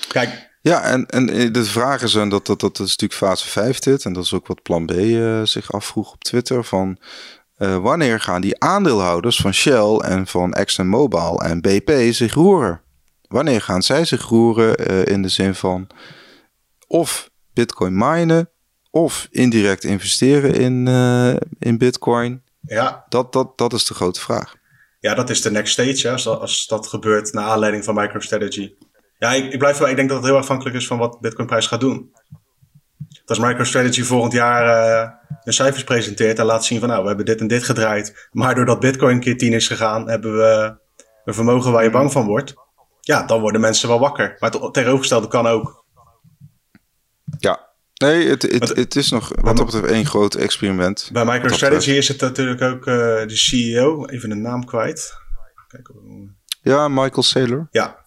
Kijk, 0.08 0.49
ja, 0.62 0.84
en, 0.84 1.05
en 1.05 1.30
eh, 1.30 1.51
de 1.51 1.64
vraag 1.64 2.01
is, 2.01 2.16
en 2.16 2.30
dat, 2.30 2.45
dat, 2.45 2.60
dat 2.60 2.80
is 2.80 2.97
natuurlijk 2.97 3.14
fase 3.14 3.47
5 3.47 3.80
dit, 3.80 4.05
en 4.05 4.14
dat 4.14 4.24
is 4.24 4.34
ook 4.34 4.47
wat 4.47 4.62
plan 4.62 4.86
B 4.86 4.91
uh, 4.91 5.43
zich 5.43 5.72
afvroeg 5.72 6.14
op 6.14 6.24
Twitter, 6.24 6.64
van 6.64 6.97
uh, 7.57 7.78
wanneer 7.78 8.20
gaan 8.20 8.41
die 8.41 8.60
aandeelhouders 8.60 9.38
van 9.38 9.53
Shell 9.53 9.95
en 9.95 10.28
van 10.28 10.53
ExxonMobil 10.53 11.41
en 11.41 11.62
BP 11.62 12.14
zich 12.14 12.34
roeren? 12.34 12.82
Wanneer 13.28 13.62
gaan 13.62 13.82
zij 13.82 14.05
zich 14.05 14.26
roeren 14.28 14.91
uh, 14.91 15.05
in 15.05 15.22
de 15.22 15.30
zin 15.30 15.55
van 15.55 15.88
of 16.88 17.30
bitcoin 17.53 17.97
minen 17.97 18.49
of 18.91 19.28
indirect 19.32 19.84
investeren 19.84 20.53
in, 20.53 20.88
in 21.60 21.78
bitcoin? 21.78 22.41
Ja. 22.62 23.05
Dat, 23.10 23.34
dat, 23.34 23.57
dat 23.57 23.74
is 23.74 23.86
de 23.86 23.93
grote 23.93 24.20
vraag. 24.20 24.55
Ja, 24.99 25.14
dat 25.14 25.30
is 25.30 25.41
de 25.41 25.51
next 25.51 25.74
stage, 25.74 26.10
als, 26.12 26.28
als 26.28 26.68
dat 26.68 26.88
gebeurt 26.88 27.34
naar 27.34 27.45
aanleiding 27.45 27.84
van 27.84 27.95
MicroStrategy. 27.95 28.74
Ja, 29.20 29.34
ik, 29.34 29.54
ik, 29.54 29.60
blijf 29.60 29.78
wel. 29.78 29.90
Ik 29.90 29.96
denk 29.96 30.10
dat 30.10 30.18
het 30.18 30.28
heel 30.28 30.38
afhankelijk 30.38 30.76
is 30.76 30.88
van 30.88 30.98
wat 30.98 31.20
Bitcoin-prijs 31.20 31.68
gaat 31.68 31.80
doen. 31.80 32.12
Als 33.26 33.40
MicroStrategy 33.40 34.04
volgend 34.04 34.34
jaar 34.34 34.66
uh, 34.66 35.10
een 35.44 35.54
cijfers 35.54 35.84
presenteert 35.84 36.40
en 36.40 36.46
laat 36.46 36.66
zien 36.66 36.80
van 36.80 36.90
nou, 36.90 37.02
we 37.02 37.08
hebben 37.08 37.26
dit 37.26 37.40
en 37.40 37.48
dit 37.48 37.64
gedraaid. 37.64 38.30
Maar 38.32 38.56
doordat 38.56 38.80
Bitcoin 38.80 39.16
een 39.16 39.22
keer 39.22 39.38
10 39.38 39.54
is 39.54 39.68
gegaan, 39.68 40.10
hebben 40.10 40.38
we 40.38 40.78
een 41.26 41.34
vermogen 41.34 41.72
waar 41.72 41.84
je 41.84 41.90
bang 41.90 42.12
van 42.12 42.26
wordt. 42.26 42.54
Ja, 43.02 43.24
dan 43.24 43.42
worden 43.42 43.62
mensen 43.62 43.90
wel 43.90 44.00
wakker. 44.00 44.36
Maar 44.40 44.52
het 44.52 44.74
tegenovergestelde 44.74 45.28
kan 45.28 45.48
ook. 45.48 45.86
Ja, 47.38 47.70
nee, 47.94 48.28
het, 48.28 48.42
het, 48.42 48.76
het 48.76 48.96
is 48.96 49.10
nog 49.10 49.32
wat 49.42 49.58
dat 49.58 49.66
betreft 49.66 49.94
één 49.94 50.06
groot 50.06 50.36
experiment. 50.36 51.10
Bij 51.14 51.26
MicroStrategy 51.26 51.92
is 51.92 52.08
het 52.08 52.22
natuurlijk 52.22 52.62
ook 52.62 52.86
uh, 52.86 52.96
de 53.28 53.36
CEO, 53.36 54.06
even 54.06 54.30
de 54.30 54.36
naam 54.36 54.66
kwijt. 54.66 55.14
Kijk, 55.68 55.90
ja, 56.62 56.88
Michael 56.88 57.24
Saylor. 57.24 57.68
Ja, 57.72 57.99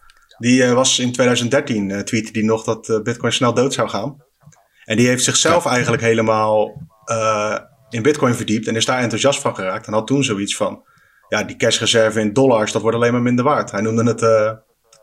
die 0.42 0.62
uh, 0.62 0.72
was 0.72 0.98
in 0.98 1.12
2013, 1.12 1.88
uh, 1.88 2.00
tweette 2.00 2.32
die 2.32 2.44
nog 2.44 2.64
dat 2.64 2.88
uh, 2.88 3.00
Bitcoin 3.02 3.32
snel 3.32 3.54
dood 3.54 3.72
zou 3.72 3.88
gaan. 3.88 4.16
En 4.84 4.96
die 4.96 5.06
heeft 5.06 5.24
zichzelf 5.24 5.66
eigenlijk 5.66 6.02
helemaal 6.02 6.82
in 7.90 8.02
Bitcoin 8.02 8.34
verdiept 8.34 8.66
en 8.66 8.76
is 8.76 8.84
daar 8.84 8.98
enthousiast 8.98 9.40
van 9.40 9.54
geraakt. 9.54 9.86
En 9.86 9.92
had 9.92 10.06
toen 10.06 10.24
zoiets 10.24 10.56
van: 10.56 10.84
ja, 11.28 11.42
die 11.42 11.56
cashreserve 11.56 12.20
in 12.20 12.32
dollars, 12.32 12.72
dat 12.72 12.82
wordt 12.82 12.96
alleen 12.96 13.12
maar 13.12 13.22
minder 13.22 13.44
waard. 13.44 13.70
Hij 13.70 13.80
noemde 13.80 14.04
het 14.04 14.58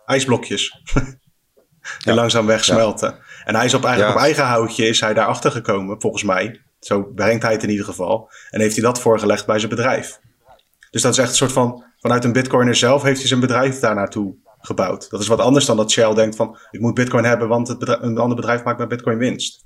ijsblokjes. 0.06 0.70
die 2.04 2.14
ja. 2.14 2.14
langzaam 2.14 2.46
wegsmelten. 2.46 3.10
Ja. 3.10 3.44
En 3.44 3.56
hij 3.56 3.66
is 3.66 3.74
op, 3.74 3.86
eigenlijk 3.86 4.16
op 4.16 4.22
eigen 4.22 4.46
houtje 4.46 4.88
is 4.88 5.00
hij 5.00 5.14
daarachter 5.14 5.52
gekomen, 5.52 6.02
volgens 6.02 6.24
mij. 6.24 6.62
Zo 6.80 7.04
brengt 7.04 7.44
hij 7.44 7.52
het 7.52 7.64
in 7.64 7.70
ieder 7.70 7.86
geval. 7.86 8.32
En 8.50 8.60
heeft 8.60 8.76
hij 8.76 8.84
dat 8.84 9.00
voorgelegd 9.00 9.46
bij 9.46 9.58
zijn 9.60 9.70
bedrijf. 9.70 10.20
Dus 10.92 11.02
dat 11.02 11.12
is 11.12 11.18
echt 11.18 11.30
een 11.30 11.36
soort 11.36 11.52
van, 11.52 11.84
vanuit 12.00 12.24
een 12.24 12.34
bitcoiner 12.34 12.76
zelf 12.76 13.04
heeft 13.04 13.20
hij 13.20 13.28
zijn 13.28 13.40
bedrijf 13.40 13.80
daar 13.80 13.96
naartoe 13.96 14.36
gebouwd. 14.62 15.10
Dat 15.10 15.22
is 15.22 15.28
wat 15.28 15.40
anders 15.40 15.66
dan 15.66 15.78
dat 15.78 15.92
Shell 15.92 16.14
denkt 16.14 16.36
van 16.36 16.58
ik 16.72 16.80
moet 16.80 16.94
bitcoin 16.94 17.24
hebben, 17.24 17.48
want 17.48 17.68
het 17.68 17.80
bedrijf, 17.80 18.02
een 18.02 18.18
ander 18.18 18.36
bedrijf 18.36 18.64
maakt 18.64 18.80
met 18.80 18.88
bitcoin 18.88 19.18
winst. 19.18 19.66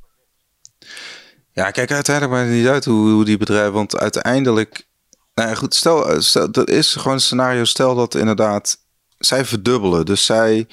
Ja, 1.52 1.72
kijk, 1.72 1.91
uiteindelijk 1.91 2.36
maakt 2.36 2.50
het 2.50 2.58
niet 2.58 2.68
uit 2.68 2.86
hoe, 2.86 3.10
hoe 3.10 3.26
die 3.26 3.38
bedrijven, 3.38 3.74
want 3.74 3.98
uiteindelijk, 3.98 4.88
nou 5.34 5.50
ja, 5.50 5.56
goed, 5.56 5.76
stel, 5.76 6.22
stel, 6.22 6.52
dat 6.52 6.70
is 6.70 6.96
gewoon 6.96 7.14
een 7.14 7.20
scenario, 7.20 7.64
stel 7.64 7.96
dat 7.96 8.16
inderdaad, 8.16 8.78
zij 9.18 9.46
verdubbelen, 9.46 10.06
dus 10.06 10.26
zij, 10.26 10.68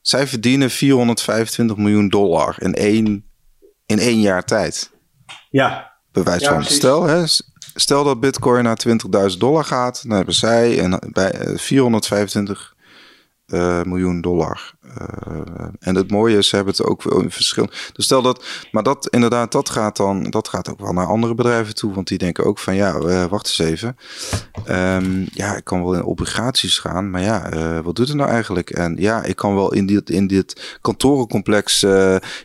zij 0.00 0.26
verdienen 0.26 0.70
425 0.70 1.76
miljoen 1.76 2.08
dollar 2.08 2.56
in 2.58 2.74
één, 2.74 3.30
in 3.86 3.98
één 3.98 4.20
jaar 4.20 4.44
tijd. 4.44 4.90
Ja. 5.50 5.92
Bewijs 6.12 6.42
ja, 6.42 6.52
van. 6.52 6.64
Stel, 6.64 7.02
hè, 7.02 7.24
stel 7.74 8.04
dat 8.04 8.20
bitcoin 8.20 8.64
naar 8.64 8.78
20.000 9.30 9.38
dollar 9.38 9.64
gaat, 9.64 10.02
dan 10.02 10.16
hebben 10.16 10.34
zij 10.34 10.78
een, 10.78 11.00
bij 11.12 11.52
425 11.56 12.73
uh, 12.73 12.73
miljoen 13.84 14.20
dollar. 14.22 14.73
Uh, 14.98 15.64
en 15.80 15.94
het 15.94 16.10
mooie 16.10 16.36
is, 16.36 16.48
ze 16.48 16.56
hebben 16.56 16.74
het 16.76 16.86
ook 16.86 17.02
wel 17.02 17.20
in 17.20 17.30
verschil. 17.30 17.68
Dus 17.92 18.04
stel 18.04 18.22
dat, 18.22 18.44
maar 18.70 18.82
dat 18.82 19.08
inderdaad, 19.08 19.52
dat 19.52 19.70
gaat 19.70 19.96
dan, 19.96 20.22
dat 20.30 20.48
gaat 20.48 20.70
ook 20.70 20.80
wel 20.80 20.92
naar 20.92 21.06
andere 21.06 21.34
bedrijven 21.34 21.74
toe, 21.74 21.94
want 21.94 22.08
die 22.08 22.18
denken 22.18 22.44
ook 22.44 22.58
van 22.58 22.74
ja, 22.74 22.94
uh, 22.94 23.24
wacht 23.24 23.46
eens 23.46 23.58
even. 23.58 23.96
Um, 24.68 25.26
ja, 25.32 25.56
ik 25.56 25.64
kan 25.64 25.84
wel 25.84 25.94
in 25.94 26.04
obligaties 26.04 26.78
gaan, 26.78 27.10
maar 27.10 27.20
ja, 27.20 27.50
wat 27.82 27.96
doet 27.96 28.08
het 28.08 28.16
nou 28.16 28.30
eigenlijk? 28.30 28.70
En 28.70 28.96
ja, 28.98 29.22
ik 29.22 29.36
kan 29.36 29.54
wel 29.54 29.72
in 29.72 29.86
dit, 29.86 30.10
in 30.10 30.26
dit 30.26 30.78
kantorencomplex 30.80 31.82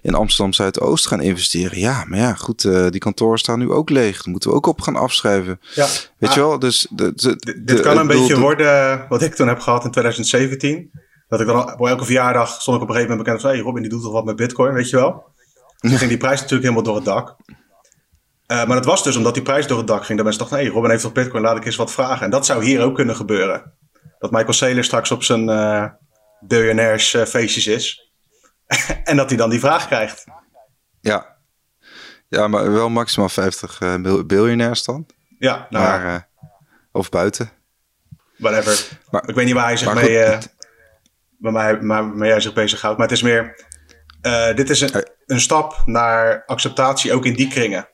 in 0.01 0.13
Amsterdam 0.13 0.53
Zuidoost 0.53 1.07
gaan 1.07 1.21
investeren. 1.21 1.79
Ja, 1.79 2.05
maar 2.07 2.19
ja, 2.19 2.33
goed, 2.33 2.61
die 2.61 2.99
kantoren 2.99 3.39
staan 3.39 3.59
nu 3.59 3.71
ook 3.71 3.89
leeg. 3.89 4.15
Daar 4.15 4.31
moeten 4.31 4.49
we 4.49 4.55
ook 4.55 4.65
op 4.65 4.81
gaan 4.81 4.95
afschrijven. 4.95 5.59
Ja. 5.73 5.87
Weet 6.17 6.33
je 6.33 6.39
wel? 6.39 6.59
Dus 6.59 6.87
de, 6.89 7.11
de, 7.15 7.61
dit 7.65 7.79
kan 7.79 7.97
een 7.97 8.07
beetje 8.07 8.39
worden 8.39 9.05
wat 9.09 9.21
ik 9.21 9.35
toen 9.35 9.47
heb 9.47 9.59
gehad 9.59 9.85
in 9.85 9.91
2017. 9.91 10.91
Dat 11.29 11.39
ik 11.39 11.47
dan 11.47 11.73
voor 11.77 11.87
elke 11.87 12.05
verjaardag 12.05 12.61
stond 12.61 12.77
ik 12.77 12.83
op 12.83 12.89
een 12.89 12.95
gegeven 12.95 13.17
moment 13.17 13.17
bekend 13.17 13.41
van... 13.41 13.49
Hey 13.49 13.59
Robin, 13.59 13.81
die 13.81 13.91
doet 13.91 14.01
toch 14.01 14.11
wat 14.11 14.25
met 14.25 14.35
bitcoin, 14.35 14.73
weet 14.73 14.89
je 14.89 14.95
wel? 14.95 15.25
Toen 15.77 15.97
ging 15.97 16.09
die 16.09 16.17
prijs 16.17 16.41
natuurlijk 16.41 16.69
helemaal 16.69 16.83
door 16.83 16.95
het 16.95 17.05
dak. 17.05 17.35
Uh, 18.51 18.65
maar 18.65 18.75
dat 18.75 18.85
was 18.85 19.03
dus 19.03 19.15
omdat 19.15 19.33
die 19.33 19.43
prijs 19.43 19.67
door 19.67 19.77
het 19.77 19.87
dak 19.87 20.05
ging. 20.05 20.17
Dat 20.17 20.27
mensen 20.27 20.47
dachten, 20.47 20.65
hey, 20.65 20.73
Robin 20.73 20.89
heeft 20.89 21.01
toch 21.01 21.11
bitcoin, 21.11 21.43
laat 21.43 21.57
ik 21.57 21.65
eens 21.65 21.75
wat 21.75 21.91
vragen. 21.91 22.21
En 22.25 22.29
dat 22.29 22.45
zou 22.45 22.63
hier 22.63 22.81
ook 22.81 22.95
kunnen 22.95 23.15
gebeuren. 23.15 23.73
Dat 24.19 24.31
Michael 24.31 24.53
Saylor 24.53 24.83
straks 24.83 25.11
op 25.11 25.23
zijn 25.23 25.49
uh, 25.49 25.85
biljonairs 26.39 27.13
uh, 27.13 27.25
feestjes 27.25 27.67
is. 27.67 28.11
en 29.03 29.17
dat 29.17 29.29
hij 29.29 29.37
dan 29.37 29.49
die 29.49 29.59
vraag 29.59 29.87
krijgt. 29.87 30.25
Ja. 31.01 31.37
Ja, 32.27 32.47
maar 32.47 32.71
wel 32.71 32.89
maximaal 32.89 33.29
50 33.29 33.81
uh, 33.81 34.23
biljonairs 34.25 34.83
dan. 34.83 35.05
Ja, 35.39 35.67
nou 35.69 35.85
maar, 35.85 36.29
Of 36.91 37.09
buiten. 37.09 37.49
Whatever. 38.37 38.87
Maar, 39.09 39.29
ik 39.29 39.35
weet 39.35 39.45
niet 39.45 39.53
waar 39.53 39.65
hij 39.65 39.77
zich 39.77 39.93
mee 39.93 40.37
waarmee, 41.39 41.87
waarmee 41.87 42.29
jij 42.29 42.39
zich 42.39 42.53
bezighoudt. 42.53 42.97
Maar 42.97 43.07
het 43.07 43.17
is 43.17 43.23
meer, 43.23 43.65
uh, 44.21 44.55
dit 44.55 44.69
is 44.69 44.81
een, 44.81 45.05
een 45.25 45.41
stap 45.41 45.81
naar 45.85 46.43
acceptatie 46.45 47.13
ook 47.13 47.25
in 47.25 47.35
die 47.35 47.47
kringen. 47.47 47.87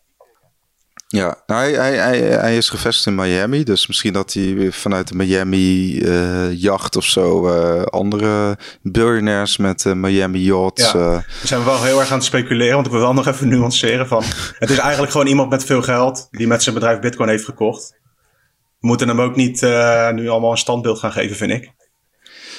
Ja, 1.07 1.43
nou, 1.45 1.61
hij, 1.61 1.73
hij, 1.73 1.95
hij, 1.97 2.19
hij, 2.19 2.57
is 2.57 2.69
gevestigd 2.69 3.05
in 3.05 3.15
Miami. 3.15 3.63
Dus 3.63 3.87
misschien 3.87 4.13
dat 4.13 4.33
hij 4.33 4.71
vanuit 4.71 5.07
de 5.07 5.15
Miami 5.15 5.99
uh, 5.99 6.61
jacht 6.61 6.95
of 6.95 7.03
zo 7.03 7.47
uh, 7.47 7.83
andere 7.83 8.57
billionaires 8.81 9.57
met 9.57 9.85
Miami 9.85 10.43
yachts. 10.43 10.91
Ja, 10.91 10.93
daar 10.93 11.25
zijn 11.43 11.59
we 11.59 11.65
wel 11.65 11.83
heel 11.83 11.99
erg 11.99 12.11
aan 12.11 12.17
het 12.17 12.25
speculeren. 12.25 12.73
Want 12.73 12.85
ik 12.85 12.91
wil 12.91 13.01
wel 13.01 13.13
nog 13.13 13.27
even 13.27 13.47
nuanceren 13.57 14.07
van... 14.07 14.23
het 14.59 14.69
is 14.69 14.77
eigenlijk 14.77 15.11
gewoon 15.11 15.27
iemand 15.27 15.49
met 15.49 15.63
veel 15.63 15.81
geld 15.81 16.27
die 16.31 16.47
met 16.47 16.63
zijn 16.63 16.75
bedrijf 16.75 16.99
Bitcoin 16.99 17.29
heeft 17.29 17.45
gekocht. 17.45 17.97
We 18.79 18.87
moeten 18.87 19.07
hem 19.07 19.21
ook 19.21 19.35
niet 19.35 19.61
nu 20.13 20.29
allemaal 20.29 20.51
een 20.51 20.57
standbeeld 20.57 20.99
gaan 20.99 21.11
geven, 21.11 21.35
vind 21.35 21.51
ik. 21.51 21.74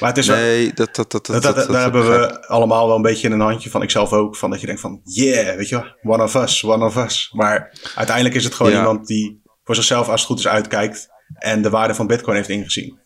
Maar 0.01 0.09
het 0.09 0.19
is 0.19 0.27
nee, 0.27 0.73
dat, 0.75 0.97
dat, 0.97 1.11
dat, 1.11 1.27
dat, 1.27 1.43
daar 1.43 1.83
hebben 1.83 2.11
we 2.11 2.47
allemaal 2.47 2.87
wel 2.87 2.97
een 2.97 3.03
beetje 3.03 3.27
in 3.27 3.33
een 3.33 3.41
handje 3.41 3.71
van. 3.71 3.83
Ikzelf 3.83 4.13
ook. 4.13 4.37
Van 4.37 4.51
dat 4.51 4.61
je 4.61 4.67
denkt 4.67 4.81
van, 4.81 5.01
yeah, 5.05 5.57
weet 5.57 5.69
je 5.69 5.97
one 6.03 6.23
of 6.23 6.35
us, 6.35 6.65
one 6.65 6.85
of 6.85 6.97
us. 6.97 7.31
Maar 7.33 7.79
uiteindelijk 7.95 8.37
is 8.37 8.45
het 8.45 8.55
gewoon 8.55 8.73
iemand 8.73 9.07
die 9.07 9.43
voor 9.65 9.75
zichzelf 9.75 10.09
als 10.09 10.21
het 10.21 10.31
goed 10.31 10.39
is 10.39 10.49
uitkijkt. 10.49 11.09
En 11.35 11.63
de 11.63 11.71
waarde 11.71 11.95
van 11.95 12.07
bitcoin 12.07 12.37
heeft 12.37 12.49
ingezien. 12.49 12.99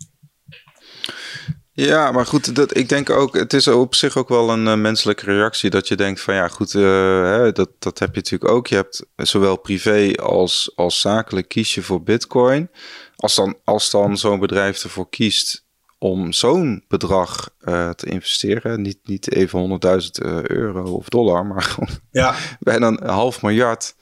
Ja, 1.72 2.12
maar 2.12 2.26
goed, 2.26 2.54
dat, 2.54 2.76
ik 2.76 2.88
denk 2.88 3.10
ook, 3.10 3.36
het 3.36 3.52
is 3.52 3.68
op 3.68 3.94
zich 3.94 4.16
ook 4.16 4.28
wel 4.28 4.50
een 4.50 4.66
uh, 4.66 4.74
menselijke 4.74 5.24
reactie 5.24 5.70
dat 5.70 5.88
je 5.88 5.96
denkt 5.96 6.20
van 6.20 6.34
ja, 6.34 6.48
goed, 6.48 6.74
uh, 6.74 6.82
hè, 7.22 7.52
dat, 7.52 7.70
dat 7.78 7.98
heb 7.98 8.08
je 8.08 8.20
natuurlijk 8.20 8.52
ook. 8.52 8.66
Je 8.66 8.74
hebt 8.74 9.06
zowel 9.16 9.56
privé 9.56 10.12
als, 10.22 10.72
als 10.74 11.00
zakelijk 11.00 11.48
kies 11.48 11.74
je 11.74 11.82
voor 11.82 12.02
bitcoin. 12.02 12.70
Als 13.16 13.34
dan, 13.34 13.56
als 13.64 13.90
dan 13.90 14.18
zo'n 14.18 14.38
bedrijf 14.38 14.82
ervoor 14.82 15.08
kiest 15.08 15.64
om 16.02 16.32
zo'n 16.32 16.84
bedrag 16.88 17.50
uh, 17.60 17.90
te 17.90 18.06
investeren. 18.06 18.82
Niet, 18.82 18.98
niet 19.04 19.32
even 19.32 19.80
100.000 20.20 20.26
uh, 20.26 20.46
euro 20.46 20.92
of 20.92 21.08
dollar, 21.08 21.46
maar 21.46 21.62
gewoon 21.62 21.88
ja. 22.10 22.34
bijna 22.60 22.86
een 22.86 23.08
half 23.08 23.42
miljard. 23.42 23.94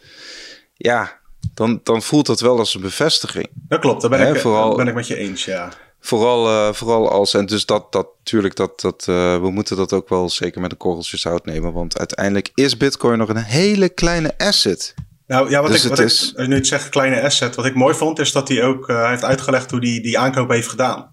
Ja, 0.75 1.21
dan, 1.55 1.81
dan 1.83 2.03
voelt 2.03 2.27
dat 2.27 2.41
wel 2.41 2.59
als 2.59 2.75
een 2.75 2.81
bevestiging. 2.81 3.49
Dat 3.53 3.81
klopt, 3.81 4.01
daar 4.01 4.11
ben, 4.11 4.35
ik, 4.35 4.41
vooral, 4.41 4.77
ben 4.77 4.89
ik 4.89 4.95
met 4.95 5.07
je 5.07 5.17
eens, 5.17 5.45
ja. 5.45 5.69
Vooral, 6.01 6.47
uh, 6.47 6.73
vooral 6.73 7.11
als, 7.11 7.35
en 7.35 7.47
dus 7.47 7.67
dat, 7.67 7.93
dat 7.93 8.09
natuurlijk, 8.19 8.57
dat, 8.57 8.81
dat, 8.81 9.07
uh, 9.11 9.41
we 9.41 9.51
moeten 9.51 9.77
dat 9.77 9.93
ook 9.93 10.09
wel 10.09 10.29
zeker 10.29 10.61
met 10.61 10.71
de 10.71 10.77
korreltjes 10.77 11.21
zout 11.21 11.45
nemen. 11.45 11.73
Want 11.73 11.99
uiteindelijk 11.99 12.51
is 12.55 12.77
Bitcoin 12.77 13.19
nog 13.19 13.29
een 13.29 13.37
hele 13.37 13.89
kleine 13.89 14.39
asset. 14.39 14.95
Nou 15.27 15.51
ja, 15.51 15.61
wat 15.63 15.71
dus 15.71 15.83
ik, 15.85 15.91
wat 15.91 15.99
is... 15.99 16.33
ik 16.37 16.47
nu 16.47 16.55
het 16.55 16.67
zeg 16.67 16.89
kleine 16.89 17.23
asset, 17.23 17.55
wat 17.55 17.65
ik 17.65 17.75
mooi 17.75 17.95
vond, 17.95 18.19
is 18.19 18.33
dat 18.33 18.49
hij 18.49 18.65
ook 18.65 18.89
uh, 18.89 19.09
heeft 19.09 19.25
uitgelegd 19.25 19.71
hoe 19.71 19.81
hij 19.81 19.89
die, 19.89 20.01
die 20.01 20.19
aankoop 20.19 20.51
heeft 20.51 20.69
gedaan. 20.69 21.11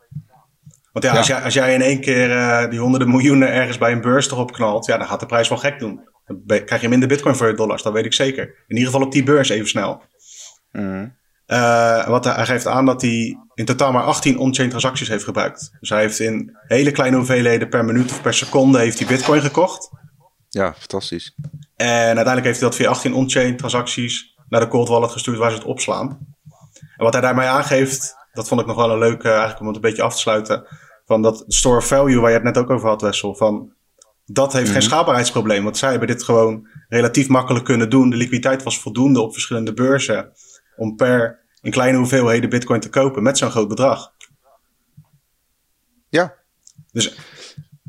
Want 0.95 1.07
ja, 1.07 1.11
ja. 1.11 1.17
Als, 1.17 1.27
jij, 1.27 1.41
als 1.41 1.53
jij 1.53 1.73
in 1.73 1.81
één 1.81 1.99
keer 1.99 2.69
die 2.69 2.79
honderden 2.79 3.09
miljoenen 3.09 3.53
ergens 3.53 3.77
bij 3.77 3.91
een 3.91 4.01
beurs 4.01 4.31
erop 4.31 4.51
knalt, 4.51 4.85
ja, 4.85 4.97
dan 4.97 5.07
gaat 5.07 5.19
de 5.19 5.25
prijs 5.25 5.49
wel 5.49 5.57
gek 5.57 5.79
doen. 5.79 6.09
Dan 6.25 6.63
krijg 6.65 6.81
je 6.81 6.89
minder 6.89 7.07
bitcoin 7.07 7.35
voor 7.35 7.47
je 7.47 7.53
dollars, 7.53 7.81
dat 7.81 7.93
weet 7.93 8.05
ik 8.05 8.13
zeker. 8.13 8.43
In 8.67 8.75
ieder 8.75 8.91
geval 8.91 9.05
op 9.05 9.11
die 9.11 9.23
beurs 9.23 9.49
even 9.49 9.67
snel. 9.67 10.01
Mm. 10.71 11.15
Uh, 11.47 12.07
wat 12.07 12.25
hij, 12.25 12.45
geeft 12.45 12.67
aan 12.67 12.85
dat 12.85 13.01
hij 13.01 13.37
in 13.53 13.65
totaal 13.65 13.91
maar 13.91 14.03
18 14.03 14.37
on-chain 14.37 14.69
transacties 14.69 15.07
heeft 15.07 15.23
gebruikt. 15.23 15.71
Dus 15.79 15.89
hij 15.89 16.01
heeft 16.01 16.19
in 16.19 16.57
hele 16.67 16.91
kleine 16.91 17.17
hoeveelheden 17.17 17.69
per 17.69 17.85
minuut 17.85 18.11
of 18.11 18.21
per 18.21 18.33
seconde 18.33 18.79
heeft 18.79 18.99
hij 18.99 19.07
bitcoin 19.07 19.41
gekocht. 19.41 19.89
Ja, 20.49 20.73
fantastisch. 20.77 21.35
En 21.75 21.87
uiteindelijk 21.87 22.45
heeft 22.45 22.59
hij 22.59 22.69
dat 22.69 22.77
via 22.77 22.89
18 22.89 23.13
on-chain 23.13 23.57
transacties 23.57 24.35
naar 24.49 24.61
de 24.61 24.67
cold 24.67 24.87
wallet 24.87 25.11
gestuurd 25.11 25.37
waar 25.37 25.49
ze 25.51 25.57
het 25.57 25.65
opslaan. 25.65 26.09
En 26.97 27.03
wat 27.03 27.13
hij 27.13 27.21
daarmee 27.21 27.47
aangeeft, 27.47 28.15
dat 28.33 28.47
vond 28.47 28.61
ik 28.61 28.67
nog 28.67 28.75
wel 28.75 28.91
een 28.91 28.97
leuk, 28.97 29.23
eigenlijk 29.23 29.59
om 29.59 29.67
het 29.67 29.75
een 29.75 29.81
beetje 29.81 30.03
af 30.03 30.13
te 30.13 30.19
sluiten. 30.19 30.67
Van 31.05 31.21
dat 31.21 31.43
store 31.47 31.77
of 31.77 31.87
value 31.87 32.19
waar 32.19 32.29
je 32.29 32.35
het 32.35 32.45
net 32.45 32.57
ook 32.57 32.69
over 32.69 32.87
had, 32.87 33.01
Wessel. 33.01 33.35
Van 33.35 33.73
dat 34.25 34.53
heeft 34.53 34.69
geen 34.69 34.77
mhm. 34.77 34.85
schaalbaarheidsprobleem. 34.85 35.63
Want 35.63 35.77
zij 35.77 35.89
hebben 35.89 36.07
dit 36.07 36.23
gewoon 36.23 36.67
relatief 36.87 37.27
makkelijk 37.27 37.65
kunnen 37.65 37.89
doen. 37.89 38.09
De 38.09 38.15
liquiditeit 38.15 38.63
was 38.63 38.79
voldoende 38.79 39.21
op 39.21 39.33
verschillende 39.33 39.73
beurzen 39.73 40.31
om 40.75 40.95
per 40.95 41.43
in 41.61 41.71
kleine 41.71 41.97
hoeveelheden 41.97 42.49
bitcoin 42.49 42.79
te 42.79 42.89
kopen 42.89 43.23
met 43.23 43.37
zo'n 43.37 43.51
groot 43.51 43.67
bedrag. 43.67 44.13
Ja. 46.09 46.35
Dus 46.91 47.17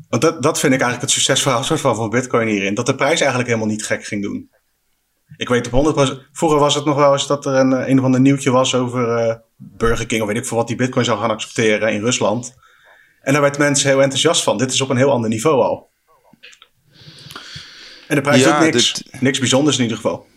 want 0.09 0.21
dat, 0.21 0.43
dat 0.43 0.59
vind 0.59 0.73
ik 0.73 0.81
eigenlijk 0.81 1.01
het 1.01 1.11
succesverhaal 1.11 1.63
soort 1.63 1.79
van, 1.79 1.95
van 1.95 2.09
bitcoin 2.09 2.47
hierin. 2.47 2.73
Dat 2.73 2.85
de 2.85 2.95
prijs 2.95 3.19
eigenlijk 3.19 3.49
helemaal 3.49 3.69
niet 3.69 3.85
gek 3.85 4.05
ging 4.05 4.21
doen. 4.21 4.49
Ik 5.37 5.49
weet 5.49 5.73
op 5.73 5.95
100%. 5.95 6.11
Vroeger 6.31 6.59
was 6.59 6.75
het 6.75 6.85
nog 6.85 6.95
wel 6.95 7.13
eens 7.13 7.27
dat 7.27 7.45
er 7.45 7.53
een, 7.53 7.89
een 7.89 7.99
of 7.99 8.05
ander 8.05 8.19
nieuwtje 8.19 8.51
was 8.51 8.75
over 8.75 9.27
uh, 9.27 9.35
Burger 9.55 10.05
King 10.05 10.21
of 10.21 10.27
weet 10.27 10.37
ik 10.37 10.45
veel 10.45 10.57
wat 10.57 10.67
die 10.67 10.75
bitcoin 10.75 11.05
zou 11.05 11.19
gaan 11.19 11.29
accepteren 11.29 11.93
in 11.93 12.01
Rusland. 12.01 12.55
En 13.27 13.33
daar 13.33 13.41
werd 13.41 13.57
mensen 13.57 13.89
heel 13.89 14.01
enthousiast 14.01 14.43
van. 14.43 14.57
Dit 14.57 14.71
is 14.71 14.81
op 14.81 14.89
een 14.89 14.97
heel 14.97 15.11
ander 15.11 15.29
niveau 15.29 15.61
al. 15.61 15.89
En 18.07 18.15
de 18.15 18.21
prijs 18.21 18.43
ja, 18.43 18.59
is 18.59 18.65
ook 18.65 18.73
niks, 18.73 19.03
niks 19.19 19.39
bijzonders 19.39 19.77
in 19.77 19.83
ieder 19.83 19.97
geval. 19.97 20.27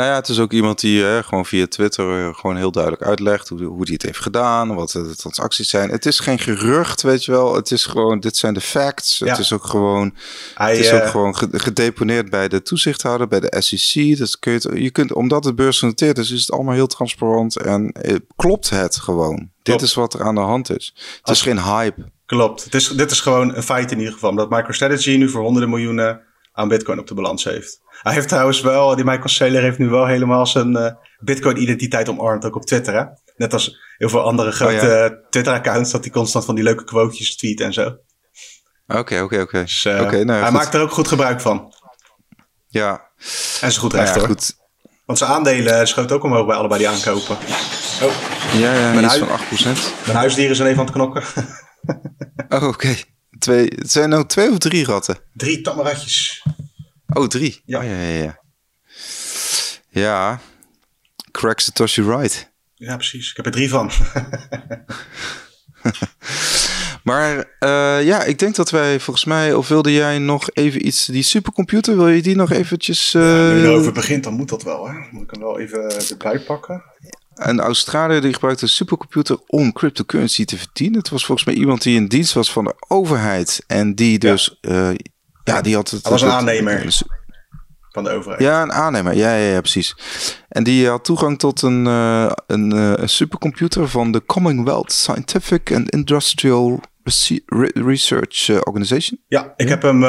Nou 0.00 0.12
ja, 0.12 0.18
het 0.18 0.28
is 0.28 0.38
ook 0.38 0.52
iemand 0.52 0.80
die 0.80 1.00
uh, 1.00 1.18
gewoon 1.18 1.46
via 1.46 1.66
Twitter 1.66 2.18
uh, 2.18 2.34
gewoon 2.34 2.56
heel 2.56 2.70
duidelijk 2.70 3.02
uitlegt 3.02 3.48
hoe, 3.48 3.62
hoe 3.62 3.82
hij 3.82 3.92
het 3.92 4.02
heeft 4.02 4.18
gedaan, 4.18 4.74
wat 4.74 4.90
de 4.90 5.16
transacties 5.16 5.68
zijn. 5.68 5.90
Het 5.90 6.06
is 6.06 6.18
geen 6.18 6.38
gerucht, 6.38 7.02
weet 7.02 7.24
je 7.24 7.32
wel. 7.32 7.54
Het 7.54 7.70
is 7.70 7.84
gewoon, 7.84 8.20
dit 8.20 8.36
zijn 8.36 8.54
de 8.54 8.60
facts. 8.60 9.18
Het 9.18 9.38
is 9.38 9.52
ook 9.52 9.64
gewoon, 9.64 10.14
Hij, 10.54 10.70
het 10.70 10.84
is 10.84 10.92
ook 10.92 11.02
uh, 11.02 11.10
gewoon 11.10 11.36
gedeponeerd 11.36 12.30
bij 12.30 12.48
de 12.48 12.62
toezichthouder, 12.62 13.28
bij 13.28 13.40
de 13.40 13.56
SEC. 13.58 14.18
Dat 14.18 14.38
kun 14.38 14.52
je, 14.52 14.82
je 14.82 14.90
kunt, 14.90 15.12
omdat 15.12 15.44
het 15.44 15.56
beursgenoteerd 15.56 16.18
is, 16.18 16.30
is 16.30 16.40
het 16.40 16.52
allemaal 16.52 16.74
heel 16.74 16.86
transparant 16.86 17.56
en 17.56 17.92
klopt 18.36 18.70
het 18.70 18.96
gewoon. 18.96 19.36
Klopt. 19.36 19.50
Dit 19.62 19.82
is 19.82 19.94
wat 19.94 20.14
er 20.14 20.22
aan 20.22 20.34
de 20.34 20.40
hand 20.40 20.70
is. 20.70 20.92
Het 20.94 21.18
Als, 21.22 21.38
is 21.38 21.44
geen 21.44 21.62
hype. 21.62 22.10
Klopt. 22.26 22.64
Het 22.64 22.74
is, 22.74 22.88
dit 22.88 23.10
is 23.10 23.20
gewoon 23.20 23.54
een 23.54 23.62
feit 23.62 23.90
in 23.90 23.98
ieder 23.98 24.12
geval. 24.12 24.34
Dat 24.34 24.50
MicroStrategy 24.50 25.16
nu 25.16 25.28
voor 25.28 25.42
honderden 25.42 25.70
miljoenen 25.70 26.20
aan 26.52 26.68
bitcoin 26.68 26.98
op 26.98 27.06
de 27.06 27.14
balans 27.14 27.44
heeft. 27.44 27.80
Hij 28.02 28.12
heeft 28.12 28.28
trouwens 28.28 28.60
wel, 28.60 28.96
die 28.96 29.04
Michael 29.04 29.28
Saylor 29.28 29.62
heeft 29.62 29.78
nu 29.78 29.88
wel 29.88 30.06
helemaal 30.06 30.46
zijn 30.46 30.76
uh, 30.76 30.90
Bitcoin-identiteit 31.18 32.08
omarmd, 32.08 32.44
ook 32.44 32.56
op 32.56 32.66
Twitter. 32.66 32.94
Hè? 32.94 33.04
Net 33.36 33.52
als 33.52 33.78
heel 33.96 34.08
veel 34.08 34.22
andere 34.22 34.50
grote 34.50 34.74
oh, 34.74 34.82
ja. 34.82 35.18
Twitter-accounts, 35.30 35.90
dat 35.90 36.04
hij 36.04 36.12
constant 36.12 36.44
van 36.44 36.54
die 36.54 36.64
leuke 36.64 36.84
quotejes 36.84 37.36
tweet 37.36 37.60
en 37.60 37.72
zo. 37.72 37.96
Oké, 38.86 39.20
oké, 39.20 39.40
oké. 39.40 39.62
Dus, 39.62 39.86
okay, 39.86 40.22
nou, 40.22 40.42
hij 40.42 40.50
maakt 40.50 40.74
er 40.74 40.80
ook 40.80 40.92
goed 40.92 41.08
gebruik 41.08 41.40
van. 41.40 41.74
Ja. 42.68 43.08
En 43.60 43.72
ze 43.72 43.80
goed 43.80 43.92
recht 43.92 44.14
ja, 44.14 44.20
hoor. 44.20 44.28
Goed. 44.28 44.58
Want 45.06 45.18
zijn 45.18 45.30
aandelen 45.30 45.88
schoot 45.88 46.12
ook 46.12 46.24
omhoog 46.24 46.46
bij 46.46 46.56
allebei 46.56 46.80
die 46.80 46.88
aankopen. 46.88 47.36
Oh. 48.02 48.12
Ja, 48.52 48.74
ja, 48.74 48.92
mijn, 48.92 49.04
huis, 49.04 49.18
van 49.18 49.38
8%. 49.38 50.04
Mijn 50.04 50.16
huisdieren 50.16 50.56
zijn 50.56 50.68
even 50.68 50.80
aan 50.80 50.86
het 50.86 50.94
knokken. 50.94 51.22
oh, 52.48 52.62
oké. 52.62 52.66
Okay. 52.66 53.04
Twee, 53.38 53.72
het 53.74 53.90
zijn 53.90 54.08
nou 54.08 54.26
twee 54.26 54.50
of 54.50 54.58
drie 54.58 54.84
ratten? 54.84 55.18
Drie 55.32 55.60
tammeratjes. 55.60 56.42
Oh, 57.12 57.26
drie? 57.26 57.62
Ja. 57.64 57.78
Oh, 57.78 57.84
ja, 57.84 58.00
ja, 58.00 58.22
ja. 58.22 58.40
Ja, 59.88 60.40
crack 61.30 61.60
Satoshi 61.60 62.02
right. 62.02 62.50
Ja, 62.74 62.96
precies. 62.96 63.30
Ik 63.30 63.36
heb 63.36 63.46
er 63.46 63.52
drie 63.52 63.68
van. 63.68 63.90
maar 67.10 67.36
uh, 67.36 68.04
ja, 68.04 68.24
ik 68.24 68.38
denk 68.38 68.54
dat 68.54 68.70
wij 68.70 69.00
volgens 69.00 69.24
mij, 69.24 69.54
of 69.54 69.68
wilde 69.68 69.92
jij 69.92 70.18
nog 70.18 70.50
even 70.50 70.86
iets, 70.86 71.06
die 71.06 71.22
supercomputer, 71.22 71.96
wil 71.96 72.08
je 72.08 72.22
die 72.22 72.36
nog 72.36 72.50
eventjes... 72.50 73.14
Uh, 73.14 73.22
ja, 73.22 73.54
nu 73.54 73.62
erover 73.62 73.92
begint, 73.92 74.24
dan 74.24 74.34
moet 74.34 74.48
dat 74.48 74.62
wel, 74.62 74.88
hè? 74.88 74.94
Moet 75.10 75.22
ik 75.22 75.30
hem 75.30 75.40
wel 75.40 75.58
even 75.58 76.08
erbij 76.08 76.38
pakken. 76.38 76.82
Een 77.34 77.60
Australiër 77.60 78.20
die 78.20 78.32
gebruikte 78.32 78.64
een 78.64 78.70
supercomputer 78.70 79.38
om 79.46 79.72
cryptocurrency 79.72 80.44
te 80.44 80.58
verdienen. 80.58 80.98
Het 80.98 81.08
was 81.08 81.24
volgens 81.24 81.46
mij 81.46 81.56
iemand 81.56 81.82
die 81.82 81.96
in 81.96 82.06
dienst 82.06 82.32
was 82.32 82.52
van 82.52 82.64
de 82.64 82.74
overheid. 82.88 83.64
En 83.66 83.94
die 83.94 84.18
dus 84.18 84.58
ja. 84.60 84.90
Uh, 84.90 84.96
ja, 85.54 85.62
die 85.62 85.74
had 85.74 85.90
het. 85.90 86.02
Hij 86.02 86.12
was 86.12 86.22
een 86.22 86.30
aannemer. 86.30 87.02
Van 87.90 88.04
de 88.04 88.10
overheid. 88.10 88.42
Ja, 88.42 88.62
een 88.62 88.72
aannemer. 88.72 89.14
Ja, 89.14 89.34
ja, 89.34 89.52
ja, 89.52 89.60
precies. 89.60 89.96
En 90.48 90.64
die 90.64 90.88
had 90.88 91.04
toegang 91.04 91.38
tot 91.38 91.62
een, 91.62 91.86
uh, 91.86 92.30
een, 92.46 92.74
uh, 92.74 92.92
een 92.96 93.08
supercomputer 93.08 93.88
van 93.88 94.12
de 94.12 94.24
Commonwealth 94.24 94.92
Scientific 94.92 95.72
and 95.74 95.90
Industrial 95.90 96.80
Research 97.74 98.48
uh, 98.48 98.56
Organization. 98.60 99.20
Ja, 99.26 99.52
ik 99.56 99.68
heb 99.68 99.82
hem 99.82 100.04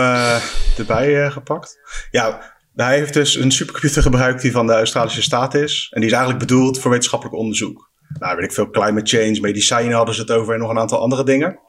erbij 0.78 1.32
gepakt. 1.32 1.80
Ja, 2.12 2.42
hij 2.76 2.98
heeft 2.98 3.14
dus 3.14 3.36
een 3.36 3.52
supercomputer 3.52 4.02
gebruikt 4.02 4.42
die 4.42 4.52
van 4.52 4.68
de 4.68 4.74
Australische 4.74 5.22
staat 5.22 5.54
is. 5.54 5.88
En 5.92 6.00
die 6.00 6.10
is 6.10 6.16
eigenlijk 6.16 6.48
bedoeld 6.48 6.80
voor 6.80 6.92
wetenschappelijk 6.92 7.38
onderzoek. 7.38 7.89
Nou, 8.20 8.36
weet 8.36 8.46
ik 8.46 8.52
veel, 8.52 8.70
climate 8.70 9.18
change, 9.18 9.39
medicijnen 9.39 9.96
hadden 9.96 10.16
ze 10.16 10.22
het 10.22 10.32
over 10.32 10.54
en 10.54 10.60
nog 10.60 10.70
een 10.70 10.80
aantal 10.80 11.00
andere 11.00 11.24
dingen. 11.24 11.60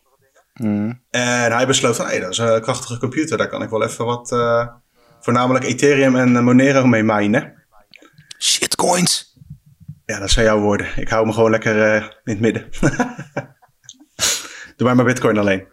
Mm. 0.52 1.02
En 1.10 1.52
hij 1.52 1.66
besloot 1.66 1.96
van, 1.96 2.06
hé, 2.06 2.20
dat 2.20 2.30
is 2.30 2.38
een 2.38 2.60
krachtige 2.60 2.98
computer. 2.98 3.38
Daar 3.38 3.48
kan 3.48 3.62
ik 3.62 3.70
wel 3.70 3.84
even 3.84 4.04
wat, 4.04 4.32
uh, 4.32 4.66
voornamelijk 5.20 5.64
Ethereum 5.64 6.16
en 6.16 6.44
Monero 6.44 6.86
mee 6.86 7.02
minen. 7.02 7.54
Shitcoins. 8.38 9.40
Ja, 10.06 10.18
dat 10.18 10.30
zijn 10.30 10.46
jouw 10.46 10.60
woorden. 10.60 10.86
Ik 10.96 11.08
hou 11.08 11.26
me 11.26 11.32
gewoon 11.32 11.50
lekker 11.50 11.76
uh, 11.76 11.94
in 12.24 12.32
het 12.32 12.40
midden. 12.40 12.68
Doe 14.76 14.86
maar 14.86 14.96
maar 14.96 15.04
bitcoin 15.04 15.38
alleen. 15.38 15.66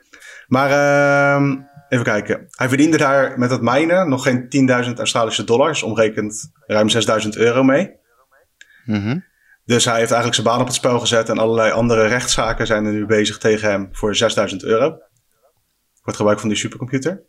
Maar 0.47 0.69
uh, 0.69 1.55
even 1.89 2.05
kijken. 2.05 2.47
Hij 2.49 2.67
verdiende 2.67 2.97
daar 2.97 3.39
met 3.39 3.49
het 3.51 3.61
minen 3.61 4.09
nog 4.09 4.23
geen 4.23 4.69
10.000 4.88 4.93
Australische 4.93 5.43
dollars. 5.43 5.84
Omrekend 5.84 6.51
ruim 6.65 6.88
6.000 7.23 7.30
euro 7.30 7.63
mee. 7.63 7.97
Mm 8.86 9.01
-hmm. 9.01 9.25
Dus 9.70 9.86
hij 9.86 9.97
heeft 9.97 10.11
eigenlijk 10.11 10.41
zijn 10.41 10.47
baan 10.47 10.59
op 10.59 10.67
het 10.67 10.76
spel 10.76 10.99
gezet 10.99 11.30
en 11.30 11.38
allerlei 11.38 11.72
andere 11.72 12.07
rechtszaken 12.07 12.67
zijn 12.67 12.86
er 12.86 12.91
nu 12.91 13.05
bezig 13.05 13.38
tegen 13.38 13.70
hem 13.70 13.89
voor 13.91 14.15
6000 14.15 14.63
euro. 14.63 14.89
Voor 14.89 16.05
het 16.05 16.15
gebruik 16.15 16.39
van 16.39 16.49
die 16.49 16.57
supercomputer. 16.57 17.24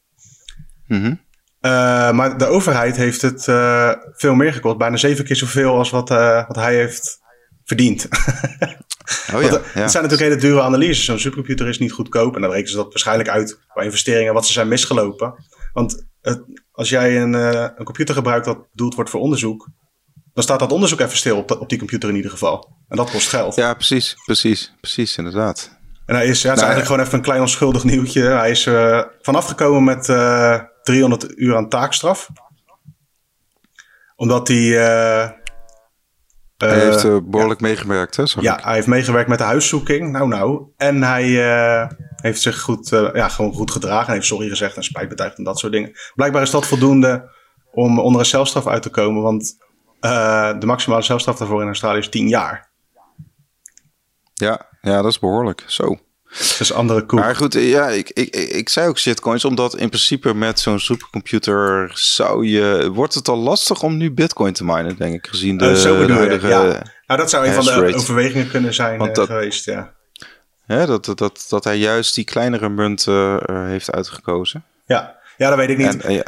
Mm 0.86 1.02
-hmm. 1.02 1.20
uh, 1.60 2.10
maar 2.10 2.38
de 2.38 2.46
overheid 2.46 2.96
heeft 2.96 3.22
het 3.22 3.46
uh, 3.46 3.92
veel 4.12 4.34
meer 4.34 4.52
gekost. 4.52 4.76
Bijna 4.76 4.96
zeven 4.96 5.24
keer 5.24 5.36
zoveel 5.36 5.76
als 5.76 5.90
wat, 5.90 6.10
uh, 6.10 6.46
wat 6.46 6.56
hij 6.56 6.74
heeft 6.74 7.18
verdiend. 7.64 8.08
oh, 9.34 9.42
ja, 9.42 9.48
Want, 9.48 9.52
ja. 9.52 9.80
Het 9.80 9.90
zijn 9.90 10.02
natuurlijk 10.02 10.30
hele 10.30 10.36
dure 10.36 10.62
analyses. 10.62 11.04
Zo'n 11.04 11.18
supercomputer 11.18 11.68
is 11.68 11.78
niet 11.78 11.92
goedkoop. 11.92 12.34
En 12.34 12.40
dan 12.40 12.50
rekenen 12.50 12.70
ze 12.70 12.76
dat 12.76 12.88
waarschijnlijk 12.88 13.28
uit 13.28 13.58
qua 13.68 13.82
investeringen 13.82 14.34
wat 14.34 14.46
ze 14.46 14.52
zijn 14.52 14.68
misgelopen. 14.68 15.34
Want 15.72 16.06
het, 16.20 16.42
als 16.72 16.88
jij 16.88 17.22
een, 17.22 17.32
een 17.32 17.84
computer 17.84 18.14
gebruikt 18.14 18.44
dat 18.44 18.70
bedoeld 18.70 18.94
wordt 18.94 19.10
voor 19.10 19.20
onderzoek, 19.20 19.68
dan 20.34 20.42
staat 20.42 20.58
dat 20.58 20.72
onderzoek 20.72 21.00
even 21.00 21.16
stil 21.16 21.36
op, 21.36 21.50
op 21.50 21.68
die 21.68 21.78
computer 21.78 22.08
in 22.08 22.16
ieder 22.16 22.30
geval. 22.30 22.76
En 22.88 22.96
dat 22.96 23.10
kost 23.10 23.28
geld. 23.28 23.54
Ja, 23.54 23.74
precies, 23.74 24.16
precies, 24.24 24.72
precies, 24.80 25.16
inderdaad. 25.16 25.78
En 26.06 26.16
hij 26.16 26.26
is, 26.26 26.42
ja, 26.42 26.48
het 26.48 26.58
is 26.58 26.64
nou, 26.64 26.72
eigenlijk 26.72 26.86
gewoon 26.86 27.00
even 27.00 27.14
een 27.14 27.24
klein 27.24 27.40
onschuldig 27.40 27.84
nieuwtje. 27.84 28.22
Hij 28.22 28.50
is 28.50 28.66
uh, 28.66 29.02
vanaf 29.20 29.46
gekomen 29.46 29.84
met 29.84 30.08
uh, 30.08 30.54
eh, 30.54 30.62
300 30.82 31.38
uur 31.38 31.56
aan 31.56 31.68
taakstraf. 31.68 32.28
Omdat 34.16 34.48
hij... 34.48 34.56
Uh, 34.56 35.28
hij 36.56 36.80
heeft 36.80 37.30
behoorlijk 37.30 37.60
ja, 37.60 37.66
meegewerkt, 37.66 38.16
hè? 38.16 38.24
Ja, 38.40 38.58
ik. 38.58 38.64
hij 38.64 38.74
heeft 38.74 38.86
meegewerkt 38.86 39.28
met 39.28 39.38
de 39.38 39.44
huiszoeking. 39.44 40.12
Nou, 40.12 40.28
nou. 40.28 40.62
En 40.76 41.02
hij 41.02 41.26
heeft 42.16 42.40
zich 42.40 42.60
goed, 42.60 42.88
ja, 43.12 43.28
gewoon 43.28 43.52
goed 43.52 43.70
gedragen. 43.70 44.06
En 44.06 44.14
heeft 44.14 44.26
sorry 44.26 44.48
gezegd 44.48 44.76
en 44.76 44.84
spijt 44.84 45.08
betuigd 45.08 45.38
en 45.38 45.44
dat 45.44 45.58
soort 45.58 45.72
dingen. 45.72 45.92
Blijkbaar 46.14 46.42
is 46.42 46.50
dat 46.50 46.66
voldoende 46.66 47.30
om 47.72 47.98
onder 47.98 48.20
een 48.20 48.26
celstraf 48.26 48.66
uit 48.66 48.82
te 48.82 48.90
komen. 48.90 49.22
Want 49.22 49.56
uh, 50.00 50.58
de 50.58 50.66
maximale 50.66 51.02
zelfstraf 51.02 51.38
daarvoor 51.38 51.60
in 51.60 51.66
Australië 51.66 51.98
is 51.98 52.08
10 52.08 52.28
jaar. 52.28 52.68
Ja, 54.34 54.68
ja, 54.80 55.02
dat 55.02 55.10
is 55.10 55.18
behoorlijk. 55.18 55.64
Zo. 55.66 55.98
is 56.58 56.72
andere 56.72 57.06
koek. 57.06 57.18
Maar 57.18 57.36
goed, 57.36 57.52
ja, 57.52 57.88
ik, 57.88 58.10
ik, 58.10 58.36
ik, 58.36 58.68
zei 58.68 58.88
ook 58.88 58.98
shitcoins, 58.98 59.44
omdat 59.44 59.76
in 59.76 59.88
principe 59.88 60.34
met 60.34 60.60
zo'n 60.60 60.80
supercomputer 60.80 61.90
zou 61.94 62.46
je... 62.46 62.90
Wordt 62.92 63.14
het 63.14 63.28
al 63.28 63.36
lastig 63.36 63.82
om 63.82 63.96
nu 63.96 64.12
bitcoin 64.12 64.52
te 64.52 64.64
minen, 64.64 64.96
denk 64.96 65.14
ik, 65.14 65.26
gezien 65.26 65.56
de, 65.56 65.70
uh, 65.70 65.74
zo 65.74 66.08
huidige... 66.08 66.48
Ja. 66.48 66.62
Nou, 67.06 67.20
dat 67.20 67.30
zou 67.30 67.46
een 67.46 67.52
van 67.52 67.64
de 67.64 67.94
overwegingen 67.94 68.48
kunnen 68.48 68.74
zijn 68.74 68.98
dat, 68.98 69.26
geweest, 69.26 69.64
ja. 69.64 69.92
Hè, 70.66 70.86
dat, 70.86 71.12
dat, 71.14 71.46
dat 71.48 71.64
hij 71.64 71.76
juist 71.76 72.14
die 72.14 72.24
kleinere 72.24 72.68
munten 72.68 73.50
uh, 73.50 73.64
heeft 73.64 73.90
uitgekozen. 73.92 74.64
Ja. 74.86 75.18
ja, 75.36 75.48
dat 75.48 75.58
weet 75.58 75.68
ik 75.68 75.76
niet. 75.76 76.02
En, 76.02 76.12
ja. 76.12 76.24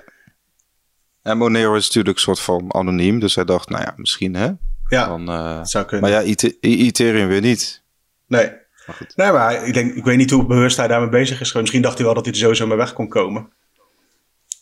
En 1.22 1.38
Monero 1.38 1.74
is 1.74 1.86
natuurlijk 1.86 2.16
een 2.16 2.22
soort 2.22 2.40
van 2.40 2.74
anoniem, 2.74 3.18
dus 3.18 3.34
hij 3.34 3.44
dacht, 3.44 3.68
nou 3.68 3.82
ja, 3.82 3.92
misschien 3.96 4.34
hè. 4.34 4.50
Ja, 4.88 5.06
dan, 5.06 5.30
uh, 5.30 5.64
zou 5.64 5.84
kunnen. 5.84 6.10
Maar 6.10 6.24
ja, 6.24 6.34
Ethereum 6.60 7.28
weer 7.28 7.40
niet. 7.40 7.82
Nee. 8.26 8.60
Maar 8.86 8.96
goed. 8.96 9.16
Nee, 9.16 9.32
maar 9.32 9.66
ik, 9.66 9.74
denk, 9.74 9.94
ik 9.94 10.04
weet 10.04 10.16
niet 10.16 10.30
hoe 10.30 10.46
bewust 10.46 10.76
hij 10.76 10.88
daarmee 10.88 11.08
bezig 11.08 11.40
is. 11.40 11.52
Misschien 11.52 11.82
dacht 11.82 11.96
hij 11.96 12.04
wel 12.04 12.14
dat 12.14 12.24
hij 12.24 12.34
er 12.34 12.40
sowieso 12.40 12.66
mee 12.66 12.76
weg 12.76 12.92
kon 12.92 13.08
komen. 13.08 13.52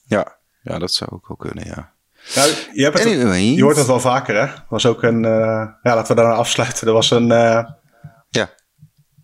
Ja, 0.05 0.37
ja 0.63 0.79
dat 0.79 0.93
zou 0.93 1.11
ook 1.13 1.29
wel 1.29 1.37
kunnen, 1.37 1.67
ja. 1.67 1.93
Nou, 2.35 2.51
je, 2.73 2.83
hebt 2.83 2.99
het, 2.99 3.55
je 3.55 3.63
hoort 3.63 3.77
het 3.77 3.87
wel 3.87 4.01
vaker, 4.01 4.41
hè? 4.41 4.55
Was 4.69 4.87
ook 4.87 5.03
een... 5.03 5.23
Uh, 5.25 5.69
ja, 5.83 5.95
laten 5.95 6.17
we 6.17 6.23
daar 6.23 6.33
afsluiten. 6.33 6.87
Er 6.87 6.93
was 6.93 7.11
een... 7.11 7.31
Uh, 7.31 7.65
ja. 8.31 8.51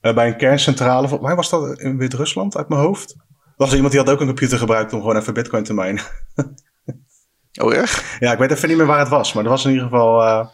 Uh, 0.03 0.14
bij 0.14 0.26
een 0.26 0.37
kerncentrale... 0.37 1.20
Waar 1.20 1.37
was 1.37 1.51
dat? 1.51 1.78
In 1.78 1.99
Wit-Rusland, 1.99 2.57
uit 2.57 2.68
mijn 2.68 2.80
hoofd? 2.80 3.11
Er 3.11 3.53
was 3.57 3.74
iemand 3.74 3.93
die 3.93 4.01
had 4.01 4.11
ook 4.11 4.20
een 4.20 4.26
computer 4.26 4.59
gebruikt 4.59 4.93
om 4.93 5.01
gewoon 5.01 5.16
even 5.16 5.34
bitcoin 5.34 5.64
te 5.64 5.74
minen. 5.74 6.03
oh, 7.57 7.75
echt? 7.75 8.05
Ja, 8.19 8.33
ik 8.33 8.39
weet 8.39 8.51
even 8.51 8.69
niet 8.69 8.77
meer 8.77 8.87
waar 8.87 8.99
het 8.99 9.09
was. 9.09 9.33
Maar 9.33 9.45
er 9.45 9.51
was 9.51 9.65
in 9.65 9.71
ieder 9.71 9.85
geval... 9.85 10.51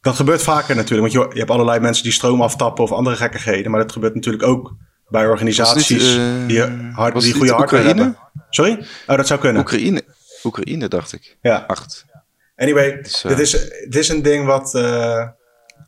Dat 0.00 0.16
gebeurt 0.16 0.42
vaker 0.42 0.76
natuurlijk, 0.76 1.12
want 1.12 1.24
je, 1.24 1.32
je 1.32 1.38
hebt 1.38 1.50
allerlei 1.50 1.80
mensen 1.80 2.02
die 2.02 2.12
stroom 2.12 2.42
aftappen 2.42 2.84
of 2.84 2.92
andere 2.92 3.16
gekkigheden. 3.16 3.70
Maar 3.70 3.80
dat 3.80 3.92
gebeurt 3.92 4.14
natuurlijk 4.14 4.44
ook 4.44 4.74
bij 5.12 5.26
organisaties 5.26 6.16
uh, 6.16 6.46
die, 6.46 6.62
hard, 6.92 7.20
die 7.20 7.32
goede 7.32 7.52
hardware 7.52 7.86
hebben. 7.86 8.16
Sorry? 8.50 8.86
Oh, 9.06 9.16
dat 9.16 9.26
zou 9.26 9.40
kunnen. 9.40 9.62
Oekraïne, 9.62 10.02
Oekraïne 10.44 10.88
dacht 10.88 11.12
ik. 11.12 11.36
Ja. 11.42 11.64
Acht. 11.66 12.04
Anyway, 12.56 13.02
dus, 13.02 13.24
uh, 13.24 13.30
dit, 13.30 13.40
is, 13.40 13.50
dit 13.84 13.96
is 13.96 14.08
een 14.08 14.22
ding 14.22 14.46
wat, 14.46 14.74
uh, 14.74 15.28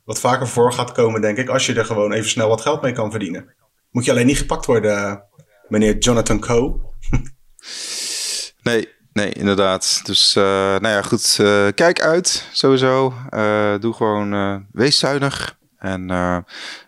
wat 0.04 0.20
vaker 0.20 0.48
voor 0.48 0.72
gaat 0.72 0.92
komen, 0.92 1.20
denk 1.20 1.38
ik. 1.38 1.48
Als 1.48 1.66
je 1.66 1.74
er 1.74 1.84
gewoon 1.84 2.12
even 2.12 2.30
snel 2.30 2.48
wat 2.48 2.60
geld 2.60 2.82
mee 2.82 2.92
kan 2.92 3.10
verdienen. 3.10 3.54
Moet 3.90 4.04
je 4.04 4.10
alleen 4.10 4.26
niet 4.26 4.38
gepakt 4.38 4.66
worden, 4.66 5.22
meneer 5.68 5.98
Jonathan 5.98 6.40
Coe. 6.40 6.80
nee, 8.62 8.88
Nee, 9.14 9.32
inderdaad. 9.32 10.00
Dus 10.04 10.36
uh, 10.36 10.44
nou 10.44 10.88
ja, 10.88 11.02
goed. 11.02 11.38
Uh, 11.40 11.66
kijk 11.74 12.00
uit, 12.00 12.48
sowieso. 12.52 13.14
Uh, 13.30 13.74
doe 13.80 13.94
gewoon, 13.94 14.66
wees 14.72 14.98
zuinig. 14.98 15.56
En 15.78 16.44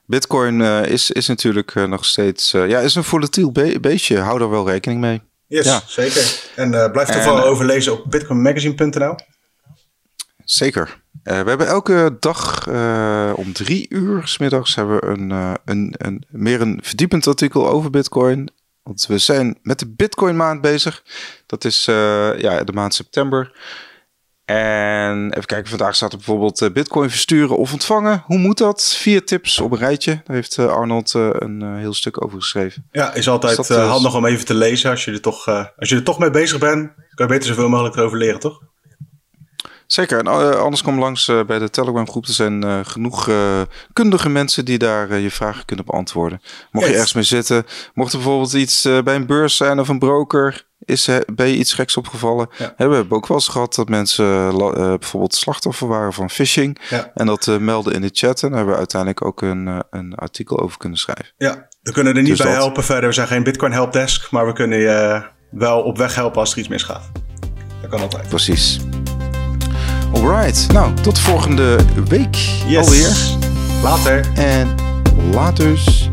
Bitcoin 0.06 0.60
is, 0.60 1.10
is 1.10 1.26
natuurlijk 1.26 1.74
nog 1.74 2.04
steeds, 2.04 2.50
ja, 2.50 2.78
is 2.78 2.94
een 2.94 3.04
volatiel 3.04 3.52
be 3.52 3.80
beestje. 3.80 4.18
Hou 4.18 4.40
er 4.40 4.50
wel 4.50 4.68
rekening 4.68 5.00
mee. 5.00 5.22
Yes, 5.46 5.64
ja. 5.64 5.82
zeker. 5.86 6.40
En 6.54 6.70
blijf 6.92 7.08
toevallig 7.08 7.44
overlezen 7.44 7.92
op 7.92 8.10
bitcoinmagazine.nl. 8.10 9.14
Zeker. 10.44 11.02
we 11.22 11.32
hebben 11.32 11.66
elke 11.66 12.16
dag 12.20 12.68
om 13.36 13.52
drie 13.52 13.86
uur 13.88 14.28
s 14.28 14.38
middags 14.38 14.74
hebben 14.74 14.96
we 14.96 15.06
een, 15.06 15.30
een, 15.64 15.94
een, 15.98 16.24
meer 16.30 16.60
een 16.60 16.80
verdiepend 16.82 17.26
artikel 17.26 17.68
over 17.68 17.90
Bitcoin. 17.90 18.50
Want 18.86 19.06
we 19.06 19.18
zijn 19.18 19.58
met 19.62 19.78
de 19.78 19.88
Bitcoin 19.88 20.36
maand 20.36 20.60
bezig. 20.60 21.02
Dat 21.46 21.64
is 21.64 21.88
uh, 21.88 22.38
ja, 22.38 22.64
de 22.64 22.72
maand 22.72 22.94
september. 22.94 23.52
En 24.44 25.32
even 25.32 25.46
kijken, 25.46 25.68
vandaag 25.68 25.94
staat 25.94 26.10
er 26.10 26.16
bijvoorbeeld 26.16 26.60
uh, 26.60 26.70
Bitcoin 26.70 27.10
versturen 27.10 27.56
of 27.56 27.72
ontvangen. 27.72 28.22
Hoe 28.26 28.38
moet 28.38 28.58
dat? 28.58 28.84
Vier 28.84 29.24
tips 29.24 29.58
op 29.58 29.72
een 29.72 29.78
rijtje. 29.78 30.20
Daar 30.24 30.36
heeft 30.36 30.56
uh, 30.56 30.66
Arnold 30.66 31.12
een 31.14 31.76
heel 31.78 31.94
stuk 31.94 32.24
over 32.24 32.38
geschreven. 32.38 32.86
Ja, 32.92 33.14
is 33.14 33.28
altijd 33.28 33.58
is 33.58 33.66
dat, 33.66 33.88
handig 33.88 34.14
om 34.14 34.26
even 34.26 34.44
te 34.44 34.54
lezen. 34.54 34.90
Als 34.90 35.04
je, 35.04 35.12
er 35.12 35.20
toch, 35.20 35.46
als 35.76 35.88
je 35.88 35.96
er 35.96 36.02
toch 36.02 36.18
mee 36.18 36.30
bezig 36.30 36.58
bent, 36.58 36.92
kan 37.14 37.26
je 37.26 37.32
beter 37.32 37.48
zoveel 37.48 37.68
mogelijk 37.68 37.96
erover 37.96 38.18
leren, 38.18 38.40
toch? 38.40 38.62
Zeker. 39.86 40.18
En 40.18 40.26
uh, 40.26 40.50
anders 40.50 40.82
kom 40.82 40.98
langs 40.98 41.28
uh, 41.28 41.44
bij 41.44 41.58
de 41.58 41.70
Telegram 41.70 42.08
groep. 42.08 42.26
Er 42.26 42.32
zijn 42.32 42.64
uh, 42.64 42.80
genoeg 42.82 43.30
kundige 43.92 44.28
mensen 44.28 44.64
die 44.64 44.78
daar 44.78 45.18
je 45.18 45.30
vragen 45.30 45.64
kunnen 45.64 45.84
beantwoorden. 45.84 46.40
Mocht 46.70 46.86
je 46.86 46.92
ergens 46.92 47.12
mee 47.12 47.22
zitten. 47.22 47.66
Mocht 47.94 48.12
er 48.12 48.18
bijvoorbeeld 48.18 48.52
iets 48.52 48.82
bij 49.04 49.14
een 49.14 49.26
beurs 49.26 49.56
zijn 49.56 49.80
of 49.80 49.88
een 49.88 49.98
broker. 49.98 50.66
Is, 50.78 51.08
ben 51.34 51.48
je 51.48 51.56
iets 51.56 51.72
geks 51.72 51.96
opgevallen? 51.96 52.48
Ja. 52.58 52.74
we 52.76 52.94
hebben 52.94 53.10
ook 53.10 53.26
wel 53.26 53.36
eens 53.36 53.48
gehad 53.48 53.74
dat 53.74 53.88
mensen 53.88 54.56
bijvoorbeeld 54.98 55.34
slachtoffer 55.34 55.88
waren 55.88 56.12
van 56.12 56.30
phishing. 56.30 56.78
Ja. 56.90 57.10
En 57.14 57.26
dat 57.26 57.46
melden 57.60 57.92
in 57.92 58.00
de 58.00 58.10
chat. 58.12 58.42
En 58.42 58.48
daar 58.48 58.56
hebben 58.56 58.74
we 58.74 58.78
uiteindelijk 58.78 59.24
ook 59.24 59.42
een, 59.42 59.84
een 59.90 60.14
artikel 60.14 60.60
over 60.60 60.78
kunnen 60.78 60.98
schrijven. 60.98 61.32
Ja, 61.36 61.68
we 61.82 61.92
kunnen 61.92 62.14
er 62.16 62.22
niet 62.22 62.30
dus 62.30 62.38
bij 62.38 62.52
dat... 62.52 62.62
helpen 62.62 62.84
verder. 62.84 63.08
We 63.08 63.14
zijn 63.14 63.28
geen 63.28 63.42
Bitcoin 63.42 63.72
helpdesk. 63.72 64.30
Maar 64.30 64.46
we 64.46 64.52
kunnen 64.52 64.78
je 64.78 65.24
wel 65.50 65.82
op 65.82 65.98
weg 65.98 66.14
helpen 66.14 66.40
als 66.40 66.52
er 66.52 66.58
iets 66.58 66.68
misgaat. 66.68 67.10
Dat 67.80 67.90
kan 67.90 68.00
altijd. 68.00 68.28
Precies. 68.28 68.78
Alright, 70.16 70.66
nou, 70.72 70.92
tot 71.02 71.18
volgende 71.18 71.78
week 72.08 72.36
yes. 72.66 72.76
alweer. 72.86 73.16
Later. 73.82 74.24
En 74.34 74.74
laters. 75.30 76.08